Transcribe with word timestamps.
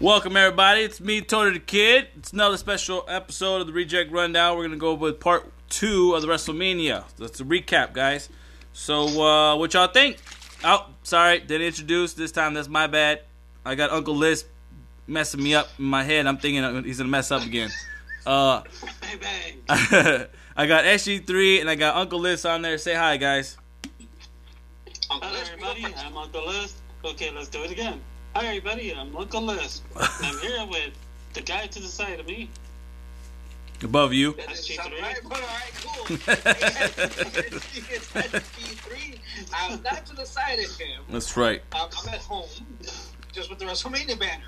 Welcome 0.00 0.34
everybody. 0.34 0.80
It's 0.80 0.98
me, 0.98 1.20
Tony 1.20 1.58
Da 1.58 1.64
Kid. 1.66 2.08
It's 2.16 2.32
another 2.32 2.56
special 2.56 3.04
episode 3.06 3.60
of 3.60 3.66
the 3.66 3.74
Reject 3.74 4.10
Rundown. 4.10 4.56
We're 4.56 4.64
gonna 4.64 4.78
go 4.78 4.94
with 4.94 5.20
part 5.20 5.52
two 5.68 6.14
of 6.14 6.22
the 6.22 6.28
WrestleMania. 6.28 7.04
That's 7.18 7.38
a 7.38 7.44
recap, 7.44 7.92
guys. 7.92 8.30
So, 8.72 9.22
uh, 9.22 9.56
what 9.56 9.74
y'all 9.74 9.88
think? 9.88 10.16
Oh, 10.64 10.86
sorry, 11.02 11.40
didn't 11.40 11.66
introduce 11.66 12.14
this 12.14 12.32
time. 12.32 12.54
That's 12.54 12.66
my 12.66 12.86
bad. 12.86 13.20
I 13.62 13.74
got 13.74 13.90
Uncle 13.90 14.16
Liz 14.16 14.46
messing 15.06 15.42
me 15.42 15.54
up 15.54 15.68
in 15.78 15.84
my 15.84 16.02
head. 16.02 16.26
I'm 16.26 16.38
thinking 16.38 16.82
he's 16.84 16.96
gonna 16.96 17.10
mess 17.10 17.30
up 17.30 17.44
again. 17.44 17.68
Uh. 18.24 18.62
I 19.68 20.66
got 20.66 20.84
SG3 20.84 21.60
and 21.60 21.68
I 21.68 21.74
got 21.74 21.96
Uncle 21.96 22.20
Liz 22.20 22.46
on 22.46 22.62
there. 22.62 22.78
Say 22.78 22.94
hi, 22.94 23.18
guys. 23.18 23.58
Hello 25.10 25.40
everybody, 25.42 25.84
I'm 25.94 26.16
Uncle 26.16 26.46
Liz. 26.46 26.72
Okay, 27.04 27.30
let's 27.32 27.48
do 27.48 27.62
it 27.64 27.70
again. 27.70 28.00
Hi 28.34 28.46
everybody, 28.46 28.94
I'm 28.94 29.14
Uncle 29.16 29.42
Liz. 29.42 29.82
I'm 29.96 30.38
here 30.38 30.64
with 30.66 30.92
the 31.34 31.40
guy 31.40 31.66
to 31.66 31.80
the 31.80 31.86
side 31.88 32.20
of 32.20 32.26
me. 32.26 32.48
Above 33.82 34.12
you. 34.12 34.34
That's 34.34 34.66
doesn't 34.68 34.92
G3. 34.92 35.02
right, 35.02 35.16
but 35.24 35.40
all 35.40 35.46
right, 35.48 35.72
cool. 35.82 36.16
it's 36.16 38.12
SG3. 38.12 39.18
I'm 39.54 39.82
not 39.82 40.06
to 40.06 40.14
the 40.14 40.24
side 40.26 40.58
of 40.58 40.70
him. 40.76 41.02
That's 41.10 41.36
right. 41.36 41.62
I'm, 41.72 41.88
I'm 42.02 42.08
at 42.14 42.20
home, 42.20 42.48
just 43.32 43.48
with 43.50 43.58
the 43.58 43.64
WrestleMania 43.64 44.18
banner, 44.18 44.44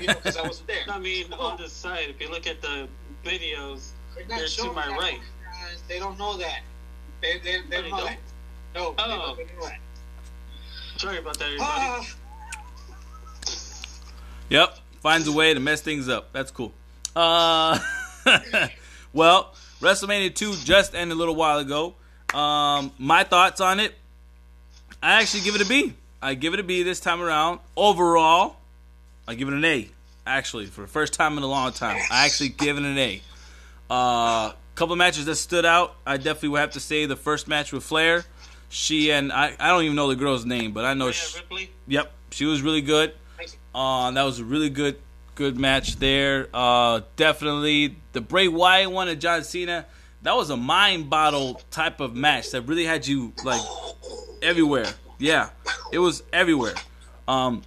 you 0.00 0.06
know, 0.06 0.14
because 0.14 0.36
I 0.36 0.42
wasn't 0.42 0.66
there. 0.68 0.82
I 0.88 0.98
mean, 0.98 1.32
on 1.34 1.58
this 1.58 1.72
side, 1.72 2.06
if 2.08 2.20
you 2.20 2.30
look 2.30 2.46
at 2.46 2.60
the 2.62 2.88
videos, 3.24 3.90
They're 4.16 4.26
not 4.28 4.38
They're 4.38 4.46
to 4.48 4.72
my 4.72 4.86
that, 4.88 4.98
right. 4.98 5.20
guys. 5.44 5.82
They 5.88 5.98
don't 5.98 6.18
know 6.18 6.36
that. 6.38 6.60
They, 7.22 7.38
they, 7.38 7.60
they 7.68 7.76
Oh, 7.78 7.82
don't 7.82 7.90
know 7.90 8.04
that. 8.04 8.18
No, 8.74 8.90
they 8.92 9.02
Oh. 9.02 9.06
don't 9.06 9.36
they 9.36 9.44
don't 9.44 9.58
know 9.60 9.66
that. 9.66 9.78
sorry 10.96 11.18
about 11.18 11.38
that, 11.38 11.44
everybody. 11.44 11.68
Ah, 11.68 12.06
Yep, 14.50 14.78
finds 15.00 15.28
a 15.28 15.32
way 15.32 15.54
to 15.54 15.60
mess 15.60 15.80
things 15.80 16.08
up. 16.08 16.32
That's 16.32 16.50
cool. 16.50 16.72
Uh, 17.14 17.78
well, 19.12 19.54
WrestleMania 19.80 20.34
2 20.34 20.56
just 20.64 20.94
ended 20.94 21.16
a 21.16 21.18
little 21.18 21.36
while 21.36 21.58
ago. 21.58 21.94
Um, 22.34 22.92
my 22.98 23.24
thoughts 23.24 23.60
on 23.60 23.80
it, 23.80 23.94
I 25.02 25.20
actually 25.20 25.42
give 25.42 25.54
it 25.54 25.62
a 25.62 25.66
B. 25.66 25.94
I 26.20 26.34
give 26.34 26.52
it 26.52 26.60
a 26.60 26.62
B 26.62 26.82
this 26.82 27.00
time 27.00 27.22
around. 27.22 27.60
Overall, 27.76 28.56
I 29.26 29.34
give 29.34 29.48
it 29.48 29.54
an 29.54 29.64
A. 29.64 29.88
Actually, 30.26 30.66
for 30.66 30.82
the 30.82 30.88
first 30.88 31.14
time 31.14 31.38
in 31.38 31.42
a 31.42 31.46
long 31.46 31.72
time, 31.72 31.98
I 32.10 32.26
actually 32.26 32.50
give 32.50 32.76
it 32.76 32.82
an 32.82 32.98
A. 32.98 33.22
Uh, 33.88 34.52
couple 34.74 34.92
of 34.92 34.98
matches 34.98 35.26
that 35.26 35.36
stood 35.36 35.64
out. 35.64 35.94
I 36.06 36.16
definitely 36.16 36.50
would 36.50 36.60
have 36.60 36.72
to 36.72 36.80
say 36.80 37.06
the 37.06 37.16
first 37.16 37.48
match 37.48 37.72
with 37.72 37.84
Flair. 37.84 38.24
She 38.68 39.10
and 39.12 39.32
I, 39.32 39.54
I 39.58 39.68
don't 39.68 39.84
even 39.84 39.96
know 39.96 40.08
the 40.08 40.16
girl's 40.16 40.44
name, 40.44 40.72
but 40.72 40.84
I 40.84 40.94
know. 40.94 41.10
She, 41.10 41.38
Ripley. 41.38 41.70
Yep, 41.86 42.12
she 42.30 42.44
was 42.44 42.62
really 42.62 42.80
good. 42.80 43.12
Uh, 43.74 44.10
that 44.10 44.22
was 44.22 44.40
a 44.40 44.44
really 44.44 44.70
good 44.70 44.96
good 45.34 45.58
match 45.58 45.96
there. 45.96 46.48
Uh, 46.52 47.00
definitely 47.16 47.96
the 48.12 48.20
Bray 48.20 48.48
Wyatt 48.48 48.90
one 48.90 49.08
and 49.08 49.20
John 49.20 49.44
Cena. 49.44 49.86
That 50.22 50.36
was 50.36 50.50
a 50.50 50.56
mind 50.56 51.08
bottle 51.08 51.62
type 51.70 52.00
of 52.00 52.14
match 52.14 52.50
that 52.50 52.62
really 52.62 52.84
had 52.84 53.06
you 53.06 53.32
like 53.42 53.62
everywhere. 54.42 54.86
Yeah, 55.18 55.50
it 55.92 55.98
was 55.98 56.22
everywhere. 56.32 56.74
Um, 57.26 57.62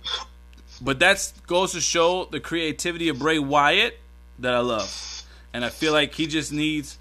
but 0.82 1.00
that 1.00 1.32
goes 1.48 1.72
to 1.72 1.82
show 1.82 2.26
the 2.26 2.40
creativity 2.40 3.10
of 3.10 3.20
Bray 3.20 3.40
Wyatt 3.40 3.98
that 4.40 4.54
I 4.54 4.60
love, 4.60 5.24
and 5.54 5.64
I 5.66 5.70
feel 5.70 5.94
like 5.94 6.14
he 6.14 6.28
just 6.28 6.52
needs 6.52 7.00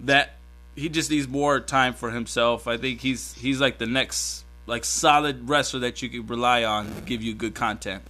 that. 0.00 0.34
He 0.76 0.88
just 0.88 1.10
needs 1.10 1.28
more 1.28 1.60
time 1.60 1.94
for 1.94 2.10
himself. 2.10 2.66
I 2.66 2.76
think 2.76 3.00
he's 3.00 3.32
he's 3.34 3.60
like 3.60 3.78
the 3.78 3.86
next 3.86 4.44
like 4.66 4.84
solid 4.84 5.48
wrestler 5.48 5.80
that 5.80 6.02
you 6.02 6.08
can 6.08 6.26
rely 6.26 6.64
on 6.64 6.94
to 6.94 7.00
give 7.02 7.22
you 7.22 7.34
good 7.34 7.54
content 7.54 8.02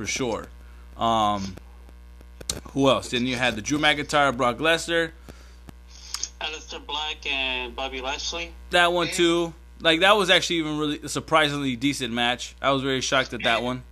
for 0.00 0.06
sure. 0.06 0.46
Um, 0.96 1.56
who 2.72 2.88
else? 2.88 3.10
Then 3.10 3.26
you 3.26 3.36
had 3.36 3.54
the 3.54 3.60
Drew 3.60 3.78
McIntyre, 3.78 4.34
Brock 4.34 4.56
Lesnar. 4.56 5.10
Aleister 6.40 6.84
Black 6.86 7.30
and 7.30 7.76
Bobby 7.76 8.00
Lashley. 8.00 8.52
That 8.70 8.94
one 8.94 9.08
too. 9.08 9.52
Like 9.80 10.00
that 10.00 10.16
was 10.16 10.30
actually 10.30 10.56
even 10.56 10.78
really 10.78 11.00
a 11.02 11.08
surprisingly 11.10 11.76
decent 11.76 12.14
match. 12.14 12.56
I 12.62 12.70
was 12.70 12.82
very 12.82 13.02
shocked 13.02 13.34
at 13.34 13.42
that 13.44 13.62
one. 13.62 13.82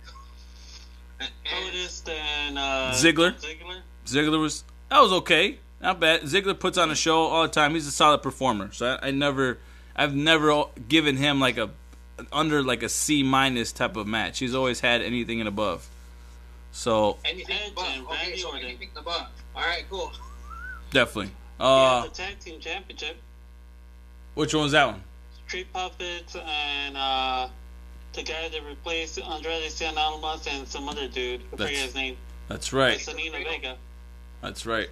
Otis 1.21 2.03
and 2.09 2.57
uh, 2.57 2.91
Ziggler. 2.93 3.35
Ziggler. 3.39 3.81
Ziggler 4.07 4.41
was 4.41 4.63
that 4.89 5.01
was 5.01 5.13
okay, 5.13 5.59
not 5.79 5.99
bad. 5.99 6.21
Ziggler 6.21 6.59
puts 6.59 6.79
on 6.79 6.89
a 6.89 6.95
show 6.95 7.21
all 7.21 7.43
the 7.43 7.49
time. 7.49 7.75
He's 7.75 7.85
a 7.85 7.91
solid 7.91 8.23
performer. 8.23 8.71
So 8.71 8.97
I, 8.99 9.09
I 9.09 9.11
never, 9.11 9.59
I've 9.95 10.15
never 10.15 10.63
given 10.87 11.17
him 11.17 11.39
like 11.39 11.59
a 11.59 11.69
under 12.31 12.63
like 12.63 12.83
a 12.83 12.89
C 12.89 13.21
minus 13.21 13.71
type 13.71 13.95
of 13.95 14.07
match. 14.07 14.39
He's 14.39 14.55
always 14.55 14.79
had 14.79 15.01
anything 15.01 15.39
and 15.39 15.47
above. 15.47 15.87
So 16.71 17.17
anything 17.25 17.55
Edge 17.57 17.71
above. 17.71 17.85
and 17.93 18.05
Okay, 18.07 18.15
Randy 18.23 18.37
so 18.37 18.47
Orton. 18.49 18.63
anything 18.65 18.89
above. 18.95 19.27
All 19.55 19.61
right, 19.61 19.85
cool. 19.89 20.11
definitely. 20.91 21.31
Yeah, 21.59 21.65
Uh, 21.65 22.03
the 22.03 22.09
tag 22.09 22.39
team 22.39 22.59
championship. 22.59 23.17
which 24.35 24.53
one's 24.53 24.71
that 24.71 24.85
one? 24.85 25.03
Street 25.47 25.71
Profits 25.73 26.35
and 26.35 26.95
uh, 26.95 27.49
the 28.13 28.23
guy 28.23 28.47
that 28.49 28.63
replaced 28.65 29.19
Andrade 29.19 29.63
Cien 29.71 29.97
Almas 29.97 30.47
and 30.47 30.67
some 30.67 30.87
other 30.87 31.07
dude. 31.07 31.41
I 31.41 31.55
That's- 31.55 31.69
forget 31.69 31.85
his 31.85 31.95
name. 31.95 32.17
That's 32.47 32.71
right. 32.73 32.97
Zelina 32.99 33.43
Vega. 33.43 33.77
That's 34.41 34.65
right. 34.65 34.89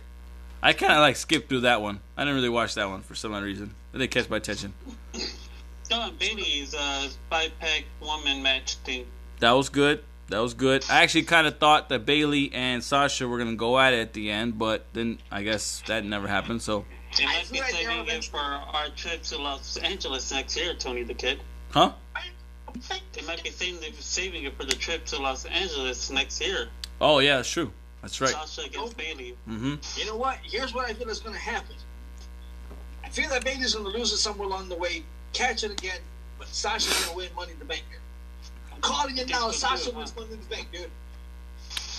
I 0.62 0.74
kind 0.74 0.92
of 0.94 1.00
like 1.00 1.16
skipped 1.16 1.50
through 1.50 1.62
that 1.62 1.82
one. 1.82 2.00
I 2.18 2.22
didn't 2.24 2.36
really 2.36 2.50
watch 2.50 2.74
that 2.76 2.90
one 2.90 3.02
for 3.02 3.16
some 3.16 3.34
odd 3.34 3.44
reason. 3.44 3.74
It 3.94 4.00
didn't 4.00 4.12
catch 4.12 4.30
my 4.30 4.38
attention. 4.38 4.74
Oh, 5.16 6.02
and 6.10 6.20
Bayley's 6.20 6.74
uh, 6.76 7.08
five 7.30 7.52
pack 7.60 7.86
woman 8.02 8.44
match 8.44 8.76
thing. 8.78 9.06
That 9.40 9.52
was 9.52 9.70
good. 9.70 10.04
That 10.30 10.40
was 10.40 10.54
good. 10.54 10.84
I 10.90 11.04
actually 11.04 11.24
kind 11.24 11.48
of 11.48 11.58
thought 11.58 11.88
that 11.90 12.06
Bayley 12.06 12.52
and 12.54 12.84
Sasha 12.84 13.28
were 13.28 13.38
gonna 13.38 13.56
go 13.56 13.80
at 13.80 13.94
it 13.94 14.00
at 14.00 14.14
the 14.14 14.30
end, 14.30 14.58
but 14.60 14.86
then 14.94 15.20
I 15.32 15.44
guess 15.44 15.82
that 15.88 16.04
never 16.04 16.28
happened. 16.28 16.62
So, 16.62 16.86
They 17.18 17.24
I 17.24 17.28
might 17.28 17.52
be 17.52 17.60
saving 17.60 18.08
it 18.08 18.26
for 18.26 18.38
our 18.40 18.90
trip 18.96 19.24
to 19.24 19.38
Los 19.38 19.78
Angeles 19.78 20.32
next 20.32 20.58
year, 20.58 20.74
Tony 20.74 21.04
Da 21.06 21.14
Kid. 21.14 21.40
huh? 21.72 21.94
They 23.14 23.22
might 23.26 23.44
be 23.44 23.50
saving, 23.50 23.94
saving 23.94 24.44
it 24.44 24.56
for 24.58 24.66
the 24.66 24.76
trip 24.76 25.06
to 25.06 25.20
Los 25.22 25.46
Angeles 25.46 26.12
next 26.12 26.42
year. 26.42 26.68
Oh 27.00 27.20
yeah, 27.20 27.38
that's 27.38 27.50
true. 27.50 27.72
That's 28.02 28.22
right. 28.22 28.32
Sasha 28.32 28.68
against 28.68 28.98
Bayley. 28.98 29.36
Mm-hmm. 29.50 29.76
You 29.96 30.06
know 30.06 30.18
what? 30.18 30.38
Here's 30.44 30.74
what 30.74 30.90
I 30.90 30.94
feel 30.94 31.10
is 31.10 31.20
going 31.20 31.34
to 31.34 31.42
happen. 31.42 31.76
I 33.04 33.10
feel 33.10 33.30
that 33.30 33.44
Bayley's 33.44 33.74
going 33.74 33.92
to 33.92 33.98
lose 33.98 34.12
it 34.12 34.18
somewhere 34.18 34.48
along 34.48 34.70
the 34.70 34.76
way, 34.76 35.04
catch 35.34 35.64
it 35.64 35.72
again, 35.72 36.00
but 36.38 36.48
Sasha's 36.50 36.94
going 36.94 37.10
to 37.10 37.16
win 37.18 37.30
Money 37.36 37.54
in 37.54 37.60
the 37.60 37.66
Bank. 37.66 37.84
I'm 38.78 38.82
calling 38.82 39.18
it 39.18 39.28
now. 39.30 39.42
Think 39.50 39.54
so 39.54 39.68
Sasha 39.68 39.92
huh? 39.92 39.98
wins 39.98 40.16
Money 40.16 40.34
in 40.34 40.40
the 40.40 40.46
Bank, 40.46 40.68
dude. 40.72 40.90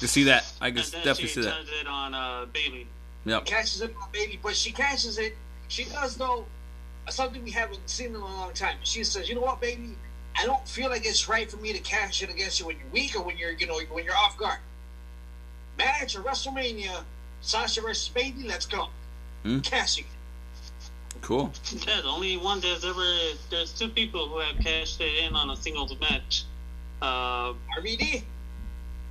You 0.00 0.06
see 0.06 0.25
that? 0.25 0.50
I 0.61 0.71
can 0.71 0.78
And 0.78 0.87
then 0.87 0.93
definitely 1.05 1.27
she 1.27 1.34
see 1.34 1.41
that. 1.43 1.55
turns 1.55 1.69
it 1.81 1.87
on 1.89 2.15
uh, 2.15 2.47
Bayley. 2.53 2.87
Yep. 3.25 3.47
Catches 3.47 3.83
it 3.83 3.94
on 4.00 4.09
Bayley, 4.12 4.39
but 4.43 4.55
she 4.55 4.71
catches 4.71 5.19
it. 5.19 5.37
She 5.67 5.84
does 5.84 6.19
know 6.19 6.44
something 7.11 7.43
we 7.43 7.50
haven't 7.50 7.81
seen 7.91 8.09
in 8.09 8.15
a 8.15 8.19
long 8.19 8.53
time. 8.55 8.77
She 8.84 9.03
says, 9.03 9.28
"You 9.28 9.34
know 9.34 9.41
what, 9.41 9.61
baby? 9.61 9.97
I 10.37 10.47
don't 10.47 10.67
feel 10.69 10.88
like 10.88 11.05
it's 11.05 11.28
right 11.28 11.50
for 11.50 11.56
me 11.56 11.72
to 11.72 11.81
cash 11.81 12.22
it 12.22 12.31
against 12.31 12.61
you 12.61 12.67
when 12.67 12.77
you're 12.78 12.88
weak 12.93 13.17
or 13.17 13.22
when 13.22 13.37
you're, 13.37 13.50
you 13.50 13.67
know, 13.67 13.81
when 13.91 14.05
you're 14.05 14.17
off 14.17 14.38
guard." 14.38 14.59
Match 15.77 16.17
or 16.17 16.21
WrestleMania, 16.22 17.03
Sasha 17.41 17.81
versus 17.81 18.09
Bayley. 18.09 18.44
Let's 18.44 18.67
go. 18.67 18.88
Hmm. 19.43 19.61
Cashing 19.61 20.05
it. 20.05 21.21
Cool. 21.22 21.53
Yeah, 21.72 22.00
the 22.03 22.09
only 22.09 22.37
one 22.37 22.61
there's 22.61 22.84
ever 22.84 23.05
there's 23.50 23.72
two 23.72 23.88
people 23.88 24.28
who 24.28 24.38
have 24.38 24.56
cashed 24.59 25.00
it 25.00 25.25
in 25.25 25.34
on 25.34 25.50
a 25.50 25.56
singles 25.56 25.94
match. 26.00 26.44
Uh, 27.01 27.53
RVD. 27.79 28.23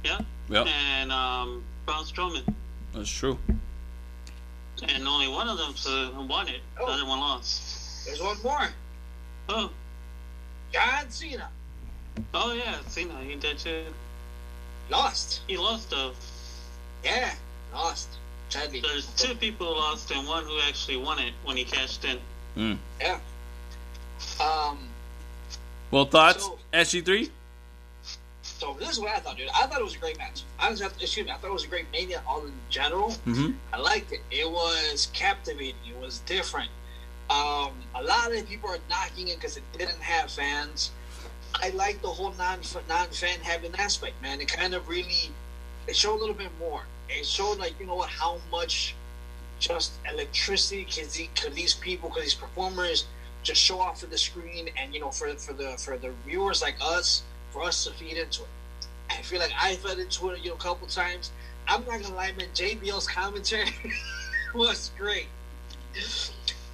yeah, 0.04 0.20
Yep. 0.50 0.68
and 0.68 1.12
um, 1.12 1.64
Braun 1.86 2.04
Strowman, 2.04 2.44
That's 2.94 3.10
true. 3.10 3.38
and 4.88 5.08
only 5.08 5.28
one 5.28 5.48
of 5.48 5.58
them 5.58 6.28
won 6.28 6.48
it. 6.50 6.62
The 6.76 6.82
Oh. 6.84 6.88
other 6.88 7.06
one 7.06 7.20
lost. 7.20 8.06
There's 8.06 8.22
one 8.22 8.38
more. 8.44 8.68
Oh, 9.50 9.72
John 10.74 11.10
Cena 11.10 11.50
oh 12.34 12.52
yeah, 12.54 12.78
Cena, 12.88 13.14
he 13.24 13.36
did 13.36 13.60
shit. 13.60 13.94
lost. 14.90 15.42
He 15.48 15.56
lost 15.58 15.90
though. 15.90 16.14
Yeah, 17.04 17.34
lost. 17.74 18.10
Sadly. 18.50 18.82
There's 18.82 19.08
two 19.16 19.36
people 19.36 19.68
who 19.68 19.74
lost 19.76 20.10
and 20.12 20.28
one 20.28 20.46
who 20.46 20.58
actually 20.62 20.98
won 20.98 21.20
it 21.20 21.34
when 21.44 21.58
he 21.58 21.64
cashed 21.66 22.04
in. 22.06 22.18
Mm. 22.56 22.78
Yeah. 23.00 23.20
Um. 24.40 24.80
Well, 25.92 26.06
thoughts? 26.06 26.44
So- 26.44 26.60
SG3? 26.74 27.30
So 28.58 28.76
this 28.80 28.90
is 28.90 29.00
what 29.00 29.12
I 29.12 29.20
thought, 29.20 29.38
dude. 29.38 29.50
I 29.50 29.68
thought 29.68 29.80
it 29.80 29.84
was 29.84 29.94
a 29.96 30.00
great 30.00 30.18
match. 30.18 30.42
I 30.58 30.72
was, 30.72 30.82
excuse 30.82 31.28
me. 31.28 31.32
I 31.32 31.36
thought 31.36 31.50
it 31.50 31.54
was 31.54 31.66
a 31.66 31.68
great 31.68 31.86
mania 31.92 32.24
all 32.28 32.44
in 32.44 32.54
general. 32.72 33.10
Mm-hmm. 33.28 33.52
I 33.72 33.78
liked 33.78 34.12
it. 34.12 34.22
It 34.32 34.50
was 34.50 35.10
captivating. 35.14 35.76
It 35.88 36.02
was 36.02 36.20
different. 36.20 36.72
Um, 37.30 37.74
a 37.94 38.02
lot 38.02 38.34
of 38.34 38.50
people 38.50 38.70
are 38.72 38.80
knocking 38.90 39.28
it 39.28 39.36
because 39.36 39.58
it 39.58 39.64
didn't 39.78 40.02
have 40.02 40.32
fans. 40.32 40.90
I 41.54 41.70
like 41.70 42.02
the 42.02 42.08
whole 42.08 42.34
non 42.34 42.60
non 42.90 43.08
fan 43.10 43.40
having 43.44 43.76
aspect, 43.76 44.20
man. 44.24 44.42
It 44.42 44.48
kind 44.48 44.74
of 44.74 44.88
really 44.90 45.32
it 45.88 45.96
showed 45.96 46.16
a 46.16 46.20
little 46.20 46.36
bit 46.36 46.52
more. 46.60 46.82
It 47.10 47.26
showed 47.26 47.60
like 47.60 47.80
you 47.80 47.86
know 47.86 47.96
what 47.96 48.10
how 48.10 48.40
much 48.52 48.96
just 49.60 49.92
electricity 50.12 50.86
the- 51.14 51.30
could 51.40 51.54
these 51.54 51.74
people, 51.74 52.10
could 52.10 52.24
these 52.24 52.34
performers 52.34 53.06
just 53.44 53.62
show 53.62 53.80
off 53.80 54.00
for 54.00 54.08
the 54.08 54.18
screen, 54.18 54.70
and 54.78 54.94
you 54.94 55.00
know 55.00 55.12
for 55.12 55.28
for 55.36 55.54
the 55.54 55.78
for 55.78 55.98
the 55.98 56.12
viewers 56.26 56.62
like 56.62 56.76
us, 56.82 57.24
for 57.52 57.64
us 57.64 57.86
to 57.86 57.92
feed 57.92 58.18
into 58.18 58.44
it. 58.44 58.50
I 59.10 59.22
feel 59.22 59.40
like 59.40 59.52
I 59.60 59.76
fed 59.76 60.00
into 60.00 60.30
it, 60.30 60.44
you 60.44 60.50
know, 60.50 60.56
a 60.56 60.60
couple 60.60 60.88
times. 60.88 61.32
I'm 61.68 61.86
not 61.86 62.02
gonna 62.02 62.16
lie, 62.16 62.32
man. 62.38 62.48
JBL's 62.54 63.08
commentary 63.08 63.70
was 64.56 64.92
great. 64.98 65.28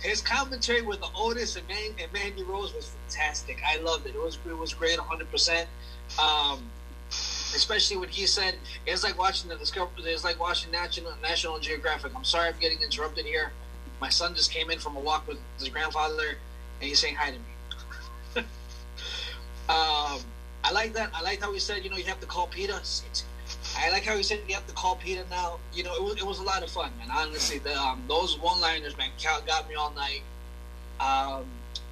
His 0.01 0.21
commentary 0.21 0.81
with 0.81 0.99
the 0.99 1.07
Otis 1.15 1.55
and, 1.55 1.67
Man- 1.67 1.95
and 1.99 2.11
Mandy 2.11 2.43
Rose 2.43 2.73
was 2.73 2.91
fantastic. 3.07 3.61
I 3.65 3.77
loved 3.77 4.05
it. 4.05 4.15
It 4.15 4.21
was 4.21 4.37
it 4.45 4.57
was 4.57 4.73
great, 4.73 4.97
100. 4.97 5.31
percent 5.31 5.69
um, 6.21 6.59
Especially 7.09 7.97
when 7.97 8.09
he 8.09 8.25
said 8.25 8.55
it's 8.85 9.03
like 9.03 9.17
watching 9.17 9.49
the 9.49 9.55
Discovery. 9.55 9.91
It's 10.05 10.23
like 10.23 10.39
watching 10.39 10.71
National 10.71 11.13
National 11.21 11.59
Geographic. 11.59 12.11
I'm 12.15 12.23
sorry, 12.23 12.49
I'm 12.49 12.59
getting 12.59 12.81
interrupted 12.81 13.25
here. 13.25 13.51
My 14.01 14.09
son 14.09 14.35
just 14.35 14.51
came 14.51 14.69
in 14.69 14.79
from 14.79 14.97
a 14.97 14.99
walk 14.99 15.27
with 15.27 15.37
his 15.57 15.69
grandfather, 15.69 16.37
and 16.79 16.89
he's 16.89 16.99
saying 16.99 17.15
hi 17.15 17.31
to 17.31 17.37
me. 17.37 18.47
um, 19.69 20.19
I 20.63 20.71
like 20.71 20.93
that. 20.93 21.11
I 21.13 21.21
like 21.21 21.41
how 21.41 21.51
he 21.51 21.59
said, 21.59 21.83
you 21.83 21.89
know, 21.89 21.97
you 21.97 22.05
have 22.05 22.19
to 22.21 22.25
call 22.25 22.47
PETA. 22.47 22.81
I 23.77 23.89
like 23.91 24.03
how 24.03 24.15
he 24.15 24.23
said 24.23 24.39
you 24.47 24.55
have 24.55 24.67
to 24.67 24.73
call 24.73 24.95
PETA 24.95 25.25
now. 25.29 25.59
You 25.73 25.83
know, 25.83 25.93
it 25.95 26.03
was, 26.03 26.17
it 26.17 26.25
was 26.25 26.39
a 26.39 26.43
lot 26.43 26.63
of 26.63 26.69
fun, 26.69 26.91
man. 26.97 27.09
Honestly, 27.11 27.59
the, 27.59 27.77
um, 27.77 28.03
those 28.07 28.39
one-liners, 28.39 28.97
man, 28.97 29.09
got 29.21 29.67
me 29.67 29.75
all 29.75 29.91
night. 29.91 30.21
Um, 30.99 31.45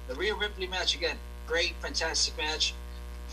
the 0.08 0.14
Rhea 0.14 0.34
Ripley 0.34 0.66
match 0.66 0.94
again, 0.94 1.16
great, 1.46 1.74
fantastic 1.80 2.36
match. 2.36 2.74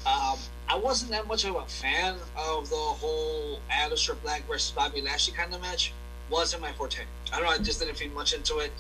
Um, 0.06 0.38
I 0.68 0.75
wasn't 0.75 1.12
that 1.12 1.27
much 1.27 1.45
of 1.45 1.56
a 1.56 1.65
fan 1.65 2.15
of 2.38 2.69
the 2.69 2.75
whole 2.75 3.59
Aleister 3.71 4.15
Black 4.21 4.47
versus 4.47 4.71
Bobby 4.71 5.01
Lashley 5.01 5.33
kind 5.33 5.53
of 5.53 5.62
match. 5.62 5.94
Wasn't 6.30 6.62
my 6.62 6.71
forte. 6.74 7.03
I 7.33 7.38
don't 7.38 7.45
know. 7.45 7.51
I 7.51 7.57
just 7.57 7.80
didn't 7.80 7.95
feel 7.95 8.12
much 8.12 8.33
into 8.33 8.59
it. 8.59 8.71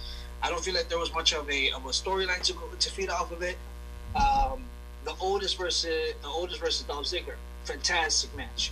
I 0.41 0.49
don't 0.49 0.63
feel 0.63 0.75
like 0.75 0.87
there 0.87 0.99
was 0.99 1.13
much 1.13 1.33
of 1.33 1.49
a 1.49 1.71
of 1.71 1.85
a 1.85 1.89
storyline 1.89 2.41
to 2.43 2.53
to 2.77 2.91
feed 2.91 3.09
off 3.09 3.31
of 3.31 3.41
it. 3.41 3.57
Um, 4.15 4.63
the 5.05 5.13
oldest 5.19 5.57
versus 5.57 6.13
the 6.21 6.27
oldest 6.27 6.59
versus 6.59 6.85
Dolph 6.85 7.05
Ziggler, 7.05 7.35
fantastic 7.63 8.35
match. 8.35 8.71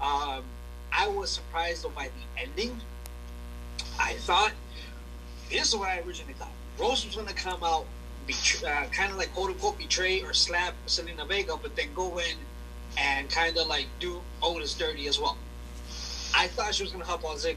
Um, 0.00 0.44
I 0.92 1.06
was 1.08 1.30
surprised 1.30 1.84
though 1.84 1.90
by 1.90 2.08
the 2.08 2.42
ending. 2.42 2.80
I 4.00 4.14
thought 4.14 4.52
this 5.50 5.68
is 5.68 5.76
what 5.76 5.88
I 5.88 6.00
originally 6.00 6.34
thought. 6.34 6.52
Rose 6.78 7.04
was 7.04 7.14
going 7.14 7.26
to 7.26 7.34
come 7.34 7.62
out, 7.64 7.86
uh, 8.66 8.84
kind 8.92 9.10
of 9.10 9.18
like 9.18 9.32
quote 9.34 9.50
unquote 9.50 9.78
betray 9.78 10.22
or 10.22 10.32
slap 10.32 10.74
Zelina 10.86 11.26
Vega, 11.26 11.56
but 11.60 11.74
then 11.76 11.88
go 11.94 12.18
in 12.18 12.36
and 12.96 13.28
kind 13.30 13.56
of 13.56 13.66
like 13.66 13.86
do 14.00 14.20
Otis 14.42 14.74
dirty 14.74 15.06
as 15.08 15.18
well. 15.18 15.36
I 16.34 16.48
thought 16.48 16.74
she 16.74 16.82
was 16.82 16.92
going 16.92 17.02
to 17.02 17.08
help 17.08 17.24
on 17.24 17.36
Ziggler. 17.36 17.56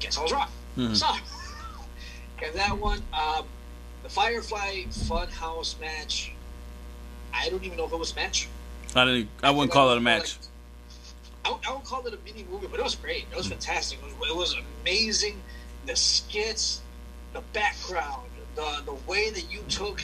Guess 0.00 0.18
I 0.18 0.22
was 0.22 0.32
wrong. 0.32 0.48
Mm-hmm. 0.76 0.94
So, 0.94 1.06
and 2.44 2.54
that 2.54 2.78
one, 2.78 3.02
um, 3.12 3.44
the 4.02 4.08
Firefly 4.08 4.84
Funhouse 4.90 5.78
match. 5.80 6.32
I 7.32 7.48
don't 7.48 7.64
even 7.64 7.78
know 7.78 7.86
if 7.86 7.92
it 7.92 7.98
was 7.98 8.12
a 8.12 8.16
match. 8.16 8.48
I 8.94 9.04
didn't. 9.04 9.28
I 9.42 9.50
wouldn't 9.50 9.72
call 9.72 9.90
it 9.90 9.98
a 9.98 10.00
match. 10.00 10.38
I, 11.44 11.56
I 11.66 11.72
would 11.72 11.84
call 11.84 12.06
it 12.06 12.14
a 12.14 12.18
mini 12.24 12.44
movie, 12.50 12.66
but 12.66 12.80
it 12.80 12.82
was 12.82 12.94
great. 12.94 13.26
It 13.30 13.36
was 13.36 13.46
fantastic. 13.46 13.98
It 13.98 14.18
was, 14.18 14.30
it 14.30 14.36
was 14.36 14.56
amazing. 14.82 15.40
The 15.86 15.96
skits, 15.96 16.80
the 17.32 17.40
background, 17.52 18.28
the 18.56 18.82
the 18.84 18.94
way 19.06 19.30
that 19.30 19.52
you 19.52 19.60
took 19.68 20.02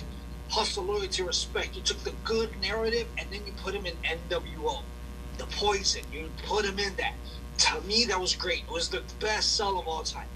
hustle, 0.49 0.85
loyalty, 0.85 1.23
respect. 1.23 1.77
You 1.77 1.83
took 1.83 1.99
the 1.99 2.13
good 2.25 2.51
narrative 2.61 3.07
and 3.19 3.29
then 3.31 3.41
you 3.47 3.53
put 3.63 3.75
him 3.75 3.87
in 3.87 3.95
NWO. 4.05 4.83
The 5.39 5.47
poison, 5.47 6.03
you 6.13 6.31
put 6.47 6.65
him 6.65 6.79
in 6.79 6.95
that. 6.97 7.15
To 7.59 7.81
me, 7.83 8.05
that 8.05 8.21
was 8.21 8.35
great. 8.35 8.63
It 8.65 8.71
was 8.71 8.89
the 8.89 9.03
best 9.21 9.57
sell 9.57 9.79
of 9.79 9.89
all 9.89 10.03
time. 10.03 10.29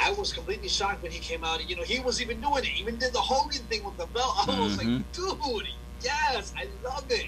I 0.00 0.12
was 0.12 0.32
completely 0.32 0.68
shocked 0.68 1.02
when 1.02 1.12
he 1.12 1.18
came 1.18 1.44
out. 1.44 1.60
And, 1.60 1.68
you 1.68 1.76
know, 1.76 1.82
he 1.82 2.00
was 2.00 2.22
even 2.22 2.40
doing 2.40 2.64
it. 2.64 2.70
Even 2.78 2.96
did 2.96 3.12
the 3.12 3.20
Hogan 3.20 3.62
thing 3.64 3.84
with 3.84 3.96
the 3.96 4.06
belt. 4.06 4.48
I 4.48 4.60
was 4.60 4.76
mm-hmm. 4.76 4.94
like, 4.96 5.12
dude, 5.12 5.66
yes, 6.02 6.52
I 6.56 6.66
love 6.84 7.04
it. 7.10 7.26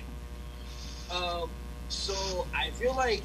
Um, 1.11 1.51
so 1.89 2.47
I 2.55 2.71
feel 2.71 2.95
like 2.95 3.23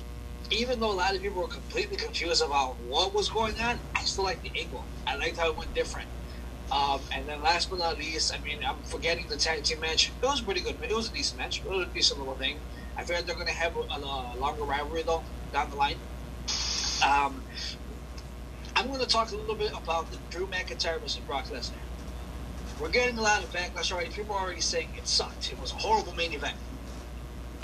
even 0.51 0.79
though 0.79 0.91
a 0.91 0.93
lot 0.93 1.15
of 1.15 1.21
people 1.21 1.41
were 1.41 1.47
completely 1.47 1.97
confused 1.97 2.43
about 2.43 2.75
what 2.87 3.13
was 3.13 3.29
going 3.29 3.59
on, 3.59 3.79
I 3.95 4.03
still 4.03 4.23
like 4.23 4.41
the 4.41 4.51
angle. 4.59 4.83
I 5.07 5.15
liked 5.15 5.37
how 5.37 5.49
it 5.49 5.57
went 5.57 5.73
different. 5.73 6.07
Um, 6.71 6.99
and 7.11 7.27
then 7.27 7.41
last 7.43 7.69
but 7.69 7.79
not 7.79 7.97
least, 7.97 8.33
I 8.33 8.43
mean, 8.43 8.59
I'm 8.65 8.77
forgetting 8.83 9.27
the 9.27 9.37
tag 9.37 9.63
team 9.63 9.79
match. 9.79 10.11
It 10.21 10.25
was 10.25 10.41
pretty 10.41 10.61
good. 10.61 10.75
It 10.81 10.95
was 10.95 11.09
a 11.09 11.13
decent 11.13 11.39
match. 11.39 11.59
It 11.59 11.69
was 11.69 11.87
a 11.87 11.89
decent 11.91 12.19
little 12.19 12.35
thing. 12.35 12.57
I 12.97 13.03
feel 13.03 13.15
like 13.15 13.25
they're 13.25 13.35
going 13.35 13.47
to 13.47 13.53
have 13.53 13.75
a, 13.75 13.81
a, 13.81 14.37
longer 14.39 14.63
rivalry 14.63 15.03
though 15.03 15.23
down 15.53 15.69
the 15.69 15.75
line. 15.75 15.97
Um, 17.05 17.43
I'm 18.75 18.87
going 18.87 18.99
to 18.99 19.07
talk 19.07 19.31
a 19.31 19.35
little 19.35 19.55
bit 19.55 19.71
about 19.71 20.11
the 20.11 20.17
Drew 20.29 20.47
McIntyre 20.47 20.99
versus 20.99 21.21
Brock 21.25 21.45
Lesnar. 21.45 21.73
We're 22.79 22.89
getting 22.89 23.17
a 23.17 23.21
lot 23.21 23.41
of 23.41 23.51
backlash 23.53 23.91
already. 23.91 24.09
People 24.09 24.35
are 24.35 24.41
already 24.41 24.61
saying 24.61 24.89
it 24.97 25.07
sucked. 25.07 25.51
It 25.51 25.59
was 25.61 25.71
a 25.71 25.75
horrible 25.75 26.13
main 26.13 26.33
event. 26.33 26.57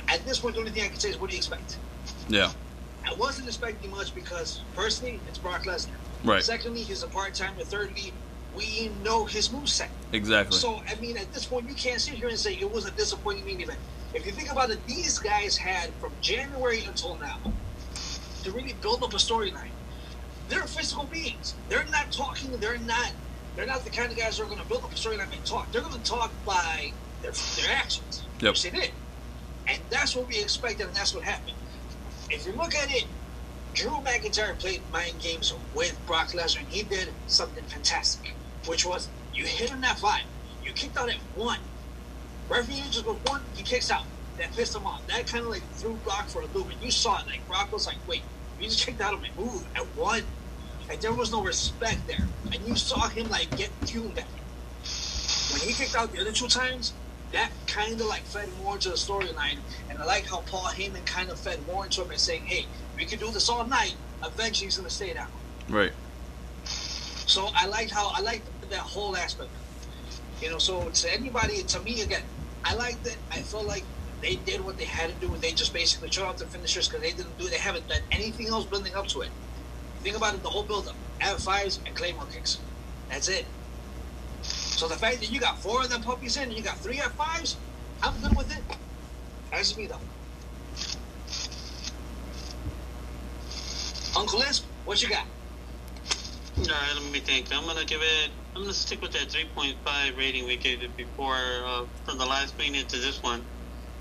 At 0.07 0.25
this 0.25 0.39
point, 0.39 0.55
the 0.55 0.61
only 0.61 0.71
thing 0.71 0.83
I 0.83 0.87
can 0.87 0.99
say 0.99 1.09
is, 1.09 1.19
what 1.19 1.29
do 1.29 1.35
you 1.35 1.39
expect? 1.39 1.77
Yeah. 2.29 2.51
I 3.05 3.13
wasn't 3.15 3.47
expecting 3.47 3.91
much 3.91 4.15
because, 4.15 4.61
personally, 4.73 5.19
it's 5.27 5.37
Brock 5.37 5.63
Lesnar. 5.63 5.89
Right. 6.23 6.41
Secondly, 6.41 6.83
he's 6.83 7.03
a 7.03 7.07
part-timer. 7.07 7.63
Thirdly, 7.63 8.13
we 8.55 8.89
know 9.03 9.25
his 9.25 9.49
moveset. 9.49 9.89
Exactly. 10.13 10.57
So, 10.57 10.81
I 10.87 10.95
mean, 10.95 11.17
at 11.17 11.33
this 11.33 11.45
point, 11.45 11.67
you 11.67 11.75
can't 11.75 11.99
sit 11.99 12.13
here 12.13 12.29
and 12.29 12.37
say 12.37 12.53
it 12.53 12.71
was 12.71 12.85
a 12.85 12.91
disappointing 12.91 13.45
main 13.45 13.59
event. 13.59 13.79
If 14.13 14.25
you 14.25 14.31
think 14.31 14.51
about 14.51 14.69
it, 14.69 14.85
these 14.87 15.19
guys 15.19 15.57
had 15.57 15.89
from 15.95 16.13
January 16.21 16.83
until 16.85 17.17
now 17.17 17.39
to 18.43 18.51
really 18.51 18.73
build 18.81 19.03
up 19.03 19.13
a 19.13 19.17
storyline 19.17 19.69
they're 20.51 20.67
physical 20.67 21.05
beings. 21.05 21.55
They're 21.69 21.85
not 21.85 22.11
talking. 22.11 22.51
They're 22.59 22.77
not. 22.79 23.13
They're 23.55 23.65
not 23.65 23.83
the 23.83 23.89
kind 23.89 24.11
of 24.11 24.17
guys 24.17 24.37
who 24.37 24.43
are 24.43 24.47
going 24.47 24.59
to 24.59 24.67
build 24.67 24.83
up 24.83 24.91
a 24.91 24.95
storyline 24.95 25.33
and 25.33 25.45
talk. 25.45 25.71
They're 25.71 25.81
going 25.81 25.93
to 25.93 26.03
talk 26.03 26.31
by 26.45 26.91
their, 27.21 27.31
their 27.31 27.75
actions, 27.75 28.23
yep. 28.39 28.51
which 28.51 28.63
they 28.63 28.69
did, 28.69 28.91
and 29.67 29.81
that's 29.89 30.15
what 30.15 30.27
we 30.27 30.39
expected, 30.39 30.87
and 30.87 30.95
that's 30.95 31.13
what 31.13 31.23
happened. 31.23 31.55
If 32.29 32.45
you 32.45 32.53
look 32.53 32.75
at 32.75 32.91
it, 32.91 33.05
Drew 33.73 33.91
McIntyre 33.91 34.57
played 34.59 34.81
mind 34.91 35.19
games 35.21 35.53
with 35.73 35.97
Brock 36.05 36.29
Lesnar, 36.29 36.59
and 36.59 36.67
he 36.67 36.83
did 36.83 37.09
something 37.27 37.63
fantastic, 37.65 38.33
which 38.67 38.85
was 38.85 39.09
you 39.33 39.45
hit 39.45 39.69
him 39.69 39.83
at 39.83 39.99
five, 39.99 40.23
you 40.63 40.71
kicked 40.73 40.97
out 40.97 41.09
at 41.09 41.17
one. 41.35 41.59
Referee 42.49 42.83
just 42.91 43.05
goes 43.05 43.17
one, 43.25 43.41
he 43.55 43.63
kicks 43.63 43.89
out. 43.91 44.03
That 44.37 44.53
pissed 44.53 44.75
him 44.75 44.85
off. 44.85 45.05
That 45.07 45.27
kind 45.27 45.43
of 45.43 45.51
like 45.51 45.63
threw 45.73 45.93
Brock 46.05 46.27
for 46.27 46.41
a 46.41 46.45
loop, 46.47 46.69
and 46.71 46.81
you 46.81 46.89
saw 46.89 47.19
it. 47.19 47.27
Like 47.27 47.45
Brock 47.47 47.71
was 47.71 47.85
like, 47.85 47.97
"Wait, 48.07 48.23
you 48.59 48.67
just 48.67 48.85
kicked 48.85 49.01
out 49.01 49.13
of 49.13 49.21
my 49.21 49.29
move 49.37 49.65
at 49.75 49.85
one." 49.95 50.23
Like 50.91 50.99
there 50.99 51.13
was 51.13 51.31
no 51.31 51.41
respect 51.41 52.05
there, 52.05 52.27
and 52.51 52.67
you 52.67 52.75
saw 52.75 53.07
him 53.07 53.29
like 53.29 53.49
get 53.55 53.69
tuned 53.85 54.19
at 54.19 54.27
When 55.53 55.61
he 55.61 55.71
kicked 55.71 55.95
out 55.95 56.11
the 56.11 56.19
other 56.19 56.33
two 56.33 56.49
times, 56.49 56.91
that 57.31 57.49
kind 57.65 57.93
of 57.93 58.07
like 58.07 58.23
fed 58.23 58.49
more 58.61 58.73
into 58.75 58.89
the 58.89 58.95
storyline, 58.95 59.59
and 59.89 59.97
I 59.99 60.03
like 60.03 60.27
how 60.29 60.41
Paul 60.41 60.65
Heyman 60.65 61.05
kind 61.05 61.29
of 61.29 61.39
fed 61.39 61.65
more 61.65 61.85
into 61.85 62.01
him 62.01 62.11
and 62.11 62.19
saying, 62.19 62.41
"Hey, 62.43 62.65
we 62.97 63.05
can 63.05 63.19
do 63.19 63.31
this 63.31 63.47
all 63.47 63.65
night. 63.65 63.95
Eventually, 64.21 64.67
he's 64.67 64.75
gonna 64.75 64.89
stay 64.89 65.13
down." 65.13 65.29
Right. 65.69 65.93
So 66.65 67.49
I 67.55 67.67
liked 67.67 67.91
how 67.91 68.11
I 68.13 68.19
liked 68.19 68.49
that 68.69 68.79
whole 68.79 69.15
aspect. 69.15 69.51
You 70.41 70.49
know, 70.49 70.57
so 70.57 70.89
to 70.89 71.13
anybody, 71.13 71.63
to 71.63 71.79
me 71.79 72.01
again, 72.01 72.23
I 72.65 72.75
liked 72.75 73.07
it. 73.07 73.15
I 73.31 73.43
felt 73.43 73.65
like 73.65 73.85
they 74.21 74.35
did 74.35 74.59
what 74.59 74.77
they 74.77 74.83
had 74.83 75.09
to 75.11 75.15
do. 75.25 75.37
They 75.37 75.53
just 75.53 75.71
basically 75.71 76.11
showed 76.11 76.25
off 76.25 76.35
the 76.35 76.47
finishers 76.47 76.89
because 76.89 77.01
they 77.01 77.13
didn't 77.13 77.37
do. 77.37 77.47
They 77.47 77.59
haven't 77.59 77.87
done 77.87 78.01
anything 78.11 78.49
else 78.49 78.65
building 78.65 78.93
up 78.93 79.07
to 79.07 79.21
it. 79.21 79.29
Think 80.03 80.17
about 80.17 80.33
it, 80.33 80.43
the 80.43 80.49
whole 80.49 80.63
build-up. 80.63 80.95
F5s 81.21 81.79
and 81.85 81.95
Claymore 81.95 82.25
kicks. 82.25 82.57
That's 83.09 83.27
it. 83.29 83.45
So 84.41 84.87
the 84.87 84.95
fact 84.95 85.19
that 85.19 85.31
you 85.31 85.39
got 85.39 85.59
four 85.59 85.81
of 85.81 85.89
them 85.89 86.01
puppies 86.01 86.37
in 86.37 86.43
and 86.43 86.53
you 86.53 86.63
got 86.63 86.77
three 86.77 86.97
F5s, 86.97 87.55
I'm 88.01 88.19
good 88.19 88.35
with 88.35 88.51
it. 88.51 88.63
That's 89.51 89.77
me, 89.77 89.85
though. 89.85 89.99
Uncle 94.19 94.39
Liz, 94.39 94.63
what 94.85 95.01
you 95.03 95.09
got? 95.09 95.25
All 96.57 96.65
right, 96.65 96.93
let 96.95 97.11
me 97.11 97.19
think. 97.19 97.47
I'm 97.53 97.65
gonna 97.65 97.85
give 97.85 98.01
it. 98.01 98.31
I'm 98.55 98.63
gonna 98.63 98.73
stick 98.73 99.01
with 99.01 99.11
that 99.13 99.29
3.5 99.29 100.17
rating 100.17 100.45
we 100.45 100.57
gave 100.57 100.83
it 100.83 100.95
before 100.97 101.37
uh, 101.65 101.85
from 102.05 102.17
the 102.17 102.25
last 102.25 102.53
screen 102.55 102.75
into 102.75 102.97
this 102.97 103.21
one. 103.23 103.43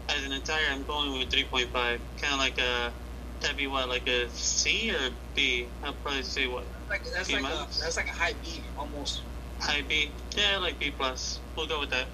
As 0.09 0.25
an 0.25 0.33
entire, 0.33 0.67
I'm 0.73 0.83
going 0.85 1.19
with 1.19 1.31
3.5. 1.31 1.73
Kind 1.73 2.01
of 2.33 2.39
like 2.39 2.59
a 2.59 2.93
That'd 3.41 3.57
be 3.57 3.67
what, 3.67 3.89
like 3.89 4.07
a 4.09 4.29
C 4.31 4.91
or 4.91 5.11
B? 5.35 5.67
I'd 5.83 5.95
probably 6.03 6.23
say 6.23 6.47
what. 6.47 6.65
Like, 6.89 7.05
that's 7.15 7.29
B 7.29 7.35
like 7.35 7.45
a 7.53 7.67
that's 7.81 7.97
like 7.97 8.09
a 8.09 8.13
high 8.13 8.35
B 8.43 8.63
almost. 8.77 9.23
High 9.59 9.83
B, 9.83 10.11
yeah, 10.37 10.59
like 10.59 10.79
B 10.79 10.91
plus. 10.91 11.39
We'll 11.57 11.67
go 11.67 11.81
with 11.81 11.91
that. 11.91 12.07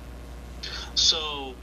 So, 0.95 1.55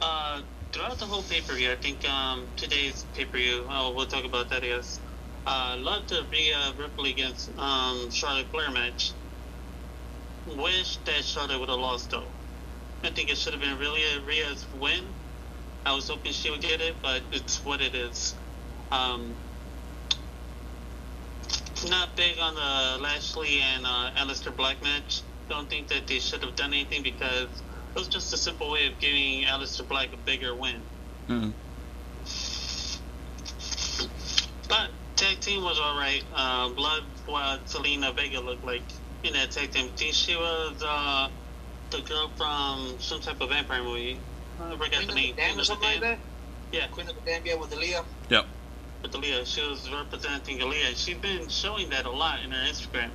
uh, 0.00 0.42
throughout 0.72 0.98
the 0.98 1.06
whole 1.06 1.22
pay 1.22 1.40
per 1.40 1.54
view, 1.54 1.72
I 1.72 1.76
think 1.76 2.08
um, 2.08 2.46
today's 2.56 3.04
pay 3.14 3.24
per 3.24 3.38
view. 3.38 3.64
Oh, 3.68 3.92
we'll 3.94 4.06
talk 4.06 4.24
about 4.24 4.50
that. 4.50 4.62
Yes. 4.62 5.00
Uh, 5.46 5.76
love 5.78 6.06
to 6.08 6.22
be 6.30 6.52
uh, 6.54 6.72
Ripley 6.78 7.10
against 7.10 7.50
um, 7.58 8.10
Charlotte 8.10 8.46
Flair 8.48 8.70
match. 8.70 9.12
Wish 10.56 10.98
that 10.98 11.24
Charlotte 11.24 11.60
would 11.60 11.68
have 11.68 11.78
lost 11.78 12.10
though. 12.10 12.24
I 13.02 13.10
think 13.10 13.30
it 13.30 13.38
should 13.38 13.54
have 13.54 13.62
been 13.62 13.78
really 13.78 14.02
a 14.02 14.20
Rhea's 14.20 14.66
win. 14.78 15.04
I 15.86 15.94
was 15.94 16.08
hoping 16.08 16.32
she 16.32 16.50
would 16.50 16.60
get 16.60 16.80
it, 16.80 16.94
but 17.02 17.22
it's 17.32 17.64
what 17.64 17.80
it 17.80 17.94
is. 17.94 18.34
Um, 18.90 19.34
not 21.88 22.14
big 22.16 22.38
on 22.38 22.54
the 22.54 23.02
Lashley 23.02 23.60
and 23.60 23.86
uh, 23.86 24.10
Aleister 24.16 24.54
Black 24.54 24.82
match. 24.82 25.22
Don't 25.48 25.68
think 25.68 25.88
that 25.88 26.06
they 26.06 26.18
should 26.18 26.42
have 26.42 26.56
done 26.56 26.72
anything 26.72 27.02
because 27.02 27.48
it 27.94 27.98
was 27.98 28.08
just 28.08 28.32
a 28.32 28.36
simple 28.36 28.70
way 28.70 28.86
of 28.86 28.98
giving 28.98 29.44
Aleister 29.44 29.86
Black 29.88 30.12
a 30.12 30.16
bigger 30.16 30.54
win. 30.54 30.80
Mm. 31.28 31.52
But 34.68 34.90
tag 35.16 35.40
team 35.40 35.62
was 35.62 35.78
alright. 35.80 36.24
Uh, 36.34 36.68
Blood, 36.70 37.04
what 37.26 37.66
Zelina 37.66 38.14
Vega 38.14 38.40
looked 38.40 38.64
like 38.64 38.82
in 39.24 39.32
that 39.32 39.50
tag 39.50 39.72
team. 39.72 39.86
I 39.86 39.96
think 39.96 40.14
she 40.14 40.36
was 40.36 40.82
uh, 40.86 41.28
the 41.90 42.00
girl 42.00 42.30
from 42.36 42.96
some 42.98 43.20
type 43.20 43.40
of 43.40 43.48
vampire 43.48 43.82
movie. 43.82 44.18
I 44.60 44.72
forgot 44.72 44.92
Queen 44.92 45.06
the 45.06 45.12
of 45.12 45.16
the 45.16 45.32
Damned 45.32 45.60
or 45.60 45.64
something 45.64 45.88
like 45.88 46.00
that. 46.00 46.18
Yeah, 46.72 46.86
Queen 46.88 47.08
of 47.08 47.14
the 47.14 47.22
Damned, 47.22 47.46
yeah, 47.46 47.54
with 47.54 47.70
Aaliyah. 47.70 48.04
Yep. 48.28 48.46
With 49.02 49.12
Aaliyah. 49.12 49.46
She 49.46 49.66
was 49.66 49.90
representing 49.90 50.58
Aaliyah. 50.58 50.96
She's 50.96 51.18
been 51.18 51.48
showing 51.48 51.88
that 51.90 52.06
a 52.06 52.10
lot 52.10 52.42
in 52.44 52.50
her 52.50 52.66
Instagram. 52.68 53.10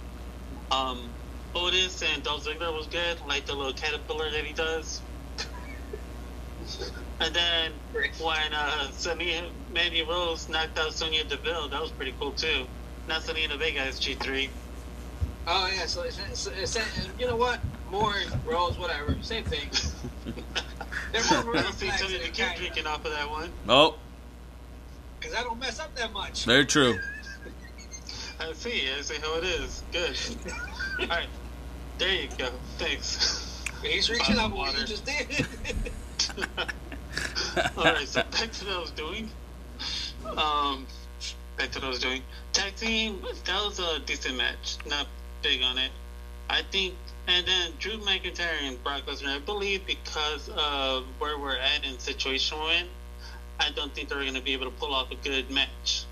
Um, 0.72 1.10
Otis 1.54 2.04
and 2.04 2.24
Dolph 2.24 2.46
Ziggler 2.46 2.74
was 2.74 2.88
good, 2.88 3.18
like 3.28 3.46
the 3.46 3.54
little 3.54 3.74
caterpillar 3.74 4.30
that 4.32 4.44
he 4.44 4.54
does. 4.54 5.02
and 7.22 7.34
then 7.34 7.72
when 8.20 8.54
uh, 8.54 8.90
Sonya, 8.92 9.50
Mandy 9.74 10.04
Rose 10.04 10.50
knocked 10.50 10.78
out 10.80 10.94
Sonya 10.94 11.24
Deville, 11.24 11.70
that 11.70 11.82
was 11.82 11.92
pretty 11.92 12.14
cool 12.20 12.32
too. 12.32 12.66
Not 13.08 13.22
Zelina 13.22 13.58
Vega 13.58 13.82
as 13.82 14.00
G3. 14.00 14.50
Oh 15.48 15.72
yeah, 15.76 15.86
so 15.86 16.02
it's, 16.04 16.20
it's, 16.20 16.48
it's, 16.48 17.10
you 17.20 17.28
know 17.28 17.36
what? 17.36 17.60
More 17.92 18.16
Rose, 18.46 18.80
whatever, 18.80 19.16
same 19.22 19.44
thing. 19.44 19.70
They're 21.12 21.44
more 21.44 21.56
I 21.56 21.62
don't 21.62 21.74
see 21.74 21.86
flags 21.86 22.02
Tony 22.02 22.14
than 22.14 22.22
the 22.24 22.32
the 22.32 22.58
drinking 22.58 22.88
off 22.88 23.06
of 23.06 23.12
that 23.12 23.30
one. 23.30 23.52
Oh, 23.70 23.96
because 25.26 25.40
I 25.40 25.44
don't 25.44 25.60
mess 25.60 25.80
up 25.80 25.96
that 25.96 26.14
much. 26.14 26.46
very 26.46 26.66
true. 26.66 27.00
I 28.40 28.54
see. 28.54 28.84
I 28.96 29.02
see 29.02 29.16
how 29.16 29.38
it 29.38 29.44
is. 29.44 29.84
Good. 29.92 30.18
All 31.00 31.08
right. 31.08 31.28
There 31.98 32.14
you 32.14 32.30
go. 32.38 32.50
Thanks. 32.78 33.64
He's 33.82 34.10
reaching 34.10 34.38
out 34.38 34.52
Bottom 34.52 34.58
what 34.58 34.80
you 34.80 34.86
just 34.86 35.06
did. 35.06 35.48
All 37.78 37.84
right, 37.84 38.08
so 38.08 38.22
back 38.24 38.52
to 38.52 38.66
what 38.66 38.74
I 38.76 38.80
was 38.80 38.92
doing. 38.92 39.30
Um, 40.38 40.86
back 41.58 41.72
to 41.72 41.80
what 41.80 41.86
I 41.86 41.90
was 41.90 42.00
doing. 42.00 42.22
Tag 42.52 42.76
team, 42.76 43.22
that 43.46 43.64
was 43.64 43.80
a 43.80 44.00
decent 44.00 44.38
match. 44.38 44.78
Not 44.88 45.08
big 45.42 45.62
on 45.64 45.78
it. 45.78 45.92
I 46.50 46.62
think, 46.72 46.96
and 47.28 47.48
then 47.48 47.72
Drew 47.80 47.98
McIntyre 48.00 48.62
and 48.64 48.84
Brock 48.84 49.04
Lesnar. 49.08 49.36
I 49.36 49.40
believe 49.40 49.86
because 49.86 50.50
of 50.50 51.06
where 51.20 51.40
we're 51.40 51.58
at 51.58 51.86
and 51.86 52.00
situation 52.00 52.58
we're 52.60 52.74
in, 52.74 52.88
I 53.60 53.72
don't 53.72 53.94
think 53.94 54.10
they're 54.10 54.22
going 54.22 54.34
to 54.34 54.42
be 54.42 54.54
able 54.54 54.66
to 54.66 54.72
pull 54.72 54.94
off 54.94 55.12
a 55.12 55.16
good 55.16 55.50
match. 55.50 56.06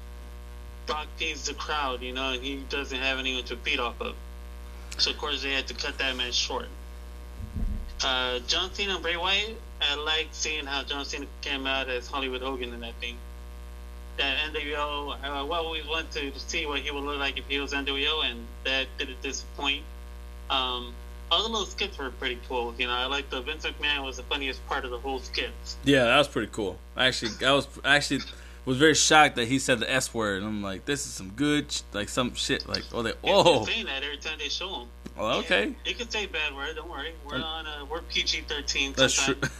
Brock 0.85 1.07
needs 1.19 1.45
the 1.45 1.53
crowd, 1.53 2.01
you 2.01 2.13
know, 2.13 2.33
and 2.33 2.43
he 2.43 2.63
doesn't 2.69 2.97
have 2.97 3.19
anyone 3.19 3.43
to 3.45 3.55
beat 3.55 3.79
off 3.79 3.99
of. 4.01 4.15
So 4.97 5.11
of 5.11 5.17
course 5.17 5.41
they 5.41 5.53
had 5.53 5.67
to 5.67 5.73
cut 5.73 5.97
that 5.97 6.15
match 6.15 6.33
short. 6.33 6.67
Uh, 8.03 8.39
John 8.47 8.73
Cena 8.73 8.95
and 8.95 9.01
Bray 9.03 9.17
Wyatt. 9.17 9.55
I 9.81 9.95
like 9.95 10.27
seeing 10.31 10.65
how 10.65 10.83
John 10.83 11.05
Cena 11.05 11.25
came 11.41 11.65
out 11.65 11.89
as 11.89 12.07
Hollywood 12.07 12.41
Hogan 12.41 12.73
in 12.73 12.79
that 12.81 12.95
thing. 12.95 13.17
That 14.17 14.37
NWO. 14.53 15.15
Uh, 15.15 15.45
well, 15.45 15.71
we 15.71 15.81
went 15.89 16.11
to 16.11 16.37
see 16.39 16.65
what 16.65 16.79
he 16.79 16.91
would 16.91 17.03
look 17.03 17.17
like 17.17 17.37
if 17.37 17.47
he 17.47 17.59
was 17.59 17.73
NWO, 17.73 18.23
and 18.23 18.45
that 18.65 18.87
didn't 18.97 19.21
disappoint. 19.21 19.83
Um, 20.49 20.93
all 21.33 21.43
the 21.43 21.49
little 21.49 21.65
skits 21.65 21.97
were 21.97 22.11
pretty 22.11 22.39
cool. 22.47 22.73
You 22.77 22.87
know, 22.87 22.93
I 22.93 23.05
like 23.07 23.29
the 23.29 23.41
Vince 23.41 23.65
McMahon 23.65 24.05
was 24.05 24.17
the 24.17 24.23
funniest 24.23 24.65
part 24.67 24.85
of 24.85 24.91
the 24.91 24.99
whole 24.99 25.19
skits. 25.19 25.77
Yeah, 25.83 26.05
that 26.05 26.17
was 26.17 26.27
pretty 26.27 26.49
cool. 26.51 26.77
Actually, 26.95 27.45
I 27.45 27.51
was 27.51 27.67
actually 27.83 28.21
was 28.65 28.77
very 28.77 28.93
shocked 28.93 29.35
that 29.35 29.47
he 29.47 29.59
said 29.59 29.79
the 29.79 29.91
S 29.91 30.13
word. 30.13 30.37
And 30.37 30.47
I'm 30.47 30.61
like, 30.61 30.85
this 30.85 31.05
is 31.05 31.11
some 31.11 31.31
good, 31.31 31.71
sh- 31.71 31.81
like 31.91 32.09
some 32.09 32.33
shit. 32.35 32.67
Like, 32.67 32.83
oh, 32.93 33.01
they, 33.01 33.13
oh, 33.23 33.65
saying 33.65 33.87
that 33.87 34.03
every 34.03 34.17
time 34.17 34.37
they 34.37 34.49
show 34.49 34.81
him. 34.81 34.87
oh, 35.17 35.39
okay, 35.39 35.73
You 35.85 35.95
can 35.95 36.09
say 36.09 36.27
bad 36.27 36.55
word. 36.55 36.75
Don't 36.75 36.89
worry. 36.89 37.13
We're 37.25 37.37
on. 37.37 37.65
Uh, 37.67 37.85
we're 37.89 38.01
PG 38.01 38.41
thirteen. 38.47 38.93
that's 38.93 39.25
true. 39.25 39.35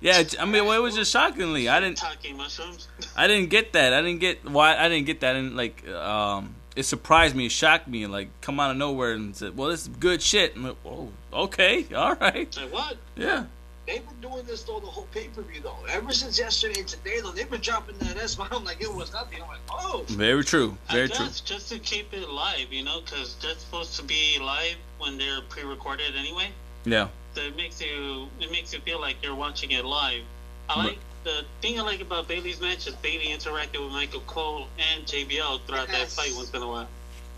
yeah, 0.00 0.22
I 0.38 0.44
mean, 0.44 0.66
well, 0.66 0.78
it 0.78 0.82
was 0.82 0.94
just 0.94 1.10
shockingly. 1.12 1.68
I 1.68 1.80
didn't, 1.80 1.98
Talking 1.98 2.36
mushrooms. 2.36 2.88
I 3.16 3.26
didn't 3.26 3.50
get 3.50 3.72
that. 3.72 3.92
I 3.92 4.02
didn't 4.02 4.20
get 4.20 4.48
why. 4.48 4.76
I 4.76 4.88
didn't 4.88 5.06
get 5.06 5.20
that. 5.20 5.34
And 5.34 5.56
like, 5.56 5.86
um, 5.88 6.54
it 6.76 6.84
surprised 6.84 7.34
me, 7.34 7.46
it 7.46 7.52
shocked 7.52 7.88
me, 7.88 8.04
and 8.04 8.12
like, 8.12 8.28
come 8.40 8.60
out 8.60 8.70
of 8.70 8.76
nowhere 8.76 9.12
and 9.12 9.34
said, 9.34 9.56
well, 9.56 9.68
this 9.70 9.82
is 9.82 9.88
good 9.88 10.22
shit. 10.22 10.54
I'm 10.56 10.64
like, 10.64 10.76
oh, 10.86 11.08
okay, 11.32 11.86
all 11.94 12.14
right, 12.14 12.54
Like 12.56 12.72
what? 12.72 12.96
yeah. 13.16 13.44
They've 13.86 14.06
been 14.06 14.30
doing 14.30 14.46
this 14.46 14.62
though 14.62 14.78
the 14.78 14.86
whole 14.86 15.08
pay 15.12 15.26
per 15.28 15.42
view 15.42 15.60
though. 15.62 15.74
Ever 15.88 16.12
since 16.12 16.38
yesterday 16.38 16.78
and 16.78 16.88
today 16.88 17.20
though, 17.20 17.32
they've 17.32 17.50
been 17.50 17.60
dropping 17.60 17.98
that 17.98 18.16
S 18.18 18.36
bomb 18.36 18.62
like 18.62 18.80
it 18.80 18.94
was 18.94 19.12
nothing. 19.12 19.42
I'm 19.42 19.48
like, 19.48 19.58
oh, 19.68 20.04
Very 20.06 20.44
true. 20.44 20.76
Very 20.92 21.04
I 21.04 21.06
true. 21.08 21.26
just 21.44 21.68
to 21.70 21.78
keep 21.80 22.12
it 22.14 22.28
live, 22.28 22.72
you 22.72 22.84
know, 22.84 23.00
because 23.00 23.34
they're 23.42 23.54
supposed 23.56 23.96
to 23.96 24.04
be 24.04 24.38
live 24.40 24.76
when 24.98 25.18
they're 25.18 25.40
pre-recorded 25.48 26.14
anyway. 26.16 26.50
Yeah. 26.84 27.08
So 27.34 27.40
it 27.42 27.56
makes 27.56 27.80
you 27.80 28.28
it 28.38 28.52
makes 28.52 28.72
you 28.72 28.78
feel 28.80 29.00
like 29.00 29.16
you're 29.24 29.34
watching 29.34 29.72
it 29.72 29.84
live. 29.84 30.22
I 30.68 30.84
like 30.86 30.98
the 31.24 31.44
thing 31.60 31.78
I 31.78 31.82
like 31.82 32.00
about 32.00 32.28
Bayley's 32.28 32.60
match 32.60 32.86
is 32.86 32.94
Bayley 32.96 33.26
interacted 33.26 33.82
with 33.82 33.92
Michael 33.92 34.20
Cole 34.26 34.66
and 34.78 35.04
JBL 35.04 35.60
throughout 35.66 35.88
that 35.88 36.08
fight 36.08 36.32
once 36.34 36.52
in 36.52 36.62
a 36.62 36.66
while. 36.66 36.88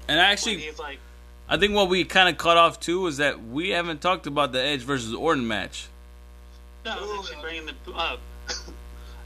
And 0.08 0.18
actually, 0.20 0.58
he's 0.58 0.78
like, 0.78 0.98
I 1.48 1.58
think 1.58 1.74
what 1.74 1.88
we 1.88 2.04
kind 2.04 2.28
of 2.28 2.38
cut 2.38 2.56
off 2.56 2.80
too 2.80 3.00
was 3.00 3.16
that 3.18 3.44
we 3.44 3.70
haven't 3.70 4.00
talked 4.00 4.26
about 4.26 4.52
the 4.52 4.62
Edge 4.62 4.82
versus 4.82 5.14
Orton 5.14 5.46
match. 5.46 5.88
no, 6.84 6.92
I 6.92 7.00
was 7.00 7.28
actually 7.28 7.42
bringing 7.42 7.68
it 7.68 7.74
up. 7.94 8.20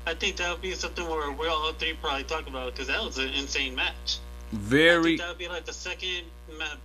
I 0.07 0.15
think 0.15 0.37
that 0.37 0.51
would 0.53 0.63
be 0.63 0.73
something 0.73 1.09
where 1.09 1.31
we 1.33 1.49
all 1.49 1.73
three 1.73 1.95
probably 2.01 2.25
talk 2.25 2.47
about 2.47 2.73
because 2.73 2.87
that 2.89 3.03
was 3.03 3.19
an 3.19 3.31
insane 3.31 3.75
match. 3.75 4.19
I 4.53 4.57
Very, 4.57 5.03
think 5.03 5.21
that 5.21 5.29
would 5.31 5.39
be 5.39 5.49
like 5.49 5.65
the 5.65 5.73
second 5.73 6.23
ma- 6.23 6.36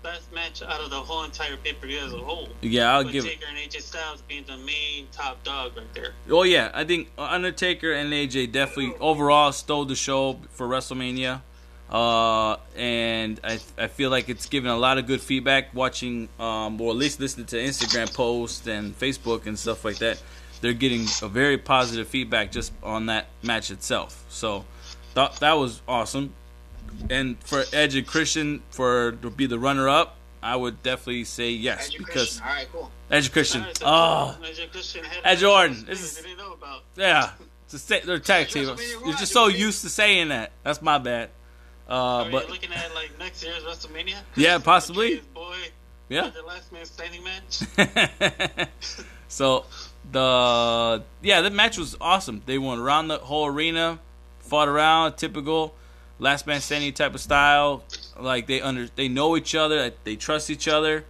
best 0.03 0.31
match 0.33 0.61
out 0.61 0.81
of 0.81 0.89
the 0.89 0.95
whole 0.99 1.23
entire 1.23 1.57
pay 1.57 1.73
per 1.73 1.87
view 1.87 1.99
as 1.99 2.13
a 2.13 2.17
whole. 2.17 2.49
yeah, 2.61 2.93
I'll 2.93 3.03
With 3.03 3.13
give. 3.13 3.25
Taker 3.25 3.45
and 3.47 3.57
AJ 3.57 3.81
Styles 3.81 4.21
being 4.27 4.43
the 4.47 4.57
main 4.57 5.07
top 5.11 5.43
dog 5.43 5.77
right 5.77 5.93
there. 5.93 6.13
Oh 6.29 6.43
yeah, 6.43 6.71
I 6.73 6.83
think 6.83 7.09
Undertaker 7.17 7.91
and 7.93 8.11
AJ 8.11 8.51
definitely 8.51 8.95
overall 8.99 9.51
stole 9.51 9.85
the 9.85 9.95
show 9.95 10.39
for 10.51 10.67
WrestleMania, 10.67 11.41
uh, 11.89 12.57
and 12.75 13.39
I 13.43 13.59
I 13.77 13.87
feel 13.87 14.09
like 14.09 14.29
it's 14.29 14.45
given 14.47 14.71
a 14.71 14.77
lot 14.77 14.97
of 14.97 15.07
good 15.07 15.21
feedback 15.21 15.73
watching, 15.73 16.29
um, 16.39 16.79
or 16.81 16.91
at 16.91 16.97
least 16.97 17.19
listening 17.19 17.45
to 17.47 17.57
Instagram 17.57 18.13
posts 18.13 18.67
and 18.67 18.97
Facebook 18.97 19.45
and 19.45 19.57
stuff 19.57 19.85
like 19.85 19.97
that. 19.99 20.21
They're 20.61 20.73
getting 20.73 21.07
a 21.23 21.27
very 21.27 21.57
positive 21.57 22.07
feedback 22.07 22.51
just 22.51 22.71
on 22.83 23.07
that 23.07 23.27
match 23.41 23.71
itself. 23.71 24.25
So, 24.29 24.63
thought 25.15 25.39
that 25.39 25.53
was 25.53 25.81
awesome. 25.87 26.33
And 27.09 27.37
for 27.43 27.63
Edge 27.73 27.95
and 27.95 28.05
Christian 28.07 28.61
for 28.69 29.13
to 29.13 29.29
be 29.29 29.45
the 29.45 29.59
runner 29.59 29.87
up, 29.89 30.17
I 30.43 30.55
would 30.55 30.81
definitely 30.83 31.23
say 31.25 31.51
yes 31.51 31.87
Edge 31.87 31.95
and 31.95 32.05
because 32.05 32.39
Christian. 32.39 32.43
All 32.43 32.49
right, 32.53 32.67
cool. 32.71 32.91
Edge 33.11 33.25
and 33.25 33.33
Christian. 33.33 33.61
Alright, 33.61 33.77
so 33.77 33.85
Oh, 33.87 34.35
Edge 34.43 34.71
Christian 34.71 35.03
had 35.03 35.19
Edge 35.23 35.43
Orton. 35.43 35.85
This 35.85 36.01
is- 36.01 36.15
they 36.17 36.21
didn't 36.23 36.37
know 36.37 36.53
about. 36.53 36.83
Yeah, 36.95 37.31
it's 37.65 37.73
a 37.73 37.79
sa- 37.79 38.05
they're 38.05 38.19
tag 38.19 38.49
team. 38.49 38.63
You're 39.05 39.15
just 39.17 39.31
so 39.33 39.47
used 39.47 39.81
to 39.83 39.89
saying 39.89 40.29
that. 40.29 40.51
That's 40.63 40.81
my 40.81 40.97
bad. 40.97 41.29
Uh, 41.89 41.93
Are 41.93 42.31
but 42.31 42.47
you 42.47 42.53
looking 42.53 42.71
at 42.73 42.93
like 42.95 43.11
next 43.19 43.43
year's 43.43 43.63
WrestleMania? 43.63 44.15
Yeah, 44.35 44.57
possibly. 44.63 45.15
His 45.17 45.25
boy, 45.27 45.57
yeah. 46.09 46.29
the 46.29 46.41
last 46.43 46.71
man 46.71 46.85
standing 46.85 47.23
match. 47.23 48.67
so 49.27 49.65
the 50.11 51.03
yeah, 51.21 51.41
the 51.41 51.49
match 51.49 51.77
was 51.77 51.95
awesome. 51.99 52.41
They 52.45 52.57
went 52.57 52.79
around 52.79 53.09
the 53.09 53.17
whole 53.17 53.47
arena, 53.47 53.99
fought 54.39 54.67
around, 54.69 55.17
typical 55.17 55.75
last 56.21 56.47
man 56.47 56.61
standing 56.61 56.93
type 56.93 57.13
of 57.13 57.19
style. 57.19 57.83
Like 58.17 58.47
they 58.47 58.61
under 58.61 58.87
they 58.95 59.09
know 59.09 59.35
each 59.35 59.55
other, 59.55 59.91
they 60.05 60.15
trust 60.15 60.49
each 60.49 60.67
other, 60.69 61.03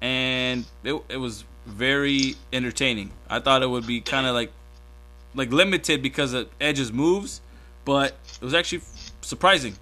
and 0.00 0.64
it, 0.82 1.00
it 1.08 1.18
was 1.18 1.44
very 1.66 2.34
entertaining. 2.52 3.12
I 3.30 3.38
thought 3.38 3.62
it 3.62 3.70
would 3.70 3.86
be 3.86 4.00
kind 4.00 4.26
of 4.26 4.34
like 4.34 4.50
like 5.34 5.52
limited 5.52 6.02
because 6.02 6.32
of 6.32 6.48
Edge's 6.60 6.92
moves, 6.92 7.40
but 7.84 8.16
it 8.40 8.44
was 8.44 8.54
actually 8.54 8.82
surprising. 9.20 9.76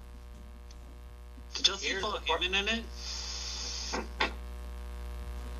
Did 1.55 1.67
you 1.67 1.75
see 1.75 1.95
Paul 2.01 2.19
Heyman 2.27 2.59
in 2.61 2.67
it? 2.67 2.83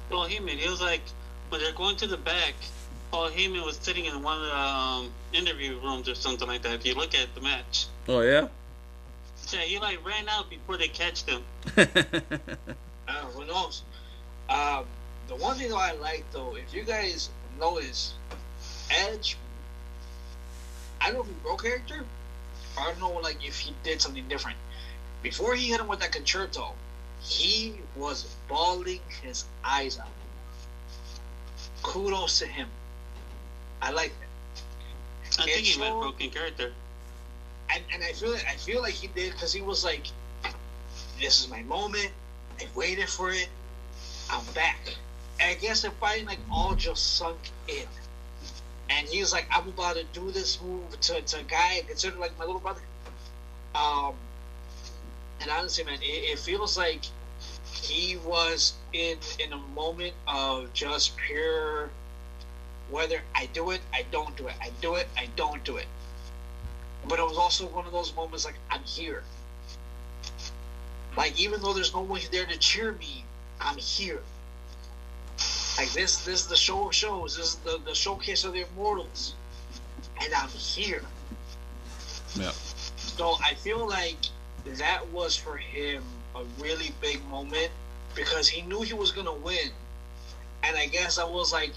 Paul 0.10 0.28
Heyman, 0.28 0.58
he 0.58 0.68
was 0.68 0.82
like, 0.82 1.02
when 1.50 1.62
they're 1.62 1.72
going 1.74 1.96
to 1.98 2.08
the 2.08 2.18
back, 2.18 2.56
Paul 3.12 3.30
Heyman 3.30 3.64
was 3.64 3.78
sitting 3.78 4.06
in 4.06 4.24
one 4.24 4.40
of 4.40 4.46
the 4.48 4.58
um, 4.58 5.12
interview 5.34 5.80
rooms 5.80 6.10
or 6.10 6.16
something 6.16 6.48
like 6.48 6.64
that. 6.64 6.74
If 6.74 6.86
you 6.86 6.96
look 6.96 7.14
at 7.14 7.34
the 7.36 7.42
match, 7.42 7.86
Oh 8.08 8.22
yeah. 8.22 8.48
Yeah, 9.54 9.62
he 9.62 9.80
like 9.80 10.04
ran 10.06 10.28
out 10.28 10.50
before 10.50 10.78
they 10.78 10.88
catched 10.88 11.30
him. 11.30 11.44
I 11.78 11.86
who 13.34 13.46
knows? 13.46 13.84
Um, 14.50 14.86
the 15.28 15.36
one 15.36 15.58
thing 15.58 15.70
that 15.70 15.76
I 15.78 15.92
like 15.94 16.26
though, 16.32 16.56
if 16.56 16.74
you 16.74 16.84
guys 16.84 17.30
notice, 17.60 18.14
Edge, 18.90 19.38
I 21.00 21.08
don't 21.08 21.16
know 21.16 21.22
if 21.22 21.28
he 21.28 21.34
broke 21.44 21.64
character, 21.64 22.04
or 22.78 22.84
I 22.84 22.86
don't 22.88 23.00
know 23.00 23.20
like 23.20 23.46
if 23.46 23.60
he 23.60 23.74
did 23.84 24.02
something 24.02 24.28
different. 24.28 24.58
Before 25.22 25.56
he 25.56 25.68
hit 25.70 25.80
him 25.80 25.88
with 25.88 26.00
that 26.00 26.12
Con-Chair-To, 26.12 26.66
he 27.22 27.76
was 27.96 28.36
bawling 28.50 29.00
his 29.22 29.46
eyes 29.64 29.98
out. 30.00 30.08
Kudos 31.82 32.40
to 32.40 32.46
him. 32.48 32.68
I 33.82 33.92
like 33.92 34.12
that. 34.20 35.40
I 35.42 35.46
think 35.46 35.58
It 35.60 35.64
he 35.66 35.80
meant 35.80 35.92
showed- 35.92 36.02
broken 36.02 36.30
character. 36.30 36.74
And, 37.74 37.84
and 37.94 38.04
I 38.04 38.14
feel 38.14 38.34
I 38.34 38.56
feel 38.56 38.82
like 38.82 38.94
he 38.94 39.08
did 39.08 39.34
because 39.34 39.54
he 39.54 39.62
was 39.62 39.84
like, 39.84 40.08
"This 41.20 41.42
is 41.42 41.50
my 41.50 41.64
moment. 41.64 42.12
I 42.60 42.68
waited 42.76 43.10
for 43.10 43.32
it. 43.32 43.50
I'm 44.30 44.46
back." 44.54 44.80
And 45.40 45.50
I 45.50 45.56
guess 45.56 45.82
the 45.82 45.92
fighting 45.92 46.28
like 46.28 46.40
all 46.52 46.76
just 46.76 47.18
sunk 47.18 47.40
in, 47.68 47.88
and 48.90 49.08
he's 49.08 49.34
like, 49.34 49.48
I'm 49.52 49.68
about 49.68 49.96
to 49.96 50.04
do 50.14 50.32
this 50.32 50.62
move 50.62 51.00
to, 51.02 51.22
to 51.22 51.40
a 51.40 51.44
guy 51.44 51.82
considered 51.88 52.20
like 52.20 52.38
my 52.38 52.46
little 52.46 52.62
brother. 52.62 52.82
Um, 53.76 54.14
and 55.42 55.50
honestly, 55.50 55.84
man, 55.84 56.00
it, 56.02 56.06
it 56.06 56.40
feels 56.40 56.78
like 56.78 57.02
he 57.82 58.18
was 58.18 58.74
in 58.94 59.18
in 59.40 59.52
a 59.52 59.58
moment 59.76 60.14
of 60.28 60.72
just 60.74 61.18
pure 61.18 61.90
whether 62.90 63.22
I 63.34 63.48
do 63.54 63.72
it, 63.72 63.82
I 63.92 64.06
don't 64.12 64.36
do 64.38 64.48
it, 64.48 64.54
I 64.62 64.72
do 64.82 64.96
it, 64.96 65.08
I 65.18 65.28
don't 65.36 65.64
do 65.64 65.78
it. 65.78 65.88
But 67.08 67.20
it 67.20 67.24
was 67.24 67.38
also 67.38 67.68
one 67.68 67.86
of 67.86 67.92
those 67.92 68.16
moments 68.16 68.46
like 68.46 68.56
I'm 68.70 68.84
here. 68.84 69.24
Like 71.18 71.40
even 71.40 71.62
though 71.62 71.74
there's 71.74 71.94
no 71.94 72.02
one 72.02 72.22
there 72.32 72.46
to 72.46 72.58
cheer 72.58 72.94
me, 72.94 73.26
I'm 73.60 73.78
here. 73.78 74.22
Like 75.78 75.92
this, 75.92 76.24
this 76.24 76.42
is 76.42 76.48
the 76.48 76.56
show 76.56 76.88
of 76.88 76.96
shows. 76.96 77.38
This 77.38 77.48
is 77.48 77.56
the, 77.56 77.80
the 77.84 77.96
showcase 77.96 78.44
of 78.44 78.54
the 78.54 78.66
immortals, 78.72 79.36
and 80.22 80.34
I'm 80.34 80.50
here. 80.50 81.04
Yeah. 82.36 82.52
So 82.96 83.36
I 83.44 83.56
feel 83.56 83.88
like 83.88 84.18
that 84.66 85.08
was 85.10 85.36
for 85.36 85.58
him 85.58 86.04
a 86.36 86.44
really 86.60 86.94
big 87.02 87.24
moment 87.26 87.70
because 88.16 88.48
he 88.48 88.62
knew 88.62 88.82
he 88.82 88.94
was 88.94 89.12
gonna 89.12 89.34
win, 89.34 89.70
and 90.64 90.78
I 90.78 90.88
guess 90.88 91.18
that 91.18 91.30
was 91.30 91.52
like 91.52 91.74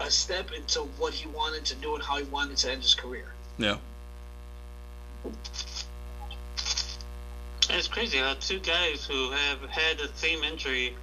a 0.00 0.10
step 0.10 0.50
into 0.52 0.80
what 0.98 1.14
he 1.14 1.28
wanted 1.28 1.64
to 1.66 1.74
do 1.76 1.94
and 1.94 2.02
how 2.02 2.18
he 2.18 2.24
wanted 2.24 2.56
to 2.58 2.72
end 2.72 2.82
his 2.82 2.94
career. 2.94 3.32
Yeah. 3.58 3.76
It's 7.70 7.88
crazy 7.88 8.18
how 8.18 8.34
two 8.34 8.58
guys 8.60 9.04
who 9.04 9.30
have 9.30 9.60
had 9.70 9.98
the 9.98 10.08
same 10.14 10.42
injury 10.44 10.94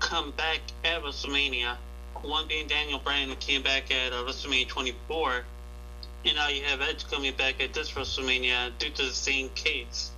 come 0.00 0.32
back 0.32 0.60
at 0.84 1.02
WrestleMania. 1.02 1.76
One 2.22 2.48
being 2.48 2.66
Daniel 2.66 2.98
Bryan, 2.98 3.28
who 3.28 3.36
came 3.36 3.62
back 3.62 3.90
at 3.92 4.12
uh, 4.12 4.16
WrestleMania 4.24 4.66
24, 4.68 5.44
and 6.24 6.36
now 6.36 6.48
you 6.48 6.64
have 6.64 6.80
Edge 6.80 7.08
coming 7.08 7.32
back 7.34 7.62
at 7.62 7.72
this 7.72 7.92
WrestleMania 7.92 8.72
due 8.78 8.90
to 8.90 9.02
the 9.04 9.12
same 9.12 9.50
case. 9.50 10.10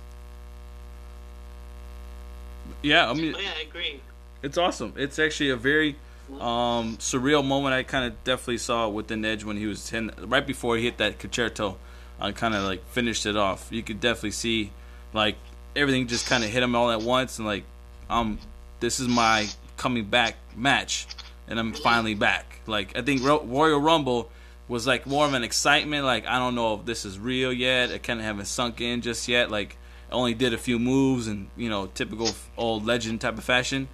Yeah, 2.81 3.09
I 3.09 3.13
mean, 3.13 3.33
But 3.33 3.43
yeah, 3.43 3.51
I 3.57 3.61
agree. 3.61 4.01
it's 4.41 4.57
awesome. 4.57 4.93
It's 4.97 5.19
actually 5.19 5.49
a 5.51 5.55
very 5.55 5.97
um, 6.39 6.97
surreal 6.97 7.45
moment. 7.45 7.75
I 7.75 7.83
kind 7.83 8.05
of 8.05 8.23
definitely 8.23 8.57
saw 8.57 8.87
within 8.89 9.23
Edge 9.23 9.43
when 9.43 9.57
he 9.57 9.67
was 9.67 9.87
10, 9.87 10.11
right 10.25 10.45
before 10.47 10.77
he 10.77 10.83
hit 10.85 10.97
that 10.97 11.19
Con-Chair-To. 11.19 11.75
I 12.21 12.31
kind 12.31 12.53
of 12.53 12.63
like 12.63 12.85
finished 12.89 13.25
it 13.25 13.35
off. 13.35 13.67
You 13.71 13.81
could 13.81 13.99
definitely 13.99 14.31
see 14.31 14.71
like 15.13 15.35
everything 15.75 16.07
just 16.07 16.27
kind 16.27 16.43
of 16.43 16.49
hit 16.49 16.61
him 16.61 16.75
all 16.75 16.91
at 16.91 17.01
once, 17.01 17.39
and 17.39 17.47
like, 17.47 17.63
um, 18.09 18.39
this 18.79 18.99
is 18.99 19.07
my 19.07 19.47
coming 19.77 20.05
back 20.05 20.35
match, 20.55 21.07
and 21.47 21.59
I'm 21.59 21.73
finally 21.73 22.13
back. 22.13 22.61
Like 22.67 22.97
I 22.97 23.01
think 23.01 23.23
Ro- 23.23 23.43
Royal 23.43 23.79
Rumble 23.79 24.29
was 24.67 24.85
like 24.85 25.05
more 25.07 25.25
of 25.25 25.33
an 25.33 25.43
excitement. 25.43 26.05
Like 26.05 26.27
I 26.27 26.37
don't 26.37 26.55
know 26.55 26.75
if 26.75 26.85
this 26.85 27.05
is 27.05 27.17
real 27.17 27.51
yet. 27.51 27.91
I 27.91 27.97
kind 27.97 28.19
of 28.19 28.25
haven't 28.25 28.45
sunk 28.45 28.81
in 28.81 29.01
just 29.01 29.27
yet. 29.27 29.49
Like 29.49 29.77
I 30.11 30.13
only 30.13 30.33
did 30.33 30.53
a 30.53 30.57
few 30.57 30.77
moves 30.77 31.27
and 31.27 31.49
you 31.57 31.69
know 31.69 31.87
typical 31.87 32.29
old 32.57 32.85
legend 32.85 33.21
type 33.21 33.37
of 33.37 33.43
fashion. 33.43 33.87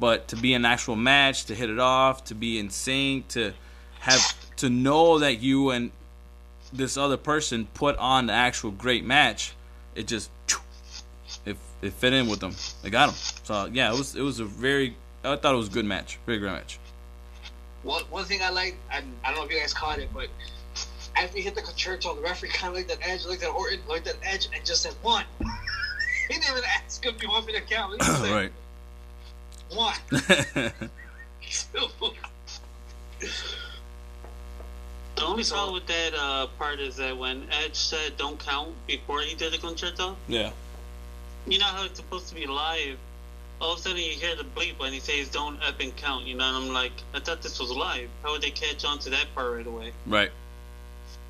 But 0.00 0.28
to 0.28 0.36
be 0.36 0.54
an 0.54 0.64
actual 0.64 0.94
match, 0.96 1.46
to 1.46 1.54
hit 1.54 1.70
it 1.70 1.80
off, 1.80 2.24
to 2.26 2.34
be 2.34 2.58
in 2.58 2.70
sync, 2.70 3.28
to 3.28 3.52
have 4.00 4.56
to 4.56 4.70
know 4.70 5.18
that 5.18 5.40
you 5.40 5.70
and 5.70 5.90
this 6.72 6.96
other 6.96 7.16
person 7.16 7.68
put 7.74 7.96
on 7.96 8.26
the 8.26 8.32
actual 8.32 8.70
great 8.70 9.04
match, 9.04 9.54
it 9.94 10.06
just 10.06 10.30
it, 11.44 11.56
it 11.82 11.92
fit 11.92 12.12
in 12.12 12.28
with 12.28 12.40
them. 12.40 12.54
They 12.82 12.90
got 12.90 13.08
him. 13.10 13.14
So 13.44 13.66
yeah, 13.72 13.92
it 13.92 13.98
was 13.98 14.14
it 14.14 14.22
was 14.22 14.40
a 14.40 14.44
very 14.44 14.96
I 15.24 15.36
thought 15.36 15.54
it 15.54 15.58
was 15.58 15.68
a 15.68 15.72
good 15.72 15.84
match, 15.84 16.18
very 16.26 16.38
great 16.38 16.52
match. 16.52 16.78
One 17.82 18.02
one 18.10 18.24
thing 18.24 18.40
I 18.42 18.50
like, 18.50 18.76
and 18.92 19.06
I 19.24 19.28
don't 19.28 19.38
know 19.38 19.44
if 19.46 19.52
you 19.52 19.60
guys 19.60 19.74
caught 19.74 19.98
it, 19.98 20.08
but 20.12 20.28
after 21.16 21.36
he 21.36 21.42
hit 21.42 21.54
the 21.54 21.62
Con-Chair-To, 21.62 22.14
the 22.14 22.20
referee 22.20 22.50
kind 22.50 22.72
of 22.72 22.78
looked 22.78 22.90
at 22.90 22.98
Edge, 23.08 23.24
looked 23.24 23.42
at 23.42 23.50
Orton, 23.50 23.80
looked 23.88 24.06
at 24.06 24.16
Edge, 24.22 24.48
and 24.54 24.64
just 24.64 24.82
said 24.82 24.94
one. 25.02 25.24
he 26.28 26.34
didn't 26.34 26.50
even 26.50 26.62
ask 26.64 27.04
him, 27.04 27.14
"Do 27.18 27.26
you 27.26 27.32
want 27.32 27.46
me 27.46 27.54
to 27.54 27.60
count?" 27.62 28.00
He 28.00 28.08
said, 28.12 28.30
right. 28.30 28.52
One. 29.70 29.94
The 35.38 35.42
only 35.42 35.48
So- 35.50 35.54
problem 35.54 35.74
with 35.74 35.86
that 35.86 36.14
uh, 36.14 36.46
part 36.58 36.80
is 36.80 36.96
that 36.96 37.16
when 37.16 37.46
Edge 37.52 37.76
said 37.76 38.16
"don't 38.16 38.40
count" 38.40 38.74
before 38.88 39.20
he 39.20 39.36
did 39.36 39.52
the 39.52 39.58
Con-Chair-To, 39.58 40.16
yeah. 40.26 40.50
you 41.46 41.58
know 41.60 41.66
how 41.66 41.84
it's 41.84 42.00
supposed 42.00 42.28
to 42.30 42.34
be 42.34 42.46
live. 42.48 42.98
All 43.60 43.74
of 43.74 43.78
a 43.78 43.82
sudden, 43.82 43.98
you 43.98 44.10
hear 44.10 44.34
the 44.34 44.42
bleep 44.42 44.80
when 44.80 44.92
he 44.92 44.98
says 44.98 45.28
"don't 45.28 45.62
up 45.62 45.78
and 45.78 45.94
count." 45.96 46.26
You 46.26 46.34
know, 46.34 46.44
and 46.44 46.56
I'm 46.56 46.72
like, 46.72 46.90
I 47.14 47.20
thought 47.20 47.42
this 47.42 47.60
was 47.60 47.70
live. 47.70 48.08
How 48.24 48.32
would 48.32 48.42
they 48.42 48.50
catch 48.50 48.84
on 48.84 48.98
to 49.00 49.10
that 49.10 49.32
part 49.32 49.54
right 49.56 49.66
away? 49.66 49.92
Right. 50.06 50.32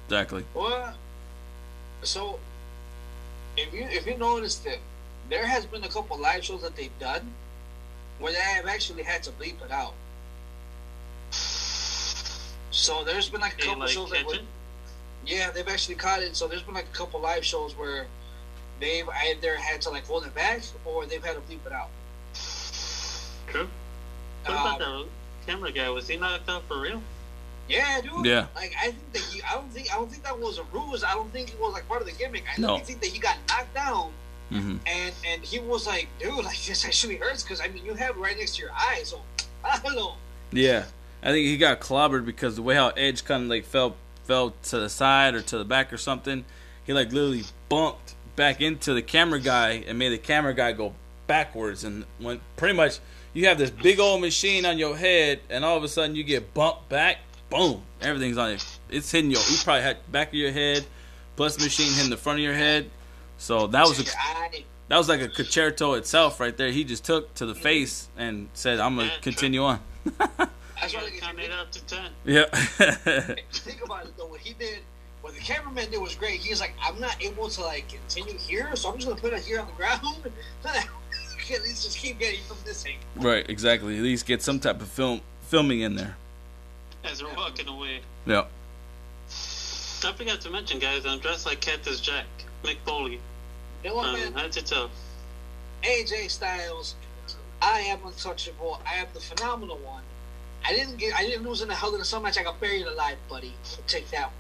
Exactly. 0.07 0.47
Well, 0.55 0.95
so 2.03 2.41
if 3.59 3.75
you 3.75 3.83
if 3.91 4.07
you 4.07 4.17
noticed 4.17 4.65
that 4.65 4.79
there 5.29 5.47
has 5.47 5.67
been 5.67 5.85
a 5.85 5.89
couple 5.89 6.19
live 6.19 6.43
shows 6.43 6.63
that 6.63 6.77
they've 6.77 6.99
done 6.99 7.35
where 8.21 8.33
they 8.33 8.39
have 8.41 8.67
actually 8.67 9.03
had 9.03 9.23
to 9.25 9.31
bleep 9.33 9.63
it 9.63 9.71
out. 9.71 9.93
So 12.71 13.05
there's 13.05 13.29
been 13.29 13.41
like 13.41 13.55
a 13.55 13.67
couple 13.67 13.81
like 13.81 13.89
shows 13.91 14.11
that 14.11 14.19
catch 14.19 14.27
would, 14.27 14.41
yeah 15.27 15.51
they've 15.51 15.69
actually 15.69 15.95
caught 15.97 16.23
it. 16.23 16.37
So 16.37 16.47
there's 16.49 16.63
been 16.63 16.75
like 16.75 16.87
a 16.93 16.97
couple 16.97 17.21
live 17.21 17.45
shows 17.45 17.77
where 17.77 18.07
they've 18.81 19.09
either 19.09 19.57
had 19.57 19.81
to 19.83 19.91
like 19.91 20.07
hold 20.07 20.25
it 20.27 20.35
back 20.35 20.63
or 20.85 21.07
they've 21.07 21.25
had 21.25 21.35
to 21.35 21.41
bleep 21.41 21.65
it 21.67 21.73
out. 21.73 21.89
True. 23.49 23.69
What 24.45 24.57
Um, 24.57 24.67
about 24.67 24.79
the 24.79 25.07
camera 25.47 25.73
guy? 25.73 25.89
Was 25.91 26.09
he 26.09 26.17
knocked 26.17 26.49
out 26.49 26.63
for 26.69 26.81
real? 26.81 27.03
Yeah, 27.69 28.01
dude. 28.01 28.25
Yeah. 28.25 28.47
Like 28.55 28.73
I 28.81 28.87
think 28.93 29.13
that 29.13 29.23
he, 29.23 29.43
I 29.43 29.55
don't 29.55 29.71
think 29.71 29.93
I 29.93 29.97
don't 29.97 30.11
think 30.11 30.23
that 30.25 30.39
was 30.39 30.59
a 30.59 30.63
ruse. 30.65 31.05
I 31.05 31.13
don't 31.15 31.31
think 31.33 31.51
it 31.51 31.61
was 31.61 31.73
like 31.73 31.87
part 31.89 32.01
of 32.01 32.07
the 32.07 32.15
gimmick. 32.15 32.45
I 32.55 32.61
No. 32.61 32.79
think 32.79 33.01
that 33.01 33.11
he 33.11 33.19
got 33.19 33.37
knocked 33.49 33.75
down 33.75 34.13
hmm 34.51 34.77
and 34.87 35.15
and 35.27 35.43
he 35.43 35.59
was 35.59 35.87
like, 35.87 36.09
dude, 36.19 36.33
like 36.45 36.59
this 36.65 36.85
actually 36.87 37.17
hurts 37.17 37.43
because 37.43 37.61
I 37.61 37.69
mean 37.69 37.85
you 37.85 37.93
have 37.95 38.17
it 38.17 38.19
right 38.19 38.37
next 38.37 38.57
to 38.57 38.63
your 38.63 38.71
eye, 38.75 39.03
so 39.05 39.21
I 39.65 39.79
don't 39.81 39.95
know. 39.97 40.15
Yeah. 40.53 40.85
I 41.23 41.31
think 41.31 41.47
he 41.47 41.57
got 41.57 41.81
clobbered 41.81 42.25
because 42.25 42.57
the 42.57 42.63
way 42.63 42.75
how 42.75 42.89
Edge 42.91 43.25
kind 43.25 43.43
of 43.43 43.49
like 43.49 43.65
fell 43.65 43.97
fell 44.25 44.55
to 44.65 44.79
the 44.79 44.89
side 44.89 45.35
or 45.35 45.41
to 45.41 45.59
the 45.59 45.65
back 45.65 45.93
or 45.93 45.97
something, 45.97 46.45
he 46.85 46.93
like 46.93 47.13
literally 47.13 47.45
bumped 47.69 48.15
back 48.37 48.61
into 48.61 48.95
the 48.95 49.03
camera 49.03 49.41
guy 49.41 49.83
and 49.87 49.99
made 49.99 50.11
the 50.11 50.19
camera 50.19 50.55
guy 50.55 50.73
go 50.73 50.95
backwards 51.27 51.85
and 51.85 52.05
went 52.21 52.41
pretty 52.57 52.75
much 52.75 53.01
you 53.33 53.47
have 53.47 53.59
this 53.59 53.71
big 53.71 54.01
old 54.01 54.21
machine 54.21 54.65
on 54.65 54.79
your 54.79 54.97
head 54.97 55.41
and 55.51 55.65
all 55.65 55.77
of 55.77 55.85
a 55.85 55.89
sudden 55.89 56.15
you 56.15 56.25
get 56.25 56.55
bumped 56.55 56.89
back, 56.89 57.19
boom, 57.51 57.83
everything's 58.01 58.39
on 58.39 58.51
it. 58.51 58.79
It's 58.89 59.11
hitting 59.11 59.31
your 59.31 59.41
you 59.41 59.57
probably 59.65 59.83
had 59.83 60.11
back 60.11 60.29
of 60.29 60.35
your 60.35 60.53
head 60.53 60.87
plus 61.37 61.57
the 61.57 61.65
machine 61.65 61.93
hitting 61.93 62.11
the 62.11 62.17
front 62.17 62.39
of 62.39 62.45
your 62.45 62.55
head. 62.55 62.91
So 63.39 63.67
that 63.69 63.87
was 63.87 64.01
a 64.01 64.05
that 64.89 64.97
was 64.97 65.09
like 65.09 65.21
a 65.21 65.29
Con-Chair-To 65.29 65.95
itself 65.95 66.41
right 66.41 66.57
there. 66.57 66.71
He 66.71 66.83
just 66.83 67.05
took 67.05 67.35
to 67.35 67.47
the 67.47 67.55
face 67.55 68.09
and 68.17 68.49
said, 68.55 68.81
"I'm 68.81 68.97
gonna 68.97 69.13
continue 69.21 69.63
on." 69.63 69.81
That's 70.93 70.93
You 70.93 70.99
why 70.99 71.03
gotta 71.03 71.05
like, 71.05 71.15
if 71.15 71.21
count 71.21 71.39
you 71.39 71.45
it 71.45 71.53
up 71.53 71.71
to 71.73 71.85
ten. 71.87 72.11
Yeah. 72.25 73.35
think 73.53 73.85
about 73.85 74.07
it 74.07 74.17
though, 74.17 74.27
what 74.27 74.41
he 74.41 74.55
did, 74.55 74.79
what 75.23 75.35
the 75.35 75.41
cameraman 75.41 75.91
did 75.91 76.01
was 76.01 76.15
great. 76.15 76.41
He's 76.41 76.61
like, 76.61 76.75
I'm 76.83 77.01
not 77.01 77.23
able 77.23 77.49
to 77.49 77.61
like 77.63 77.89
continue 77.89 78.39
here, 78.39 78.75
so 78.77 78.89
I'm 78.91 78.97
just 78.97 79.09
gonna 79.09 79.21
put 79.21 79.33
it 79.33 79.43
here 79.43 79.61
on 79.61 79.67
the 79.67 79.73
ground. 79.73 80.01
At 81.51 81.63
least 81.63 81.85
just 81.85 81.97
keep 81.97 82.19
getting 82.19 82.41
from 82.43 82.59
this 82.67 82.85
angle. 82.85 83.01
right, 83.17 83.49
exactly. 83.49 83.97
At 83.97 84.03
least 84.03 84.27
get 84.27 84.43
some 84.43 84.61
type 84.61 84.83
of 84.83 84.89
film 84.89 85.23
filming 85.43 85.81
in 85.81 85.97
there. 85.97 86.17
As 87.05 87.21
they're 87.21 87.35
walking 87.35 87.69
away. 87.69 88.01
Yeah. 88.27 88.45
I 89.31 90.13
forgot 90.13 90.43
to 90.43 90.51
mention, 90.51 90.79
guys, 90.79 91.07
I'm 91.07 91.21
dressed 91.21 91.47
like 91.47 91.61
Cactus 91.63 92.01
Jack, 92.01 92.27
Mick 92.63 92.77
Foley. 92.85 93.19
You 93.83 93.91
know 93.91 93.97
what, 93.97 94.09
Um, 94.09 94.15
man? 94.21 94.33
head 94.35 94.53
to 94.53 94.63
toe. 94.65 94.91
AJ 95.85 96.31
Styles, 96.31 96.97
I 97.63 97.81
am 97.81 98.01
untouchable. 98.05 98.81
I 98.87 98.97
am 98.97 99.07
the 99.15 99.21
phenomenal 99.21 99.79
one. 99.79 100.03
I 100.67 100.73
didn't 100.73 100.97
get, 100.97 101.15
I 101.15 101.23
didn't 101.25 101.45
lose 101.47 101.63
in 101.63 101.69
the 101.69 101.75
Hell 101.75 101.93
in 101.95 101.99
the 101.99 102.05
Cell 102.05 102.21
match. 102.21 102.39
I 102.39 102.43
got 102.43 102.61
buried 102.61 102.87
alive, 102.87 103.17
buddy. 103.29 103.53
Take 103.87 104.09
that. 104.11 104.31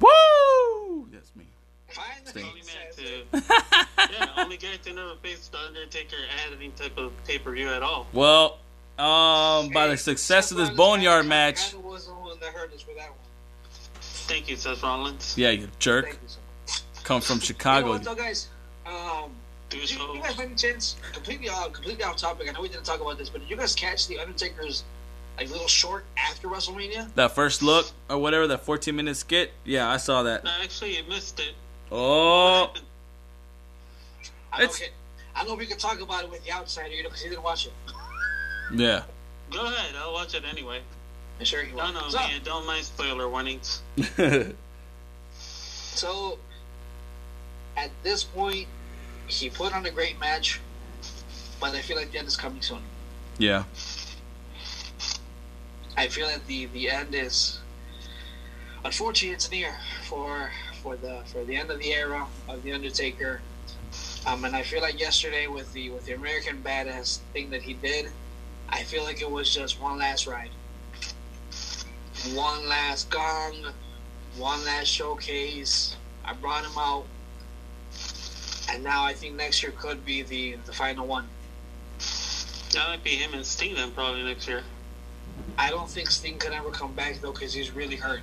Woo! 0.00 1.06
That's 1.12 1.34
me. 1.36 1.46
Finally, 1.88 2.48
Only 2.48 2.62
man 2.62 2.92
to, 2.96 3.02
it. 3.04 3.86
yeah, 4.12 4.28
only 4.42 4.56
guy 4.56 4.76
to 4.82 4.92
never 4.92 5.14
face 5.22 5.48
the 5.48 5.58
Undertaker 5.58 6.16
at 6.46 6.52
any 6.56 6.70
type 6.70 6.96
of 6.98 7.12
pay 7.24 7.38
per 7.38 7.52
view 7.52 7.68
at 7.68 7.82
all. 7.82 8.06
Well, 8.12 8.58
um, 8.98 9.70
by 9.70 9.86
the 9.86 9.92
Hey, 9.92 9.96
success 9.96 10.50
of 10.50 10.56
this 10.58 10.70
Boneyard 10.70 11.26
match, 11.26 11.70
kinda 11.72 11.86
was 11.86 12.06
the 12.06 12.14
one 12.14 12.38
that 12.40 12.50
hurt 12.52 12.72
us 12.72 12.80
for 12.82 12.94
that 12.94 13.08
one. 13.10 13.18
Thank 14.00 14.48
you, 14.48 14.56
Seth 14.56 14.82
Rollins. 14.82 15.34
yeah, 15.36 15.50
you 15.50 15.68
jerk, 15.78 16.06
Thank 16.06 16.18
you 16.22 16.28
so 16.28 16.82
come 17.02 17.20
from 17.20 17.36
You 17.36 17.40
know 17.40 17.44
Chicago. 17.46 17.88
what, 17.90 18.04
though, 18.04 18.14
guys? 18.14 18.48
Do 19.72 19.78
you, 19.78 19.86
so. 19.86 20.12
you 20.14 20.20
guys 20.20 20.34
by 20.34 20.44
any 20.44 20.54
chance 20.54 20.96
completely 21.14 21.48
uh, 21.48 21.68
completely 21.70 22.04
off 22.04 22.18
topic? 22.18 22.46
I 22.46 22.52
know 22.52 22.60
we 22.60 22.68
didn't 22.68 22.84
talk 22.84 23.00
about 23.00 23.16
this, 23.16 23.30
but 23.30 23.40
did 23.40 23.48
you 23.48 23.56
guys 23.56 23.74
catch 23.74 24.06
the 24.06 24.18
Undertaker's 24.18 24.84
like 25.38 25.48
little 25.50 25.66
short 25.66 26.04
after 26.18 26.46
WrestleMania? 26.46 27.08
That 27.14 27.34
first 27.34 27.62
look 27.62 27.86
or 28.10 28.18
whatever, 28.18 28.46
that 28.48 28.66
14 28.66 28.94
minute 28.94 29.16
skit. 29.16 29.52
Yeah, 29.64 29.88
I 29.90 29.96
saw 29.96 30.24
that. 30.24 30.44
No, 30.44 30.50
actually, 30.62 30.98
you 30.98 31.04
missed 31.08 31.40
it. 31.40 31.54
Oh, 31.90 32.72
I 34.52 34.58
don't, 34.58 34.64
It's- 34.64 34.80
know, 34.80 34.86
I 35.34 35.38
don't 35.38 35.48
know 35.48 35.54
if 35.54 35.60
we 35.60 35.66
can 35.66 35.78
talk 35.78 36.02
about 36.02 36.24
it 36.24 36.30
with 36.30 36.44
the 36.44 36.52
outsider, 36.52 36.94
you 36.94 37.02
know, 37.02 37.08
because 37.08 37.22
he 37.22 37.30
didn't 37.30 37.42
watch 37.42 37.66
it. 37.66 37.72
yeah. 38.74 39.04
Go 39.50 39.64
ahead, 39.64 39.94
I'll 39.96 40.12
watch 40.12 40.34
it 40.34 40.44
anyway. 40.44 40.82
I'm 41.38 41.46
sure 41.46 41.62
he 41.64 41.72
will. 41.72 41.90
No, 41.92 42.00
no, 42.00 42.08
so, 42.10 42.18
man, 42.18 42.42
don't 42.44 42.66
mind 42.66 42.84
spoiler 42.84 43.26
warnings. 43.26 43.80
so, 45.32 46.38
at 47.78 47.90
this 48.02 48.22
point, 48.22 48.68
he 49.40 49.50
put 49.50 49.74
on 49.74 49.84
a 49.86 49.90
great 49.90 50.18
match, 50.20 50.60
but 51.60 51.74
I 51.74 51.80
feel 51.80 51.96
like 51.96 52.12
the 52.12 52.18
end 52.18 52.28
is 52.28 52.36
coming 52.36 52.62
soon. 52.62 52.82
yeah. 53.38 53.64
I 55.96 56.08
feel 56.08 56.26
that 56.26 56.46
the 56.46 56.66
the 56.66 56.90
end 56.90 57.14
is 57.14 57.58
unfortunately 58.84 59.34
it's 59.34 59.50
near 59.50 59.74
for 60.04 60.50
for 60.82 60.96
the 60.96 61.22
for 61.26 61.44
the 61.44 61.54
end 61.56 61.70
of 61.70 61.78
the 61.78 61.92
era 61.92 62.26
of 62.48 62.62
the 62.62 62.72
Undertaker. 62.72 63.40
Um, 64.26 64.44
and 64.44 64.56
I 64.56 64.62
feel 64.62 64.80
like 64.80 64.98
yesterday 64.98 65.46
with 65.48 65.72
the 65.72 65.90
with 65.90 66.06
the 66.06 66.12
American 66.14 66.62
Badass 66.62 67.18
thing 67.32 67.50
that 67.50 67.62
he 67.62 67.74
did, 67.74 68.10
I 68.68 68.82
feel 68.84 69.04
like 69.04 69.20
it 69.20 69.30
was 69.30 69.52
just 69.54 69.80
one 69.80 69.98
last 69.98 70.26
ride, 70.26 70.50
one 72.32 72.68
last 72.68 73.10
gong, 73.10 73.66
one 74.38 74.64
last 74.64 74.88
showcase. 74.88 75.96
I 76.24 76.32
brought 76.34 76.64
him 76.64 76.78
out, 76.78 77.04
and 78.68 78.82
now 78.82 79.04
I 79.04 79.12
think 79.12 79.34
next 79.36 79.62
year 79.62 79.72
could 79.72 80.04
be 80.04 80.22
the 80.22 80.56
the 80.66 80.72
final 80.72 81.06
one. 81.06 81.28
That 82.72 82.88
might 82.88 83.04
be 83.04 83.10
him 83.10 83.34
and 83.34 83.44
Sting 83.44 83.74
then 83.74 83.90
probably 83.92 84.22
next 84.22 84.48
year. 84.48 84.62
I 85.58 85.70
don't 85.70 85.88
think 85.88 86.10
Sting 86.10 86.38
can 86.38 86.52
ever 86.52 86.70
come 86.70 86.92
back 86.94 87.20
though 87.20 87.32
because 87.32 87.52
he's 87.52 87.72
really 87.72 87.96
hurt. 87.96 88.20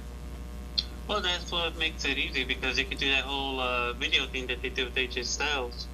Well, 1.07 1.21
that's 1.21 1.51
what 1.51 1.77
makes 1.77 2.05
it 2.05 2.17
easy 2.17 2.43
because 2.43 2.75
they 2.75 2.83
could 2.83 2.99
do 2.99 3.09
that 3.09 3.23
whole 3.23 3.59
uh, 3.59 3.93
video 3.93 4.27
thing 4.27 4.45
that 4.47 4.61
they 4.61 4.69
did 4.69 4.85
with 4.85 4.95
AJ 4.95 5.25
Styles. 5.25 5.87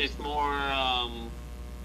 It's 0.00 0.18
more, 0.18 0.50
um, 0.52 1.30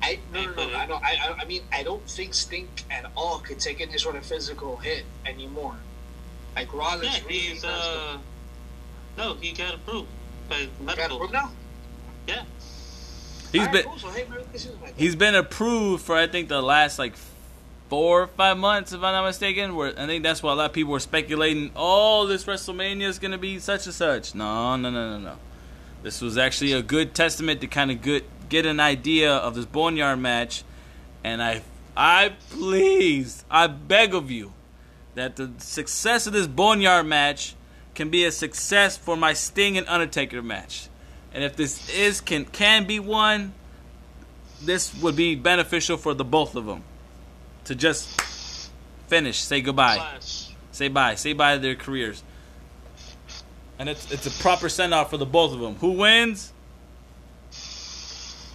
I 0.01 0.17
no, 0.33 0.43
no, 0.45 0.53
put 0.53 0.71
no, 0.71 0.75
I 0.75 0.85
don't. 0.87 1.03
I, 1.03 1.35
I- 1.41 1.45
mean, 1.45 1.61
I 1.71 1.83
don't 1.83 2.03
think 2.09 2.33
Sting 2.33 2.67
at 2.89 3.11
all 3.15 3.39
could 3.39 3.59
take 3.59 3.79
any 3.79 3.97
sort 3.99 4.15
of 4.15 4.25
physical 4.25 4.77
hit 4.77 5.05
anymore. 5.25 5.75
Like 6.55 6.73
Rollins 6.73 7.03
yeah, 7.03 7.23
really 7.25 7.37
he's, 7.37 7.63
uh, 7.63 8.17
no, 9.17 9.35
he 9.35 9.51
got 9.53 9.75
approved 9.75 10.07
by 10.49 10.67
medical. 10.81 11.19
Got 11.19 11.31
now. 11.31 11.51
Yeah. 12.27 12.43
He's 13.51 13.61
Alright, 13.61 13.73
been 13.73 13.83
cool, 13.85 13.97
so, 13.97 14.09
hey, 14.09 14.25
he's 14.97 15.15
been 15.15 15.35
approved 15.35 16.03
for 16.03 16.15
I 16.15 16.27
think 16.27 16.49
the 16.49 16.61
last 16.61 16.99
like 16.99 17.13
four 17.89 18.23
or 18.23 18.27
five 18.27 18.57
months, 18.57 18.91
if 18.91 19.01
I'm 19.01 19.13
not 19.13 19.25
mistaken. 19.25 19.75
Where 19.75 19.97
I 19.97 20.05
think 20.05 20.23
that's 20.23 20.43
why 20.43 20.51
a 20.51 20.55
lot 20.55 20.65
of 20.65 20.73
people 20.73 20.91
were 20.91 20.99
speculating, 20.99 21.71
oh, 21.75 22.27
this 22.27 22.43
WrestleMania 22.43 23.03
is 23.07 23.19
gonna 23.19 23.37
be 23.37 23.59
such 23.59 23.85
and 23.85 23.95
such. 23.95 24.35
No, 24.35 24.75
no, 24.75 24.89
no, 24.89 25.17
no, 25.17 25.19
no. 25.19 25.37
This 26.03 26.21
was 26.21 26.37
actually 26.37 26.73
a 26.73 26.81
good 26.81 27.15
testament 27.15 27.61
to 27.61 27.67
kind 27.67 27.91
of 27.91 28.01
good 28.01 28.23
get 28.49 28.65
an 28.65 28.79
idea 28.79 29.33
of 29.33 29.55
this 29.55 29.65
Boneyard 29.65 30.19
match, 30.19 30.63
and 31.23 31.41
I, 31.41 31.61
I 31.95 32.33
please, 32.49 33.43
I 33.49 33.67
beg 33.67 34.13
of 34.13 34.31
you, 34.31 34.53
that 35.15 35.35
the 35.35 35.51
success 35.57 36.27
of 36.27 36.33
this 36.33 36.47
Boneyard 36.47 37.05
match 37.05 37.55
can 37.95 38.09
be 38.09 38.23
a 38.23 38.31
success 38.31 38.95
for 38.95 39.17
my 39.17 39.33
Sting 39.33 39.77
and 39.77 39.87
Undertaker 39.87 40.41
match. 40.41 40.87
And 41.37 41.43
if 41.43 41.55
this 41.55 41.87
is 41.91 42.19
can 42.19 42.45
can 42.45 42.87
be 42.87 42.99
one, 42.99 43.53
this 44.59 44.91
would 45.03 45.15
be 45.15 45.35
beneficial 45.35 45.95
for 45.95 46.15
the 46.15 46.23
both 46.23 46.55
of 46.55 46.65
them 46.65 46.81
to 47.65 47.75
just 47.75 48.09
finish, 49.05 49.37
say 49.37 49.61
goodbye, 49.61 49.97
Clash. 49.97 50.49
say 50.71 50.87
bye, 50.87 51.13
say 51.13 51.33
bye 51.33 51.53
to 51.53 51.61
their 51.61 51.75
careers. 51.75 52.23
And 53.77 53.87
it's 53.87 54.11
it's 54.11 54.25
a 54.25 54.31
proper 54.41 54.67
send 54.67 54.95
off 54.95 55.11
for 55.11 55.17
the 55.17 55.27
both 55.27 55.53
of 55.53 55.59
them. 55.59 55.75
Who 55.75 55.91
wins? 55.91 56.53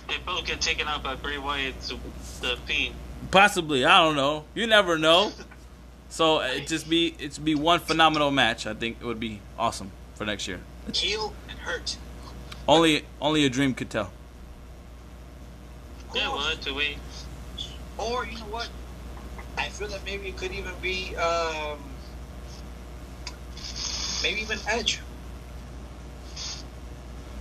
They 0.08 0.18
both 0.26 0.44
get 0.44 0.60
taken 0.60 0.88
out 0.88 1.04
by 1.04 1.14
Bray 1.14 1.38
Wyatt, 1.38 1.80
the 2.40 2.56
Fiend. 2.66 2.96
Possibly, 3.30 3.84
I 3.84 3.98
don't 3.98 4.16
know. 4.16 4.44
You 4.56 4.66
never 4.66 4.98
know. 4.98 5.30
So 6.08 6.40
it 6.40 6.66
just 6.66 6.90
be 6.90 7.14
it's 7.18 7.38
be 7.38 7.54
one 7.54 7.80
phenomenal 7.80 8.30
match. 8.30 8.66
I 8.66 8.74
think 8.74 8.98
it 9.00 9.06
would 9.06 9.18
be 9.18 9.40
awesome 9.58 9.92
for 10.14 10.26
next 10.26 10.46
year. 10.46 10.60
heel 10.92 11.32
and 11.48 11.58
hurt. 11.60 11.96
Only 12.68 13.04
only 13.20 13.44
a 13.44 13.50
dream 13.50 13.74
could 13.74 13.90
tell. 13.90 14.12
Yeah, 16.14 16.28
we'll 16.28 16.38
have 16.38 16.60
to 16.62 16.74
wait. 16.74 16.98
Or 17.98 18.26
you 18.26 18.38
know 18.38 18.44
what? 18.44 18.68
I 19.58 19.68
feel 19.68 19.88
that 19.88 20.04
maybe 20.04 20.28
it 20.28 20.36
could 20.36 20.52
even 20.52 20.72
be 20.80 21.16
um, 21.16 21.78
maybe 24.22 24.40
even 24.40 24.58
Edge. 24.68 25.00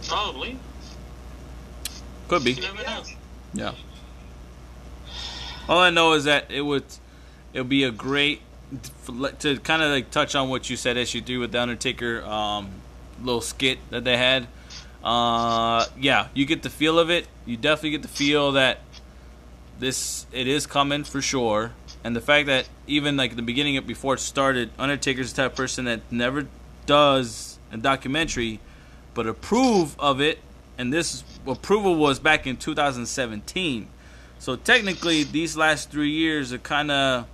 Probably. 0.07 0.57
Could 2.27 2.43
be. 2.43 2.53
You 2.53 2.61
never 2.61 2.83
know. 2.83 3.03
Yeah. 3.53 3.73
All 5.69 5.79
I 5.79 5.89
know 5.89 6.13
is 6.13 6.23
that 6.23 6.49
it 6.49 6.61
would 6.61 6.85
it 7.53 7.59
would 7.59 7.69
be 7.69 7.83
a 7.83 7.91
great 7.91 8.41
to 9.39 9.57
kind 9.59 9.81
of 9.81 9.91
like 9.91 10.11
touch 10.11 10.35
on 10.35 10.49
what 10.49 10.69
you 10.69 10.77
said 10.77 10.95
SG 10.95 11.25
three 11.25 11.37
with 11.37 11.51
the 11.51 11.61
Undertaker 11.61 12.23
um, 12.23 12.71
little 13.21 13.41
skit 13.41 13.79
that 13.89 14.03
they 14.03 14.17
had. 14.17 14.47
Uh, 15.03 15.85
yeah, 15.99 16.27
you 16.33 16.45
get 16.45 16.63
the 16.63 16.69
feel 16.69 16.99
of 16.99 17.09
it. 17.09 17.27
You 17.45 17.57
definitely 17.57 17.91
get 17.91 18.01
the 18.01 18.07
feel 18.07 18.53
that 18.53 18.79
this 19.79 20.25
it 20.31 20.47
is 20.47 20.67
coming 20.67 21.03
for 21.03 21.21
sure. 21.21 21.73
And 22.03 22.15
the 22.15 22.21
fact 22.21 22.47
that 22.47 22.67
even 22.87 23.17
like 23.17 23.35
the 23.35 23.41
beginning 23.41 23.77
of 23.77 23.85
before 23.85 24.15
it 24.15 24.19
started, 24.19 24.71
Undertaker's 24.77 25.33
the 25.33 25.43
type 25.43 25.51
of 25.51 25.57
person 25.57 25.85
that 25.85 26.01
never 26.11 26.47
does 26.85 27.59
a 27.71 27.77
documentary, 27.77 28.59
but 29.13 29.27
approve 29.27 29.95
of 29.99 30.21
it. 30.21 30.39
And 30.77 30.91
this 30.91 31.23
approval 31.45 31.95
was 31.95 32.19
back 32.19 32.47
in 32.47 32.57
2017. 32.57 33.87
So 34.39 34.55
technically, 34.55 35.23
these 35.23 35.55
last 35.55 35.91
three 35.91 36.09
years 36.09 36.51
are 36.53 36.57
kind 36.57 36.89
of 36.89 37.27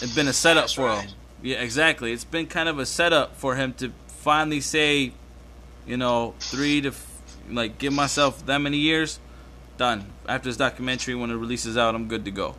it's 0.00 0.14
been 0.14 0.28
a 0.28 0.32
setup 0.32 0.64
That's 0.64 0.72
for 0.74 0.86
right. 0.86 1.04
him. 1.04 1.14
Yeah, 1.42 1.56
exactly. 1.62 2.12
It's 2.12 2.24
been 2.24 2.46
kind 2.46 2.68
of 2.68 2.78
a 2.78 2.86
setup 2.86 3.36
for 3.36 3.54
him 3.56 3.72
to 3.74 3.92
finally 4.08 4.60
say, 4.60 5.12
you 5.90 5.96
know, 5.96 6.34
three 6.38 6.80
to 6.82 6.90
f- 6.90 7.20
like 7.50 7.78
give 7.78 7.92
myself 7.92 8.46
that 8.46 8.58
many 8.58 8.76
years. 8.76 9.18
Done. 9.76 10.06
After 10.28 10.48
this 10.48 10.56
documentary, 10.56 11.16
when 11.16 11.30
it 11.30 11.34
releases 11.34 11.76
out, 11.76 11.96
I'm 11.96 12.06
good 12.06 12.24
to 12.26 12.30
go. 12.30 12.54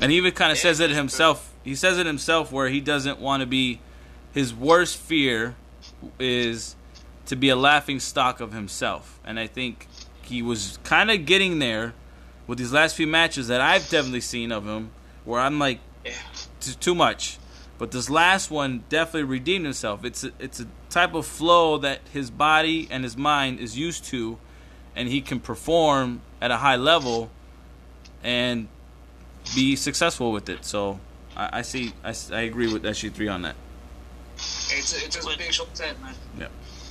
And 0.00 0.10
he 0.10 0.16
even 0.16 0.32
kind 0.32 0.50
of 0.50 0.58
says 0.58 0.80
it 0.80 0.90
himself. 0.90 1.52
He 1.62 1.76
says 1.76 1.98
it 1.98 2.06
himself 2.06 2.50
where 2.50 2.68
he 2.68 2.80
doesn't 2.80 3.20
want 3.20 3.42
to 3.42 3.46
be. 3.46 3.80
His 4.32 4.52
worst 4.52 4.96
fear 4.96 5.54
is 6.18 6.74
to 7.26 7.36
be 7.36 7.48
a 7.48 7.54
laughing 7.54 8.00
stock 8.00 8.40
of 8.40 8.52
himself, 8.52 9.20
and 9.24 9.38
I 9.38 9.46
think 9.46 9.86
he 10.22 10.42
was 10.42 10.80
kind 10.82 11.10
of 11.10 11.26
getting 11.26 11.60
there 11.60 11.94
with 12.48 12.58
these 12.58 12.72
last 12.72 12.96
few 12.96 13.06
matches 13.06 13.46
that 13.48 13.60
I've 13.60 13.88
definitely 13.88 14.22
seen 14.22 14.50
of 14.50 14.66
him, 14.66 14.90
where 15.24 15.40
I'm 15.40 15.60
like, 15.60 15.78
too 16.80 16.94
much. 16.94 17.38
But 17.82 17.90
this 17.90 18.08
last 18.08 18.48
one 18.48 18.84
definitely 18.88 19.24
redeemed 19.24 19.64
himself. 19.64 20.04
It's 20.04 20.22
a, 20.22 20.30
it's 20.38 20.60
a 20.60 20.68
type 20.88 21.14
of 21.14 21.26
flow 21.26 21.78
that 21.78 21.98
his 22.12 22.30
body 22.30 22.86
and 22.88 23.02
his 23.02 23.16
mind 23.16 23.58
is 23.58 23.76
used 23.76 24.04
to, 24.04 24.38
and 24.94 25.08
he 25.08 25.20
can 25.20 25.40
perform 25.40 26.20
at 26.40 26.52
a 26.52 26.58
high 26.58 26.76
level 26.76 27.28
and 28.22 28.68
be 29.56 29.74
successful 29.74 30.30
with 30.30 30.48
it. 30.48 30.64
So 30.64 31.00
I, 31.36 31.58
I 31.58 31.62
see, 31.62 31.92
I, 32.04 32.10
s- 32.10 32.30
I 32.30 32.42
agree 32.42 32.72
with 32.72 32.84
SG 32.84 33.12
three 33.12 33.26
on 33.26 33.42
that. 33.42 33.56
It's 34.36 35.02
a, 35.02 35.04
it's 35.04 35.16
a 35.16 35.36
big 35.36 35.52
show 35.52 35.66
set, 35.72 36.00
man. 36.00 36.14
Yeah. 36.38 36.46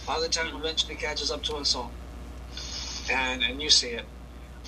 Father 0.06 0.28
Time 0.28 0.54
eventually 0.54 0.96
catches 0.96 1.32
up 1.32 1.42
to 1.44 1.56
us 1.56 1.74
all, 1.74 1.90
and 3.10 3.42
and 3.44 3.62
you 3.62 3.70
see 3.70 3.92
it. 3.92 4.04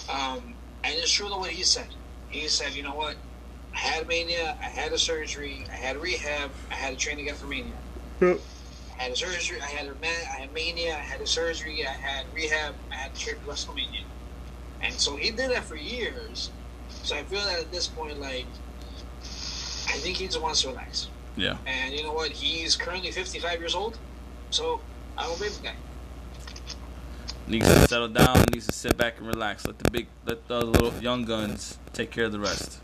Um, 0.10 0.54
and 0.86 0.96
it's 0.96 1.12
true 1.12 1.28
the 1.28 1.36
what 1.36 1.50
he 1.50 1.64
said. 1.64 1.88
He 2.30 2.48
said, 2.48 2.76
you 2.76 2.84
know 2.84 2.96
what? 2.96 3.18
I 3.74 3.78
had 3.78 4.08
mania. 4.08 4.58
I 4.62 4.66
had 4.66 4.94
a 4.94 4.98
surgery. 4.98 5.66
I 5.72 5.76
had 5.76 5.98
rehab. 5.98 6.52
I 6.70 6.76
had 6.76 6.92
to 6.92 6.96
train 6.96 7.20
again 7.20 7.36
for 7.36 7.48
mania. 7.48 7.74
I 8.22 8.38
had 8.98 9.12
a 9.12 9.16
surgery. 9.16 9.60
I 9.62 9.66
had 9.66 9.88
a 9.88 9.96
man. 9.96 10.14
I 10.32 10.42
had 10.42 10.54
mania. 10.54 10.96
I 10.96 11.00
had 11.00 11.22
a 11.22 11.28
surgery. 11.28 11.86
I 11.86 11.92
had 11.92 12.26
rehab. 12.34 12.76
I 12.92 12.96
had 12.96 13.16
to 13.16 13.22
train 13.22 13.36
for 13.44 13.52
WrestleMania. 13.52 14.04
And 14.82 14.94
so 14.94 15.16
he 15.16 15.32
did 15.32 15.52
that 15.52 15.64
for 15.64 15.76
years. 15.76 16.52
So 17.04 17.16
I 17.16 17.24
feel 17.24 17.42
that 17.42 17.60
at 17.60 17.72
this 17.72 17.88
point, 17.88 18.20
like, 18.20 18.46
I 19.24 19.98
think 19.98 20.18
he 20.18 20.28
just 20.28 20.42
wants 20.42 20.62
to 20.62 20.70
relax. 20.70 21.10
Yeah. 21.36 21.58
And 21.66 21.94
you 21.94 22.04
know 22.04 22.14
what? 22.14 22.32
He's 22.32 22.76
currently 22.76 23.12
55 23.12 23.60
years 23.60 23.76
old. 23.76 23.98
So 24.52 24.80
I 25.18 25.28
will 25.28 25.38
be 25.38 25.50
the 25.50 25.64
guy. 25.64 25.76
Needs 27.48 27.68
to 27.68 27.88
settle 27.88 28.08
down. 28.08 28.46
Needs 28.54 28.68
to 28.68 28.74
sit 28.74 28.96
back 28.96 29.18
and 29.18 29.28
relax. 29.28 29.66
Let 29.66 29.80
the 29.80 29.90
big, 29.90 30.08
let 30.26 30.48
the 30.48 30.62
little 30.62 30.94
young 31.02 31.26
guns 31.26 31.78
take 31.92 32.12
care 32.12 32.26
of 32.26 32.32
the 32.32 32.40
rest. 32.40 32.80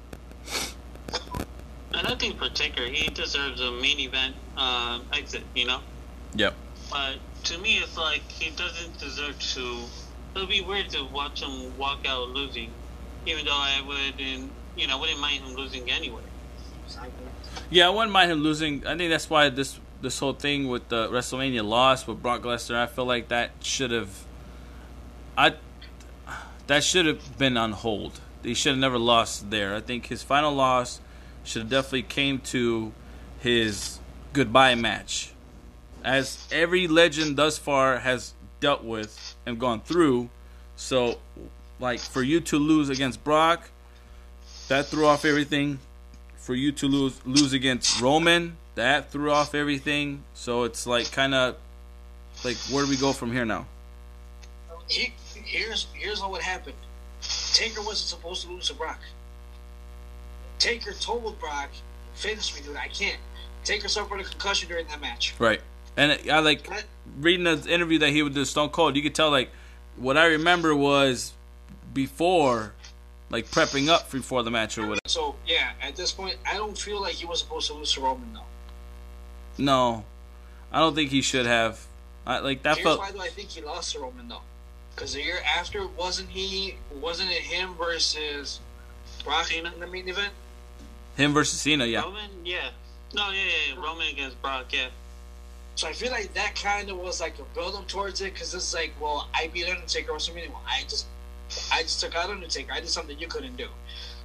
Think 2.19 2.37
for 2.37 2.49
Taker, 2.49 2.83
he 2.83 3.09
deserves 3.09 3.61
a 3.61 3.71
main 3.71 3.99
event 3.99 4.35
uh, 4.57 4.99
exit, 5.13 5.43
you 5.55 5.65
know? 5.65 5.79
Yep. 6.35 6.53
But 6.91 7.15
to 7.45 7.57
me, 7.59 7.77
it's 7.77 7.97
like 7.97 8.21
he 8.29 8.49
doesn't 8.51 8.99
deserve 8.99 9.39
to. 9.39 9.79
It'll 10.35 10.47
be 10.47 10.61
weird 10.61 10.89
to 10.89 11.05
watch 11.05 11.41
him 11.41 11.77
walk 11.77 12.05
out 12.05 12.29
losing, 12.29 12.71
even 13.25 13.45
though 13.45 13.51
I 13.51 13.81
wouldn't, 13.87 14.51
you 14.75 14.87
know, 14.87 14.97
I 14.97 14.99
wouldn't 14.99 15.19
mind 15.19 15.43
him 15.43 15.55
losing 15.55 15.89
anyway. 15.89 16.21
Yeah, 17.69 17.87
I 17.87 17.89
wouldn't 17.89 18.11
mind 18.11 18.31
him 18.31 18.39
losing. 18.39 18.85
I 18.85 18.97
think 18.97 19.09
that's 19.11 19.29
why 19.29 19.49
this 19.49 19.79
this 20.01 20.19
whole 20.19 20.33
thing 20.33 20.67
with 20.67 20.89
the 20.89 21.09
WrestleMania 21.09 21.63
loss 21.63 22.07
with 22.07 22.21
Brock 22.21 22.43
Lesnar, 22.43 22.75
I 22.75 22.87
feel 22.87 23.05
like 23.05 23.27
that 23.29 23.51
should 23.61 23.91
have, 23.91 24.25
I, 25.37 25.55
that 26.67 26.83
should 26.83 27.05
have 27.05 27.37
been 27.37 27.57
on 27.57 27.73
hold. 27.73 28.21
he 28.43 28.53
should 28.53 28.71
have 28.71 28.79
never 28.79 28.97
lost 28.97 29.49
there. 29.49 29.75
I 29.75 29.81
think 29.81 30.07
his 30.07 30.23
final 30.23 30.53
loss 30.53 31.01
should 31.43 31.63
have 31.63 31.69
definitely 31.69 32.03
came 32.03 32.39
to 32.39 32.91
his 33.39 33.99
goodbye 34.33 34.75
match, 34.75 35.31
as 36.03 36.47
every 36.51 36.87
legend 36.87 37.37
thus 37.37 37.57
far 37.57 37.99
has 37.99 38.33
dealt 38.59 38.83
with 38.83 39.35
and 39.45 39.59
gone 39.59 39.81
through. 39.81 40.29
So, 40.75 41.19
like 41.79 41.99
for 41.99 42.21
you 42.21 42.39
to 42.41 42.57
lose 42.57 42.89
against 42.89 43.23
Brock, 43.23 43.69
that 44.67 44.87
threw 44.87 45.05
off 45.05 45.25
everything. 45.25 45.79
For 46.37 46.55
you 46.55 46.71
to 46.73 46.87
lose 46.87 47.19
lose 47.25 47.53
against 47.53 48.01
Roman, 48.01 48.57
that 48.75 49.11
threw 49.11 49.31
off 49.31 49.53
everything. 49.53 50.23
So 50.33 50.63
it's 50.63 50.87
like 50.87 51.11
kind 51.11 51.35
of 51.35 51.57
like 52.43 52.57
where 52.71 52.83
do 52.85 52.89
we 52.89 52.97
go 52.97 53.13
from 53.13 53.31
here 53.31 53.45
now? 53.45 53.65
He, 54.87 55.13
here's 55.33 55.87
here's 55.93 56.21
what 56.21 56.41
happened. 56.41 56.77
Taker 57.53 57.81
wasn't 57.81 58.09
supposed 58.09 58.43
to 58.43 58.51
lose 58.51 58.67
to 58.69 58.73
Brock. 58.73 58.99
Taker 60.59 60.93
told 60.93 61.39
Brock, 61.39 61.69
"Finish 62.13 62.55
me, 62.55 62.61
dude. 62.61 62.75
I 62.75 62.87
can't." 62.89 63.19
Taker 63.63 63.87
suffered 63.87 64.19
a 64.19 64.23
concussion 64.23 64.69
during 64.69 64.87
that 64.87 65.01
match. 65.01 65.33
Right. 65.39 65.61
And 65.97 66.17
I 66.31 66.39
like 66.39 66.69
reading 67.19 67.43
the 67.43 67.71
interview 67.71 67.99
that 67.99 68.09
he 68.09 68.21
would 68.21 68.33
do 68.33 68.45
Stone 68.45 68.69
Cold. 68.69 68.95
You 68.95 69.01
could 69.01 69.15
tell 69.15 69.31
like 69.31 69.49
what 69.97 70.17
I 70.17 70.25
remember 70.25 70.75
was 70.75 71.33
before, 71.93 72.73
like 73.29 73.47
prepping 73.47 73.89
up 73.89 74.09
before 74.11 74.43
the 74.43 74.51
match 74.51 74.77
or 74.77 74.81
whatever. 74.81 74.99
So 75.07 75.35
yeah, 75.45 75.71
at 75.81 75.95
this 75.95 76.11
point, 76.11 76.37
I 76.45 76.55
don't 76.55 76.77
feel 76.77 77.01
like 77.01 77.15
he 77.15 77.25
was 77.25 77.39
supposed 77.39 77.67
to 77.67 77.73
lose 77.73 77.93
to 77.93 78.01
Roman 78.01 78.33
though. 78.33 78.41
No, 79.57 80.05
I 80.71 80.79
don't 80.79 80.95
think 80.95 81.11
he 81.11 81.21
should 81.21 81.45
have. 81.45 81.85
I, 82.25 82.39
like 82.39 82.63
that 82.63 82.77
Here's 82.77 82.85
felt. 82.85 82.99
why 82.99 83.11
do 83.11 83.19
I 83.19 83.27
think 83.27 83.49
he 83.49 83.61
lost 83.61 83.93
to 83.93 83.99
Roman 83.99 84.27
though? 84.27 84.41
Because 84.95 85.13
the 85.13 85.21
year 85.21 85.39
after, 85.57 85.87
wasn't 85.87 86.29
he? 86.29 86.75
Wasn't 86.91 87.29
it 87.29 87.41
him 87.41 87.73
versus 87.75 88.59
Brock 89.23 89.53
in 89.53 89.67
the 89.79 89.87
main 89.87 90.07
event? 90.09 90.33
Him 91.19 91.33
versus 91.33 91.59
Cena, 91.59 91.85
yeah. 91.85 92.01
Roman, 92.01 92.29
yeah. 92.45 92.69
No, 93.13 93.29
yeah, 93.29 93.41
yeah, 93.43 93.75
yeah. 93.75 93.83
Roman 93.85 94.07
against 94.07 94.41
Brock, 94.41 94.67
yeah. 94.71 94.87
So 95.75 95.87
I 95.87 95.93
feel 95.93 96.11
like 96.11 96.33
that 96.33 96.55
kind 96.55 96.89
of 96.89 96.97
was 96.97 97.19
like 97.19 97.37
a 97.39 97.43
build 97.53 97.75
up 97.75 97.87
towards 97.89 98.21
it 98.21 98.33
because 98.33 98.53
it's 98.53 98.73
like, 98.73 98.93
well, 99.01 99.27
I 99.33 99.47
beat 99.53 99.67
Undertaker 99.67 100.11
or 100.11 100.19
something. 100.19 100.49
Well, 100.49 100.61
I 100.65 100.83
just, 100.83 101.07
I 101.73 101.81
just 101.81 101.99
took 101.99 102.15
out 102.15 102.29
Undertaker. 102.29 102.71
I 102.71 102.79
did 102.79 102.87
something 102.89 103.19
you 103.19 103.27
couldn't 103.27 103.57
do. 103.57 103.67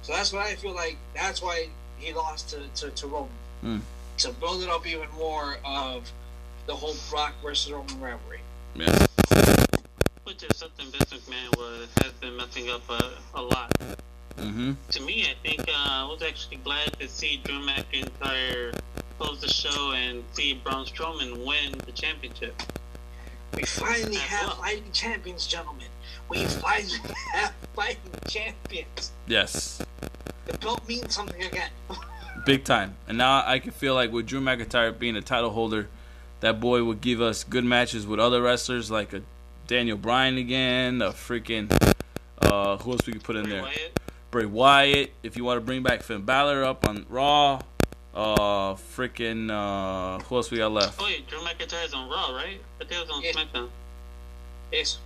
So 0.03 0.13
that's 0.13 0.31
why 0.31 0.47
I 0.47 0.55
feel 0.55 0.73
like. 0.73 0.97
That's 1.13 1.41
why 1.41 1.67
he 1.97 2.13
lost 2.13 2.49
to 2.51 2.59
to, 2.81 2.91
to 2.91 3.07
Roman 3.07 3.29
Hmm. 3.61 3.79
to 4.19 4.31
build 4.33 4.61
it 4.63 4.69
up 4.69 4.85
even 4.87 5.07
more 5.17 5.57
of 5.65 6.09
the 6.67 6.75
whole 6.75 6.95
Brock 7.09 7.33
versus 7.43 7.71
Roman 7.71 7.99
rivalry. 7.99 8.39
Yeah. 8.75 9.05
Which 10.23 10.43
is 10.43 10.57
something 10.57 10.85
Vince 10.91 11.11
McMahon 11.13 11.57
was, 11.57 11.89
has 12.01 12.11
been 12.13 12.37
messing 12.37 12.69
up 12.69 12.89
a, 12.89 13.11
a 13.33 13.41
lot. 13.41 13.71
Mm-hmm. 14.37 14.73
To 14.91 15.01
me, 15.01 15.23
I 15.23 15.33
think 15.47 15.61
I 15.61 15.63
was 15.63 15.64
actually 16.27 16.57
glad 16.57 16.97
to 16.99 17.07
see 17.07 17.39
Drew 17.43 17.59
McIntyre 17.59 18.73
close 19.17 19.39
the 19.41 19.47
show 19.47 19.91
and 19.93 20.23
see 20.33 20.53
Braun 20.55 20.85
Strowman 20.85 21.45
win 21.45 21.71
the 21.85 21.91
championship. 21.91 22.61
We 23.53 23.63
finally 23.63 24.13
Yeah, 24.15 24.19
have 24.19 24.47
well. 24.47 24.55
fighting 24.57 24.91
champions, 24.91 25.47
gentlemen. 25.47 25.87
We 26.29 26.43
finally 26.45 26.99
have 27.33 27.53
fighting 27.75 28.11
champions. 28.27 29.11
Yes. 29.27 29.81
The 30.45 30.57
belt 30.57 30.87
means 30.87 31.15
something 31.15 31.41
again. 31.43 31.69
Big 32.45 32.63
time. 32.63 32.95
And 33.07 33.17
now 33.17 33.43
I 33.45 33.59
can 33.59 33.71
feel 33.71 33.93
like 33.93 34.11
with 34.11 34.25
Drew 34.27 34.41
McIntyre 34.41 34.97
being 34.97 35.15
a 35.15 35.21
title 35.21 35.51
holder, 35.51 35.87
that 36.41 36.59
boy 36.59 36.83
would 36.83 37.01
give 37.01 37.21
us 37.21 37.43
good 37.43 37.63
matches 37.65 38.05
with 38.05 38.19
other 38.19 38.41
wrestlers 38.41 38.91
like 38.91 39.13
a 39.13 39.21
Daniel 39.67 39.97
Bryan 39.97 40.37
again, 40.37 41.01
a 41.01 41.09
freaking 41.11 41.71
uh 42.41 42.77
who 42.77 42.91
else 42.91 43.05
we 43.07 43.13
could 43.13 43.23
put 43.23 43.35
in 43.37 43.43
Bray 43.43 43.51
there? 43.53 43.61
Wyatt. 43.63 43.99
Bray 44.35 44.45
Wyatt. 44.45 45.13
If 45.23 45.37
you 45.37 45.45
want 45.45 45.55
to 45.55 45.61
bring 45.61 45.81
back 45.81 46.03
Finn 46.03 46.23
Balor 46.23 46.65
up 46.65 46.85
on 46.85 47.05
Raw, 47.07 47.61
uh 48.13 48.73
freaking 48.73 49.49
uh 49.49 50.21
who 50.25 50.35
else 50.35 50.51
we 50.51 50.57
got 50.57 50.73
left? 50.73 50.99
Oh, 50.99 51.05
wait, 51.05 51.25
Drew 51.25 51.39
McIntyre's 51.39 51.93
on 51.93 52.09
Raw, 52.09 52.35
right? 52.35 52.59
I 52.81 52.83
think 52.83 52.91
it 52.91 53.07
was 53.07 53.09
on 53.11 53.23
Yeah. 53.23 53.31
SmackDown. 53.31 53.69
Yes. 54.73 54.97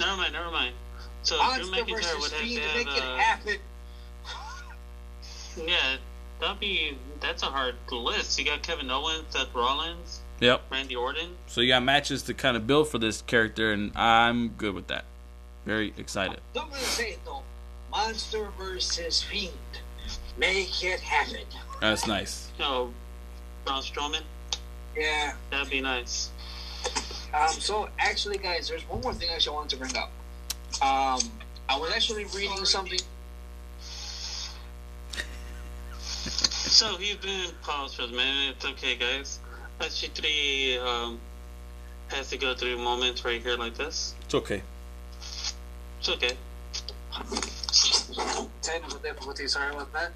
Never 0.00 0.16
mind, 0.16 0.32
never 0.32 0.50
mind. 0.50 0.74
So 1.22 1.36
Drew 1.36 1.46
Monster 1.70 1.76
McIntyre 1.76 1.90
versus 1.94 2.20
would 2.20 2.32
have 2.32 2.40
Fiend 2.40 2.62
to 2.64 2.68
to 2.70 2.76
make 2.78 2.88
have, 2.88 3.46
it 3.46 3.60
uh, 4.24 4.26
happen. 4.26 5.68
yeah, 5.68 5.96
that'd 6.40 6.58
be 6.58 6.98
that's 7.20 7.44
a 7.44 7.46
hard 7.46 7.76
list. 7.92 8.36
You 8.36 8.44
got 8.46 8.62
Kevin 8.64 8.90
Owens, 8.90 9.26
Seth 9.30 9.54
Rollins, 9.54 10.22
Yep. 10.40 10.62
Randy 10.72 10.96
Orton. 10.96 11.36
So 11.46 11.60
you 11.60 11.68
got 11.68 11.84
matches 11.84 12.22
to 12.24 12.34
kind 12.34 12.56
of 12.56 12.66
build 12.66 12.88
for 12.88 12.98
this 12.98 13.22
character, 13.22 13.70
and 13.72 13.96
I'm 13.96 14.48
good 14.48 14.74
with 14.74 14.88
that. 14.88 15.04
Very 15.64 15.94
excited. 15.96 16.40
I'm 16.56 16.68
gonna 16.68 16.80
say 16.80 17.10
it 17.10 17.20
though. 17.24 17.44
Monster 17.90 18.48
versus 18.58 19.22
Fiend. 19.22 19.52
Make 20.36 20.84
it 20.84 21.00
happen. 21.00 21.44
That's 21.80 22.06
nice. 22.06 22.50
You 22.58 22.64
know, 22.64 22.94
Braun 23.64 23.82
Strowman. 23.82 24.22
Yeah. 24.96 25.34
That'd 25.50 25.70
be 25.70 25.80
nice. 25.80 26.30
Um, 27.34 27.48
so 27.48 27.88
actually, 27.98 28.38
guys, 28.38 28.68
there's 28.68 28.88
one 28.88 29.00
more 29.00 29.14
thing 29.14 29.28
actually 29.32 29.52
I 29.52 29.54
wanted 29.56 29.70
to 29.70 29.76
bring 29.76 29.96
up. 29.96 30.10
Um, 30.80 31.30
I 31.68 31.76
was 31.78 31.92
actually 31.92 32.24
reading 32.36 32.64
something. 32.64 33.00
So 35.98 36.96
he's 36.96 37.16
been 37.16 37.50
paused 37.62 37.96
for 37.96 38.02
a 38.02 38.08
minute. 38.08 38.56
It's 38.56 38.64
okay, 38.64 38.94
guys. 38.94 39.40
SG3 39.80 40.80
um, 40.80 41.20
has 42.08 42.30
to 42.30 42.36
go 42.36 42.54
through 42.54 42.78
moments 42.78 43.24
right 43.24 43.42
here 43.42 43.56
like 43.56 43.76
this. 43.76 44.14
It's 44.24 44.34
okay. 44.34 44.62
It's 46.00 46.08
okay. 46.08 46.36
Difficulty. 48.72 49.48
Sorry 49.48 49.72
about 49.74 49.92
that. 49.94 50.12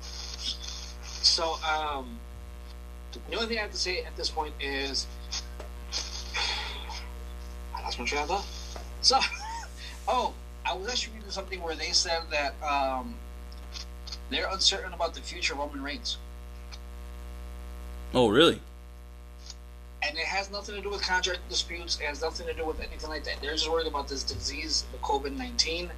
So, 0.00 1.54
um, 1.62 2.18
the 3.28 3.36
only 3.36 3.46
thing 3.46 3.58
I 3.58 3.62
have 3.62 3.70
to 3.70 3.76
say 3.76 4.02
at 4.02 4.16
this 4.16 4.28
point 4.28 4.52
is, 4.60 5.06
I 7.76 7.82
lost 7.82 7.98
my 8.00 8.04
train 8.04 8.22
of 8.22 8.28
thought. 8.28 8.46
So, 9.02 9.20
oh, 10.08 10.34
I 10.66 10.74
was 10.74 10.88
actually 10.88 11.14
reading 11.16 11.30
something 11.30 11.62
where 11.62 11.76
they 11.76 11.92
said 11.92 12.22
that 12.30 12.54
um, 12.62 13.14
they're 14.30 14.48
uncertain 14.50 14.92
about 14.92 15.14
the 15.14 15.20
future 15.20 15.52
of 15.54 15.60
Roman 15.60 15.82
Reigns, 15.82 16.18
Oh, 18.14 18.28
really? 18.28 18.60
and 20.04 20.18
it 20.18 20.24
has 20.26 20.50
nothing 20.50 20.74
to 20.74 20.82
do 20.82 20.90
with 20.90 21.02
contract 21.02 21.48
disputes. 21.48 21.98
It 22.00 22.06
has 22.06 22.20
nothing 22.20 22.46
to 22.48 22.52
do 22.52 22.66
with 22.66 22.80
anything 22.80 23.08
like 23.08 23.22
that. 23.24 23.36
They're 23.40 23.52
just 23.52 23.70
worried 23.70 23.86
about 23.86 24.08
this 24.08 24.24
disease, 24.24 24.84
the 24.90 24.98
COVID 24.98 25.36
nineteen. 25.36 25.90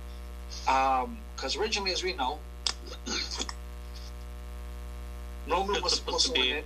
Because 1.37 1.57
originally, 1.57 1.93
as 1.93 2.03
we 2.03 2.13
know, 2.15 2.39
Roman 5.49 5.83
was 5.83 5.97
supposed 5.97 6.35
to 6.35 6.43
to. 6.43 6.63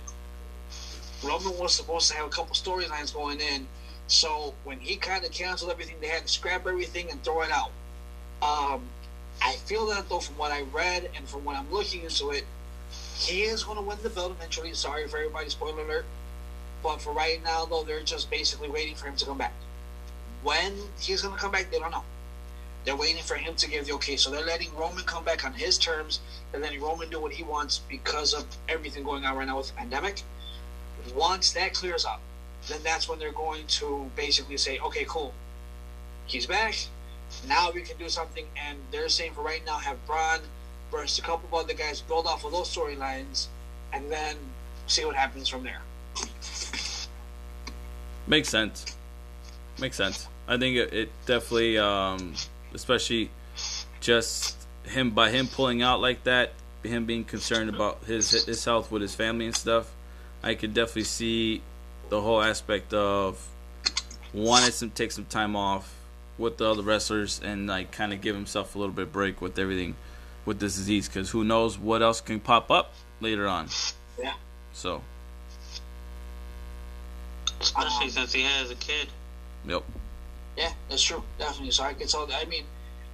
Roman 1.23 1.57
was 1.57 1.73
supposed 1.73 2.09
to 2.09 2.17
have 2.17 2.27
a 2.27 2.29
couple 2.29 2.55
storylines 2.55 3.13
going 3.13 3.39
in. 3.41 3.67
So 4.07 4.53
when 4.63 4.79
he 4.79 4.95
kind 4.95 5.23
of 5.25 5.31
canceled 5.31 5.71
everything, 5.71 5.97
they 6.01 6.07
had 6.07 6.23
to 6.23 6.27
scrap 6.27 6.65
everything 6.65 7.11
and 7.11 7.21
throw 7.23 7.41
it 7.41 7.51
out. 7.51 7.71
Um, 8.41 8.83
I 9.41 9.53
feel 9.53 9.85
that 9.87 10.09
though, 10.09 10.19
from 10.19 10.37
what 10.37 10.51
I 10.51 10.61
read 10.73 11.09
and 11.15 11.27
from 11.27 11.43
what 11.43 11.55
I'm 11.55 11.71
looking 11.71 12.03
into 12.03 12.31
it, 12.31 12.45
he 13.15 13.43
is 13.43 13.63
going 13.63 13.77
to 13.77 13.83
win 13.83 13.97
the 14.01 14.09
belt 14.09 14.31
eventually. 14.31 14.73
Sorry 14.73 15.07
for 15.07 15.17
everybody, 15.17 15.49
spoiler 15.49 15.83
alert. 15.83 16.05
But 16.81 17.01
for 17.01 17.11
right 17.11 17.43
now, 17.43 17.65
though, 17.65 17.83
they're 17.83 18.01
just 18.01 18.29
basically 18.31 18.69
waiting 18.69 18.95
for 18.95 19.07
him 19.07 19.15
to 19.17 19.25
come 19.25 19.37
back. 19.37 19.53
When 20.41 20.73
he's 20.99 21.21
going 21.21 21.35
to 21.35 21.39
come 21.39 21.51
back, 21.51 21.69
they 21.69 21.79
don't 21.79 21.91
know. 21.91 22.03
They're 22.85 22.95
waiting 22.95 23.23
for 23.23 23.35
him 23.35 23.55
to 23.55 23.69
give 23.69 23.85
the 23.85 23.93
okay. 23.93 24.15
So 24.15 24.31
they're 24.31 24.45
letting 24.45 24.73
Roman 24.75 25.03
come 25.03 25.23
back 25.23 25.45
on 25.45 25.53
his 25.53 25.77
terms. 25.77 26.19
They're 26.51 26.61
letting 26.61 26.81
Roman 26.81 27.09
do 27.09 27.19
what 27.19 27.33
he 27.33 27.43
wants 27.43 27.81
because 27.89 28.33
of 28.33 28.45
everything 28.67 29.03
going 29.03 29.25
on 29.25 29.37
right 29.37 29.47
now 29.47 29.57
with 29.57 29.67
the 29.67 29.73
pandemic. 29.73 30.23
Once 31.15 31.51
that 31.53 31.73
clears 31.73 32.05
up, 32.05 32.21
then 32.67 32.79
that's 32.83 33.07
when 33.07 33.19
they're 33.19 33.31
going 33.31 33.65
to 33.67 34.09
basically 34.15 34.57
say, 34.57 34.79
okay, 34.79 35.05
cool. 35.07 35.33
He's 36.25 36.45
back. 36.45 36.75
Now 37.47 37.71
we 37.71 37.81
can 37.81 37.97
do 37.97 38.09
something. 38.09 38.45
And 38.57 38.79
they're 38.91 39.09
saying 39.09 39.33
for 39.33 39.41
right 39.41 39.65
now, 39.65 39.77
have 39.77 40.03
Braun 40.05 40.39
versus 40.91 41.19
a 41.19 41.21
couple 41.21 41.47
of 41.47 41.65
other 41.65 41.73
guys 41.73 42.01
build 42.01 42.25
off 42.25 42.45
of 42.45 42.51
those 42.51 42.75
storylines 42.75 43.47
and 43.93 44.11
then 44.11 44.35
see 44.87 45.05
what 45.05 45.15
happens 45.15 45.47
from 45.47 45.63
there. 45.63 45.81
Makes 48.27 48.49
sense. 48.49 48.85
Makes 49.79 49.97
sense. 49.97 50.27
I 50.47 50.57
think 50.57 50.77
it, 50.77 50.93
it 50.93 51.09
definitely, 51.25 51.77
um, 51.77 52.33
especially 52.73 53.29
just 53.99 54.55
him 54.83 55.11
by 55.11 55.29
him 55.29 55.47
pulling 55.47 55.81
out 55.81 56.01
like 56.01 56.23
that, 56.23 56.53
him 56.83 57.05
being 57.05 57.23
concerned 57.23 57.69
about 57.69 58.03
his 58.05 58.45
his 58.45 58.63
health 58.63 58.91
with 58.91 59.01
his 59.01 59.15
family 59.15 59.45
and 59.45 59.55
stuff. 59.55 59.91
I 60.41 60.55
could 60.55 60.73
definitely 60.73 61.03
see 61.03 61.61
the 62.09 62.21
whole 62.21 62.41
aspect 62.41 62.93
of 62.93 63.45
wanting 64.33 64.71
to 64.71 64.87
take 64.89 65.11
some 65.11 65.25
time 65.25 65.55
off 65.55 65.93
with 66.37 66.57
the 66.57 66.69
other 66.69 66.81
wrestlers 66.83 67.41
and 67.43 67.67
like 67.67 67.91
kind 67.91 68.13
of 68.13 68.21
give 68.21 68.35
himself 68.35 68.75
a 68.75 68.79
little 68.79 68.93
bit 68.93 69.03
of 69.03 69.11
break 69.11 69.41
with 69.41 69.59
everything 69.59 69.95
with 70.45 70.59
this 70.59 70.75
disease 70.75 71.07
because 71.07 71.29
who 71.29 71.43
knows 71.43 71.77
what 71.77 72.01
else 72.01 72.21
can 72.21 72.39
pop 72.39 72.71
up 72.71 72.93
later 73.19 73.47
on. 73.47 73.67
Yeah. 74.17 74.33
So, 74.73 75.01
Especially 77.59 78.09
since 78.09 78.31
he 78.31 78.43
has 78.43 78.71
a 78.71 78.75
kid. 78.75 79.09
yep. 79.67 79.83
Yeah, 80.59 80.73
that's 80.89 81.01
true. 81.01 81.23
Definitely. 81.39 81.71
So 81.71 81.83
I 81.83 81.93
can 81.93 82.07
tell. 82.07 82.27
I 82.31 82.45
mean, 82.45 82.65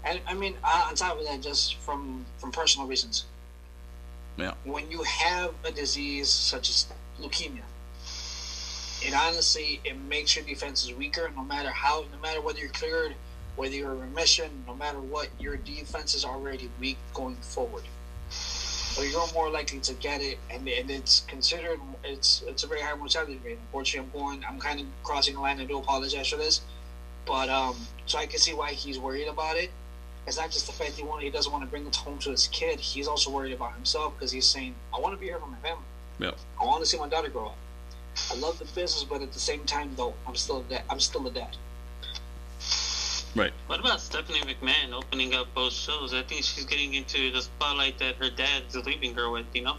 And 0.05 0.19
I 0.27 0.34
mean, 0.36 0.55
uh, 0.63 0.86
on 0.89 0.95
top 0.95 1.19
of 1.19 1.25
that, 1.25 1.41
just 1.41 1.75
from 1.77 2.25
from 2.38 2.51
personal 2.51 2.88
reasons. 2.88 3.25
Yeah. 4.38 4.53
When 4.63 4.91
you 4.91 5.03
have 5.03 5.53
a 5.63 5.71
disease 5.71 6.29
such 6.29 6.69
as 6.69 6.88
leukemia, 7.21 7.65
it 9.01 9.13
honestly 9.13 9.81
it 9.84 9.97
makes 9.97 10.36
your 10.36 10.45
defenses 10.45 10.93
weaker. 10.93 11.31
No 11.36 11.43
matter 11.43 11.69
how, 11.69 12.05
no 12.12 12.19
matter 12.19 12.41
whether 12.41 12.60
you're 12.60 12.69
cleared, 12.69 13.15
whether 13.55 13.73
you're 13.73 13.93
in 13.93 14.01
remission, 14.01 14.49
no 14.67 14.75
matter 14.75 14.99
what, 14.99 15.29
your 15.39 15.58
defense 15.58 16.13
is 16.15 16.25
already 16.25 16.69
weak 16.79 16.97
going 17.13 17.38
forward. 17.38 17.84
So 18.29 19.01
you're 19.01 19.31
more 19.34 19.49
likely 19.49 19.79
to 19.81 19.93
get 19.95 20.21
it, 20.21 20.38
and, 20.49 20.67
and 20.67 20.89
it's 20.89 21.21
considered 21.27 21.79
it's 22.03 22.43
it's 22.47 22.63
a 22.63 22.67
very 22.67 22.81
high 22.81 22.95
mortality 22.95 23.39
rate. 23.43 23.58
Unfortunately, 23.67 24.10
I'm 24.13 24.21
going, 24.21 24.45
I'm 24.47 24.60
kind 24.60 24.79
of 24.81 24.86
crossing 25.03 25.36
the 25.36 25.41
line. 25.41 25.60
I 25.60 25.65
do 25.65 25.77
apologize 25.77 26.27
for 26.29 26.38
this, 26.38 26.62
but 27.25 27.49
um, 27.49 27.75
so 28.05 28.17
I 28.17 28.25
can 28.25 28.39
see 28.39 28.53
why 28.53 28.71
he's 28.71 28.99
worried 28.99 29.27
about 29.27 29.57
it. 29.57 29.71
It's 30.27 30.38
not 30.38 30.51
just 30.51 30.65
the 30.65 30.73
fact 30.73 30.91
he 30.91 31.03
want 31.03 31.21
he 31.23 31.29
doesn't 31.29 31.51
want 31.51 31.63
to 31.63 31.69
bring 31.69 31.85
it 31.85 31.95
home 31.95 32.17
to 32.19 32.31
his 32.31 32.47
kid. 32.47 32.79
He's 32.79 33.07
also 33.07 33.29
worried 33.29 33.53
about 33.53 33.73
himself 33.75 34.13
because 34.15 34.31
he's 34.31 34.45
saying, 34.45 34.73
"I 34.93 34.99
want 34.99 35.13
to 35.13 35.19
be 35.19 35.27
here 35.27 35.39
for 35.39 35.47
my 35.47 35.57
family. 35.57 35.83
Yep. 36.19 36.38
I 36.59 36.65
want 36.65 36.81
to 36.81 36.85
see 36.85 36.97
my 36.97 37.09
daughter 37.09 37.29
grow 37.29 37.47
up. 37.47 37.57
I 38.31 38.35
love 38.35 38.57
the 38.57 38.65
business, 38.65 39.03
but 39.03 39.21
at 39.21 39.33
the 39.33 39.39
same 39.39 39.65
time, 39.65 39.91
though, 39.95 40.13
I'm 40.27 40.35
still 40.35 40.59
a 40.61 40.63
dad. 40.63 40.83
I'm 40.89 40.99
still 40.99 41.27
a 41.27 41.31
dad." 41.31 41.55
Right. 43.35 43.51
What 43.67 43.81
about 43.81 43.99
Stephanie 43.99 44.39
McMahon 44.39 44.93
opening 44.93 45.33
up 45.33 45.53
both 45.53 45.73
shows? 45.73 46.13
I 46.13 46.23
think 46.23 46.45
she's 46.45 46.63
getting 46.63 46.93
into 46.93 47.31
the 47.31 47.41
spotlight 47.41 47.99
that 47.99 48.15
her 48.15 48.29
dad's 48.29 48.75
leaving 48.77 49.13
her 49.15 49.29
with, 49.29 49.45
you 49.53 49.61
know? 49.61 49.75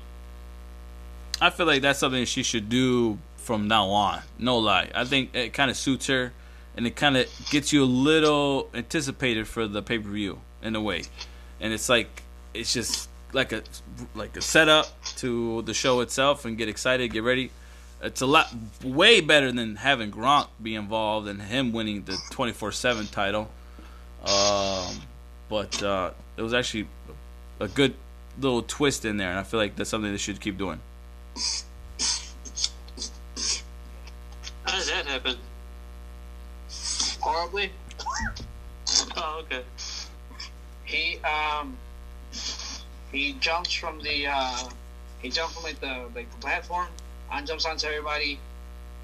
I 1.40 1.48
feel 1.48 1.64
like 1.64 1.80
that's 1.80 1.98
something 1.98 2.26
she 2.26 2.42
should 2.42 2.68
do 2.68 3.18
from 3.37 3.66
now 3.66 3.87
on. 3.88 4.22
No 4.38 4.59
lie. 4.59 4.90
I 4.94 5.06
think 5.06 5.35
it 5.35 5.54
kind 5.54 5.70
of 5.70 5.76
suits 5.78 6.06
her, 6.09 6.35
and 6.76 6.86
it 6.86 6.96
kind 6.96 7.16
of 7.16 7.26
gets 7.50 7.72
you 7.72 7.82
a 7.82 7.86
little 7.86 8.68
anticipated 8.74 9.48
for 9.48 9.66
the 9.66 9.82
pay 9.82 9.98
per 9.98 10.08
view 10.08 10.40
in 10.62 10.76
a 10.76 10.80
way. 10.80 11.02
And 11.60 11.72
it's 11.72 11.88
like 11.88 12.22
it's 12.52 12.72
just 12.72 13.08
like 13.32 13.52
a 13.52 13.62
like 14.14 14.36
a 14.36 14.42
setup 14.42 14.86
to 15.16 15.62
the 15.62 15.74
show 15.74 16.00
itself, 16.00 16.44
and 16.44 16.56
get 16.56 16.68
excited, 16.68 17.12
get 17.12 17.22
ready. 17.22 17.50
It's 18.02 18.20
a 18.20 18.26
lot 18.26 18.54
way 18.84 19.20
better 19.20 19.50
than 19.50 19.76
having 19.76 20.10
Gronk 20.10 20.48
be 20.62 20.74
involved 20.74 21.28
and 21.28 21.40
him 21.40 21.72
winning 21.72 22.04
the 22.04 22.18
twenty 22.30 22.52
four 22.52 22.72
seven 22.72 23.06
title. 23.06 23.50
Um, 24.24 24.96
but 25.48 25.82
uh, 25.82 26.10
it 26.36 26.42
was 26.42 26.52
actually 26.52 26.88
a 27.58 27.68
good 27.68 27.94
little 28.38 28.62
twist 28.62 29.04
in 29.04 29.16
there, 29.16 29.30
and 29.30 29.38
I 29.38 29.44
feel 29.44 29.58
like 29.58 29.76
that's 29.76 29.88
something 29.88 30.10
they 30.10 30.18
should 30.18 30.40
keep 30.40 30.58
doing. 30.58 30.80
Oh, 39.16 39.42
okay. 39.45 39.64
he 40.85 41.19
um 41.21 41.77
he 43.12 43.33
jumps 43.35 43.73
from 43.73 44.01
the 44.01 44.27
uh 44.27 44.69
he 45.21 45.31
jumped 45.31 45.55
from 45.55 45.64
like 45.64 45.81
the 45.81 46.09
like 46.14 46.31
the 46.31 46.38
platform 46.38 46.87
and 47.33 47.47
jumps 47.47 47.64
onto 47.64 47.87
everybody. 47.87 48.38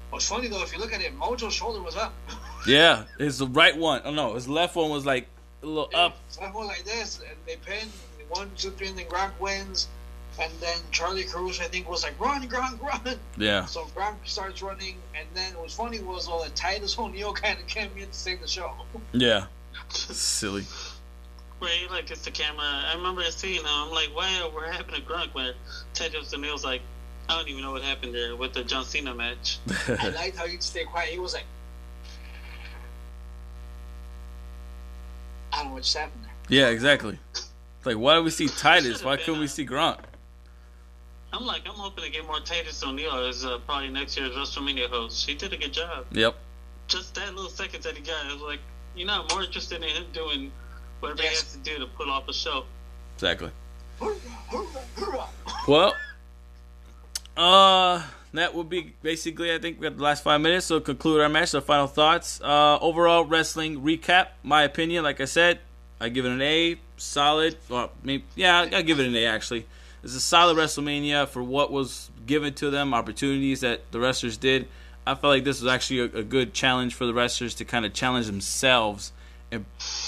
What's 0.09 0.27
funny 0.27 0.47
though, 0.47 0.61
if 0.61 0.71
you 0.73 0.79
look 0.79 0.93
at 0.93 1.01
it, 1.01 1.17
Mojo's 1.17 1.53
shoulder 1.53 1.81
was 1.81 1.95
up. 1.95 2.13
Yeah, 2.65 3.03
his 3.17 3.41
right 3.41 3.75
one. 3.75 4.03
Oh 4.05 4.11
no, 4.11 4.35
his 4.35 4.47
left 4.47 4.77
one 4.77 4.89
was 4.89 5.05
like 5.05 5.27
a 5.63 5.65
little 5.65 5.89
up. 5.93 6.17
So 6.29 6.43
I 6.43 6.49
went 6.49 6.67
like 6.67 6.85
this, 6.85 7.19
and 7.19 7.35
they 7.45 7.57
pin 7.57 7.89
one, 8.29 8.49
two, 8.55 8.71
three, 8.71 8.87
and 8.87 8.97
then 8.97 9.05
Gronk 9.07 9.31
wins. 9.39 9.87
And 10.41 10.51
then 10.59 10.77
Charlie 10.91 11.23
Cruz, 11.25 11.59
I 11.59 11.65
think, 11.65 11.87
was 11.89 12.03
like, 12.03 12.19
run, 12.19 12.47
Gronk, 12.49 12.81
run. 12.81 13.17
Yeah, 13.37 13.65
So 13.65 13.85
Gronk 13.95 14.15
starts 14.23 14.61
running, 14.63 14.95
and 15.15 15.27
then 15.35 15.53
what's 15.59 15.75
funny 15.75 15.99
was 16.01 16.27
all 16.27 16.41
that 16.43 16.55
Titus 16.55 16.97
O'Neil 16.97 17.33
kind 17.33 17.59
of 17.59 17.67
came 17.67 17.91
in 17.97 18.07
to 18.07 18.13
save 18.13 18.41
the 18.41 18.47
show. 18.47 18.71
yeah. 19.11 19.45
Silly. 19.89 20.63
Where 21.59 21.69
he 21.71 21.87
like 21.87 22.07
gets 22.07 22.25
the 22.25 22.31
camera. 22.31 22.63
I 22.63 22.95
remember 22.95 23.23
seeing 23.25 23.59
him. 23.61 23.65
I'm 23.67 23.91
like, 23.91 24.15
wow, 24.15 24.49
what 24.51 24.73
happened 24.73 24.95
to 24.97 25.01
Gronk? 25.03 25.33
When 25.33 25.53
Titus 25.93 26.33
O'Neil's 26.33 26.65
like, 26.65 26.81
I 27.29 27.37
don't 27.37 27.47
even 27.47 27.61
know 27.61 27.71
what 27.71 27.83
happened 27.83 28.13
there 28.13 28.35
with 28.35 28.53
the 28.53 28.63
John 28.63 28.83
Cena 28.85 29.13
match. 29.13 29.59
I 29.87 30.09
liked 30.09 30.37
how 30.37 30.45
he'd 30.47 30.61
stay 30.63 30.83
quiet. 30.83 31.09
He 31.09 31.19
was 31.19 31.33
like, 31.33 31.45
I 35.51 35.57
don't 35.57 35.67
know 35.67 35.73
what 35.75 35.83
just 35.83 35.95
happened 35.95 36.23
there. 36.23 36.33
yeah, 36.49 36.67
exactly. 36.69 37.19
Like, 37.85 37.97
why 37.97 38.15
do 38.15 38.23
we 38.23 38.29
see 38.31 38.47
Titus? 38.57 39.03
Why 39.03 39.17
couldn't 39.17 39.39
we 39.39 39.45
uh, 39.45 39.49
see 39.49 39.65
Gronk? 39.65 39.99
I'm 41.33 41.45
like, 41.45 41.63
I'm 41.67 41.73
hoping 41.73 42.03
to 42.03 42.09
get 42.11 42.25
more 42.27 42.39
Titus 42.39 42.83
O'Neil 42.83 43.25
as 43.25 43.43
uh, 43.43 43.57
probably 43.65 43.89
next 43.89 44.15
year's 44.15 44.35
WrestleMania 44.35 44.87
host. 44.87 45.27
He 45.27 45.33
did 45.33 45.51
a 45.51 45.57
good 45.57 45.73
job. 45.73 46.05
Yep. 46.11 46.35
Just 46.87 47.15
that 47.15 47.33
little 47.33 47.49
seconds 47.49 47.83
that 47.85 47.97
he 47.97 48.03
got, 48.03 48.23
I 48.25 48.33
was 48.33 48.41
like, 48.41 48.59
you 48.95 49.05
know, 49.05 49.21
I'm 49.21 49.27
more 49.35 49.43
interested 49.43 49.81
in 49.81 49.89
him 49.89 50.05
doing 50.13 50.51
whatever 50.99 51.23
Yes. 51.23 51.31
he 51.31 51.37
has 51.37 51.53
to 51.53 51.57
do 51.59 51.79
to 51.79 51.87
pull 51.87 52.11
off 52.11 52.27
a 52.27 52.33
show. 52.33 52.65
Exactly. 53.15 53.49
Well, 55.65 55.95
uh, 57.37 58.03
that 58.33 58.53
will 58.53 58.65
be 58.65 58.93
basically. 59.01 59.53
I 59.53 59.59
think 59.59 59.79
we 59.79 59.85
have 59.85 59.95
the 59.97 60.03
last 60.03 60.23
five 60.23 60.41
minutes. 60.41 60.65
So 60.65 60.81
conclude 60.81 61.21
our 61.21 61.29
match. 61.29 61.49
So 61.49 61.61
final 61.61 61.87
thoughts. 61.87 62.41
Uh, 62.41 62.77
overall 62.81 63.23
wrestling 63.23 63.81
recap. 63.81 64.27
My 64.43 64.63
opinion, 64.63 65.05
like 65.05 65.21
I 65.21 65.25
said, 65.25 65.59
I 66.01 66.09
give 66.09 66.25
it 66.25 66.31
an 66.31 66.41
A. 66.41 66.75
Solid. 66.97 67.55
Well, 67.69 67.91
maybe, 68.03 68.25
yeah, 68.35 68.67
I 68.73 68.81
give 68.81 68.99
it 68.99 69.07
an 69.07 69.15
A 69.15 69.25
actually. 69.25 69.65
It's 70.03 70.15
a 70.15 70.19
solid 70.19 70.57
WrestleMania 70.57 71.29
for 71.29 71.41
what 71.41 71.71
was 71.71 72.11
given 72.25 72.53
to 72.55 72.69
them, 72.69 72.93
opportunities 72.93 73.61
that 73.61 73.89
the 73.91 73.99
wrestlers 74.01 74.35
did. 74.35 74.67
I 75.07 75.15
felt 75.15 75.31
like 75.31 75.45
this 75.45 75.61
was 75.61 75.71
actually 75.71 75.99
a, 75.99 76.19
a 76.19 76.23
good 76.23 76.53
challenge 76.53 76.93
for 76.93 77.05
the 77.05 77.13
wrestlers 77.13 77.55
to 77.55 77.65
kind 77.65 77.85
of 77.85 77.93
challenge 77.93 78.25
themselves 78.25 79.13
and 79.51 79.65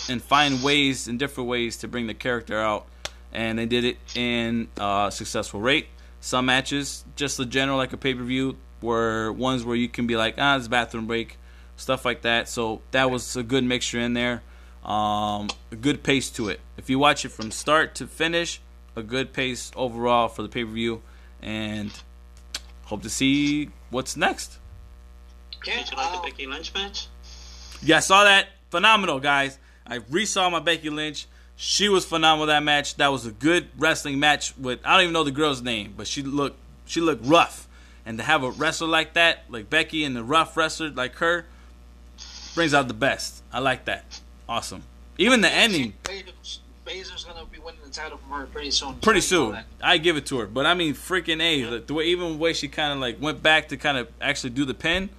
and 0.09 0.21
find 0.21 0.63
ways 0.63 1.07
in 1.07 1.17
different 1.17 1.49
ways 1.49 1.77
to 1.77 1.87
bring 1.87 2.07
the 2.07 2.13
character 2.13 2.59
out. 2.59 2.87
And 3.31 3.57
they 3.57 3.65
did 3.65 3.83
it 3.85 3.97
in 4.15 4.69
uh, 4.77 5.09
successful 5.09 5.61
rate. 5.61 5.87
Some 6.19 6.45
matches, 6.47 7.05
just 7.15 7.37
the 7.37 7.45
general 7.45 7.77
like 7.77 7.93
a 7.93 7.97
pay 7.97 8.13
per 8.13 8.23
view, 8.23 8.57
were 8.81 9.31
ones 9.31 9.63
where 9.63 9.75
you 9.75 9.87
can 9.87 10.07
be 10.07 10.17
like, 10.17 10.35
ah, 10.37 10.57
it's 10.57 10.67
a 10.67 10.69
bathroom 10.69 11.07
break, 11.07 11.37
stuff 11.77 12.03
like 12.03 12.21
that. 12.23 12.49
So 12.49 12.81
that 12.91 13.09
was 13.09 13.35
a 13.35 13.43
good 13.43 13.63
mixture 13.63 13.99
in 13.99 14.13
there. 14.13 14.43
Um, 14.83 15.47
a 15.71 15.75
good 15.79 16.03
pace 16.03 16.29
to 16.31 16.49
it. 16.49 16.59
If 16.77 16.89
you 16.89 16.99
watch 16.99 17.25
it 17.25 17.29
from 17.29 17.51
start 17.51 17.95
to 17.95 18.07
finish, 18.07 18.61
a 18.95 19.03
good 19.03 19.33
pace 19.33 19.71
overall 19.75 20.27
for 20.27 20.41
the 20.41 20.49
pay 20.49 20.63
per 20.63 20.71
view, 20.71 21.01
and 21.41 21.91
hope 22.85 23.01
to 23.03 23.09
see 23.09 23.69
what's 23.89 24.15
next. 24.15 24.59
Yeah, 25.65 25.77
Did 25.77 25.91
you 25.91 25.97
like 25.97 26.13
uh, 26.13 26.21
the 26.21 26.29
Becky 26.29 26.45
Lynch 26.45 26.73
match? 26.73 27.07
Yeah, 27.81 27.97
I 27.97 27.99
saw 28.01 28.23
that. 28.23 28.47
Phenomenal, 28.69 29.19
guys. 29.19 29.57
I 29.87 29.99
resaw 29.99 30.51
my 30.51 30.59
Becky 30.59 30.89
Lynch. 30.89 31.27
She 31.55 31.87
was 31.87 32.05
phenomenal 32.05 32.47
that 32.47 32.63
match. 32.63 32.95
That 32.95 33.11
was 33.11 33.25
a 33.25 33.31
good 33.31 33.67
wrestling 33.77 34.19
match 34.19 34.57
with 34.57 34.79
I 34.83 34.93
don't 34.93 35.03
even 35.03 35.13
know 35.13 35.23
the 35.23 35.31
girl's 35.31 35.61
name, 35.61 35.93
but 35.95 36.07
she 36.07 36.21
looked 36.21 36.57
she 36.85 37.01
looked 37.01 37.25
rough. 37.25 37.67
And 38.05 38.17
to 38.19 38.23
have 38.23 38.43
a 38.43 38.51
wrestler 38.51 38.87
like 38.87 39.13
that, 39.13 39.45
like 39.49 39.69
Becky 39.69 40.03
and 40.03 40.15
the 40.15 40.23
rough 40.23 40.55
wrestler 40.55 40.89
like 40.89 41.15
her, 41.15 41.45
brings 42.53 42.73
out 42.73 42.87
the 42.87 42.93
best. 42.93 43.41
I 43.51 43.59
like 43.59 43.85
that. 43.85 44.21
Awesome. 44.47 44.83
Even 45.17 45.41
the 45.41 45.49
ending, 45.49 45.93
Baszler's- 46.85 47.23
gonna 47.23 47.45
be 47.45 47.59
winning 47.59 47.79
the 47.83 47.89
title 47.89 48.17
from 48.17 48.31
her 48.39 48.45
pretty 48.45 48.71
soon. 48.71 48.95
pretty 48.95 49.21
So 49.21 49.51
soon. 49.53 49.63
I 49.81 49.97
give 49.97 50.17
it 50.17 50.25
to 50.27 50.39
her. 50.39 50.45
But 50.45 50.65
I 50.65 50.73
mean 50.75 50.93
freaking 50.93 51.41
A. 51.41 51.65
like, 51.65 51.87
The 51.87 51.93
way 51.93 52.05
even 52.05 52.33
the 52.33 52.37
way 52.37 52.53
she 52.53 52.67
kinda 52.67 52.95
like 52.95 53.19
went 53.21 53.41
back 53.41 53.69
to 53.69 53.77
kind 53.77 53.97
of 53.97 54.07
actually 54.21 54.51
do 54.51 54.65
the 54.65 54.73
pin. 54.73 55.09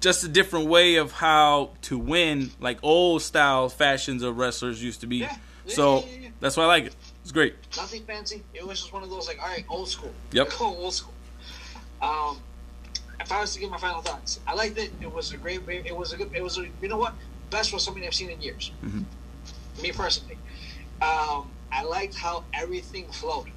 Just 0.00 0.22
a 0.22 0.28
different 0.28 0.66
way 0.66 0.96
of 0.96 1.12
how 1.12 1.70
to 1.82 1.98
win, 1.98 2.50
like 2.60 2.78
old 2.82 3.22
style 3.22 3.68
fashions 3.68 4.22
of 4.22 4.36
wrestlers 4.36 4.82
used 4.82 5.00
to 5.00 5.06
be. 5.06 5.18
Yeah. 5.18 5.36
Yeah, 5.66 5.74
So 5.74 5.96
yeah, 6.00 6.04
yeah, 6.06 6.18
yeah. 6.24 6.28
that's 6.40 6.56
why 6.56 6.64
I 6.64 6.66
like 6.66 6.84
it. 6.84 6.96
It's 7.22 7.32
great. 7.32 7.54
Nothing 7.76 8.04
fancy. 8.04 8.42
It 8.52 8.66
was 8.66 8.80
just 8.80 8.92
one 8.92 9.02
of 9.02 9.08
those 9.08 9.26
like, 9.26 9.40
all 9.40 9.48
right, 9.48 9.64
old 9.68 9.88
school. 9.88 10.12
Yep. 10.32 10.50
Go 10.58 10.66
old 10.76 10.92
school. 10.92 11.14
Um, 12.02 12.38
if 13.18 13.32
I 13.32 13.40
was 13.40 13.54
to 13.54 13.60
give 13.60 13.70
my 13.70 13.78
final 13.78 14.02
thoughts, 14.02 14.40
I 14.46 14.52
liked 14.54 14.76
it. 14.76 14.92
It 15.00 15.10
was 15.10 15.32
a 15.32 15.38
great. 15.38 15.62
It 15.68 15.96
was 15.96 16.12
a 16.12 16.18
good. 16.18 16.30
It 16.34 16.42
was 16.42 16.58
a. 16.58 16.66
You 16.82 16.88
know 16.88 16.98
what? 16.98 17.14
Best 17.48 17.72
WrestleMania 17.72 18.06
I've 18.08 18.14
seen 18.14 18.28
in 18.28 18.42
years. 18.42 18.72
Mhm. 18.84 19.04
Me 19.82 19.92
personally, 19.92 20.38
um, 21.02 21.50
I 21.72 21.82
liked 21.82 22.14
how 22.14 22.44
everything 22.52 23.06
flowed. 23.08 23.50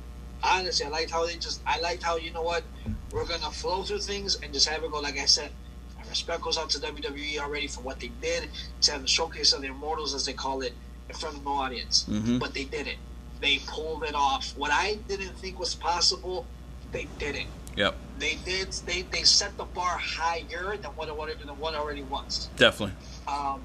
Honestly, 0.44 0.86
I 0.86 0.90
liked 0.90 1.12
how 1.12 1.26
they 1.26 1.36
just. 1.36 1.62
I 1.66 1.80
liked 1.80 2.04
how 2.04 2.18
you 2.18 2.32
know 2.32 2.42
what 2.42 2.64
we're 3.12 3.26
gonna 3.26 3.52
flow 3.52 3.84
through 3.84 4.00
things 4.00 4.36
and 4.42 4.54
just 4.54 4.68
have 4.68 4.84
it 4.84 4.92
go. 4.92 5.00
Like 5.00 5.18
I 5.18 5.26
said, 5.26 5.52
my 5.98 6.04
respect 6.10 6.42
goes 6.42 6.58
out 6.58 6.70
to 6.72 6.80
WWE 6.80 7.40
already 7.40 7.68
for 7.68 7.82
what 7.82 8.00
they 8.00 8.12
did 8.22 8.50
to 8.82 8.92
have 8.92 9.02
the 9.02 9.08
showcase 9.08 9.54
of 9.54 9.62
the 9.62 9.68
immortals, 9.68 10.14
as 10.14 10.26
they 10.26 10.34
call 10.34 10.62
it, 10.62 10.74
in 11.10 11.16
front 11.16 11.38
of 11.38 11.46
no 11.46 11.52
audience. 11.54 12.06
Mhm. 12.10 12.40
But 12.40 12.54
they 12.54 12.66
did 12.66 12.88
it. 12.88 12.98
They 13.42 13.60
pulled 13.68 14.04
it 14.04 14.16
off. 14.16 14.54
What 14.58 14.72
I 14.72 14.96
didn't 15.08 15.38
think 15.38 15.60
was 15.60 15.76
possible, 15.76 16.46
they 16.92 17.08
did 17.20 17.36
it. 17.36 17.48
Yep. 17.76 17.96
They 18.20 18.36
did. 18.46 18.72
They 18.86 19.04
they 19.04 19.24
set 19.24 19.56
the 19.58 19.66
bar 19.66 19.98
higher 20.00 20.78
than 20.78 20.92
what 20.96 21.08
it 21.08 21.16
what 21.16 21.30
than 21.40 21.48
what 21.60 21.74
it 21.76 21.80
already 21.80 22.04
was. 22.04 22.50
Definitely. 22.58 22.96
Um, 23.28 23.62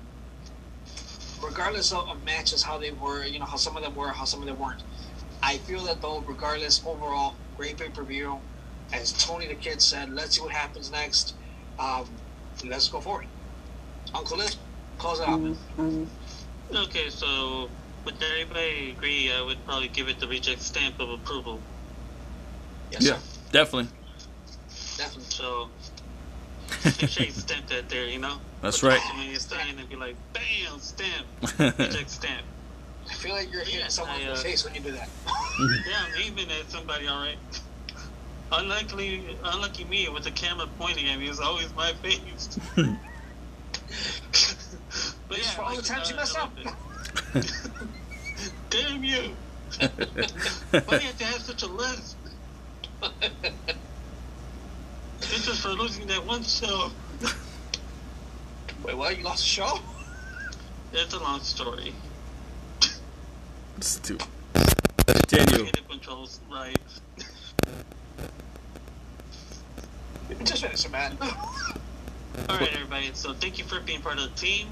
regardless 1.42 1.92
of, 1.92 2.04
of 2.10 2.22
matches, 2.24 2.64
how 2.64 2.78
they 2.78 2.92
were, 2.92 3.24
you 3.24 3.38
know, 3.38 3.46
how 3.46 3.56
some 3.56 3.76
of 3.76 3.82
them 3.82 3.94
were, 3.94 4.10
how 4.10 4.24
some 4.24 4.40
of 4.42 4.48
them 4.48 4.58
weren't. 4.58 4.82
I 5.42 5.58
feel 5.58 5.84
that 5.86 6.02
though, 6.02 6.22
regardless, 6.22 6.82
overall, 6.86 7.38
great 7.54 7.78
pay 7.78 7.90
per 7.90 8.04
view. 8.04 8.42
As 8.92 9.12
Tony 9.12 9.48
Da 9.48 9.56
Kid 9.56 9.82
said, 9.82 10.10
let's 10.10 10.36
see 10.36 10.42
what 10.42 10.52
happens 10.54 10.90
next. 10.90 11.34
Um, 11.78 12.18
let's 12.64 12.88
go 12.88 13.00
for 13.00 13.22
it. 13.22 13.28
Uncle 14.14 14.38
Liz, 14.38 14.56
close 14.98 15.20
it 15.20 15.26
out. 15.28 15.40
man. 15.40 16.10
Okay, 16.74 17.10
so 17.10 17.72
would 18.04 18.22
everybody 18.22 18.90
agree? 18.92 19.32
I 19.32 19.42
would 19.42 19.64
probably 19.64 19.88
give 19.88 20.08
it 20.08 20.20
the 20.20 20.28
reject 20.28 20.62
stamp 20.62 20.96
of 21.00 21.10
approval. 21.10 21.64
Yes, 22.90 23.04
Yeah, 23.04 23.18
sir. 23.18 23.20
definitely. 23.52 23.90
Definitely. 24.96 25.30
So 25.30 25.72
make 26.84 27.20
you 27.20 27.30
stamp 27.30 27.66
that 27.68 27.88
there, 27.88 28.06
you 28.06 28.18
know. 28.18 28.36
That's 28.60 28.80
Put 28.80 28.88
right. 28.88 29.00
WrestleMania 29.00 29.38
sign 29.38 29.78
and 29.78 29.88
be 29.88 29.96
like, 29.96 30.16
bam, 30.32 30.78
stamp, 30.78 31.26
reject 31.78 32.10
stamp. 32.10 32.42
I 33.10 33.14
feel 33.14 33.34
like 33.34 33.52
you're 33.52 33.64
hitting 33.64 33.80
Yeah, 33.80 33.88
someone 33.88 34.20
in 34.20 34.28
I, 34.28 34.32
the 34.32 34.38
uh, 34.38 34.42
face 34.42 34.64
when 34.64 34.74
you 34.74 34.80
do 34.80 34.92
that. 34.92 35.08
Yeah, 35.86 36.06
I'm 36.06 36.12
aiming 36.22 36.50
at 36.50 36.70
somebody, 36.70 37.08
all 37.08 37.20
right. 37.20 37.36
Unluckily, 38.52 39.36
unlucky 39.44 39.84
me 39.84 40.08
with 40.08 40.24
the 40.24 40.30
camera 40.30 40.66
pointing 40.78 41.08
at 41.08 41.18
me. 41.18 41.28
It's 41.28 41.40
always 41.40 41.74
my 41.74 41.92
face. 41.94 42.58
but 42.76 42.86
It's 45.30 45.46
yeah, 45.46 45.50
for 45.54 45.62
all 45.62 45.68
like, 45.70 45.78
the 45.78 45.82
times 45.82 46.10
you 46.10 46.16
uh, 46.16 46.18
mess 46.18 46.36
up. 46.36 46.52
Damn 48.70 49.04
you! 49.04 49.36
Why 49.78 49.88
do 49.88 50.96
you 50.96 51.00
have 51.00 51.18
to 51.18 51.24
have 51.24 51.40
such 51.42 51.62
a 51.62 51.66
list? 51.66 52.16
It's 55.30 55.46
just 55.46 55.60
for 55.60 55.70
losing 55.70 56.06
that 56.08 56.24
one 56.26 56.42
show. 56.42 56.90
Wait, 58.82 58.96
what? 58.96 59.16
You 59.16 59.24
lost 59.24 59.44
a 59.44 59.46
show? 59.46 59.78
It's 60.92 61.14
a 61.14 61.18
long 61.18 61.40
story. 61.40 61.94
Stupid. 63.80 64.26
Continue. 65.06 65.60
Creative 65.60 65.88
controls, 65.88 66.40
right? 66.50 66.76
Just 70.44 70.62
finish 70.62 70.84
it, 70.84 70.90
man. 70.90 71.16
All 71.20 72.58
right, 72.58 72.72
everybody. 72.72 73.10
So 73.14 73.32
thank 73.34 73.58
you 73.58 73.64
for 73.64 73.80
being 73.80 74.00
part 74.00 74.18
of 74.18 74.24
the 74.24 74.40
team. 74.40 74.68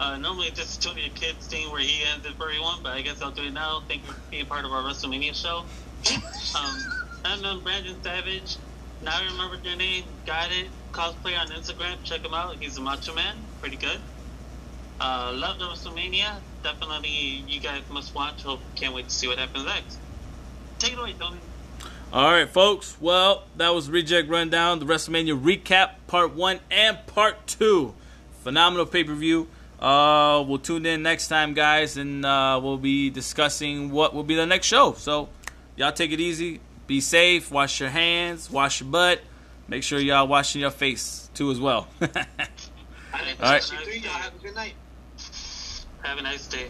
Uh, 0.00 0.16
normally 0.16 0.50
this 0.50 0.72
is 0.72 0.76
Tony 0.76 1.02
Da 1.02 1.14
Kid's 1.14 1.46
thing 1.46 1.70
where 1.70 1.80
he 1.80 2.02
ends 2.12 2.26
it 2.26 2.34
for 2.34 2.48
everyone, 2.48 2.80
but 2.82 2.92
I 2.92 3.02
guess 3.02 3.22
I'll 3.22 3.30
do 3.30 3.44
it 3.44 3.52
now. 3.52 3.82
Thank 3.86 4.06
you 4.06 4.12
for 4.12 4.20
being 4.30 4.46
part 4.46 4.64
of 4.64 4.72
our 4.72 4.82
WrestleMania 4.82 5.34
show. 5.34 5.64
Um, 6.56 6.76
I'm 7.24 7.42
known 7.42 7.64
Brandon 7.64 8.00
Savage. 8.04 8.58
Now 9.04 9.20
I 9.20 9.24
remember 9.26 9.58
your 9.62 9.76
name. 9.76 10.04
Got 10.24 10.50
it. 10.50 10.68
Cosplay 10.92 11.38
on 11.38 11.48
Instagram. 11.48 12.02
Check 12.04 12.24
him 12.24 12.32
out. 12.32 12.56
He's 12.56 12.78
a 12.78 12.80
macho 12.80 13.14
man. 13.14 13.36
Pretty 13.60 13.76
good. 13.76 13.98
Uh, 14.98 15.32
love 15.34 15.58
the 15.58 15.66
WrestleMania. 15.66 16.36
Definitely, 16.62 17.44
you 17.46 17.60
guys 17.60 17.82
must 17.90 18.14
watch. 18.14 18.42
Hope 18.42 18.60
can't 18.76 18.94
wait 18.94 19.08
to 19.08 19.14
see 19.14 19.28
what 19.28 19.38
happens 19.38 19.66
next. 19.66 19.98
Take 20.78 20.94
it 20.94 20.98
away, 20.98 21.14
Tony. 21.18 21.36
All 22.12 22.30
right, 22.30 22.48
folks. 22.48 22.96
Well, 23.00 23.44
that 23.56 23.74
was 23.74 23.90
Reject 23.90 24.28
Rundown, 24.28 24.78
the 24.78 24.86
WrestleMania 24.86 25.38
recap, 25.38 25.96
part 26.06 26.32
one 26.32 26.60
and 26.70 27.04
part 27.06 27.46
two. 27.46 27.92
Phenomenal 28.42 28.86
pay 28.86 29.04
per 29.04 29.14
view. 29.14 29.48
Uh, 29.80 30.42
we'll 30.46 30.58
tune 30.58 30.86
in 30.86 31.02
next 31.02 31.28
time, 31.28 31.52
guys, 31.52 31.98
and 31.98 32.24
uh, 32.24 32.58
we'll 32.62 32.78
be 32.78 33.10
discussing 33.10 33.90
what 33.90 34.14
will 34.14 34.22
be 34.22 34.34
the 34.34 34.46
next 34.46 34.66
show. 34.66 34.94
So, 34.94 35.28
y'all 35.76 35.92
take 35.92 36.12
it 36.12 36.20
easy. 36.20 36.60
Be 36.86 37.00
safe. 37.00 37.50
Wash 37.50 37.80
your 37.80 37.88
hands. 37.90 38.50
Wash 38.50 38.80
your 38.80 38.90
butt. 38.90 39.20
Make 39.68 39.82
sure 39.82 39.98
y'all 39.98 40.28
washing 40.28 40.60
your 40.60 40.70
face 40.70 41.30
too 41.34 41.50
as 41.50 41.58
well. 41.58 41.88
All 42.00 42.08
right. 43.40 43.72
Y'all 43.72 44.12
have 44.12 44.34
a 44.34 44.38
good 44.38 44.54
night. 44.54 44.74
Have 46.02 46.18
a 46.18 46.22
nice 46.22 46.46
day. 46.46 46.66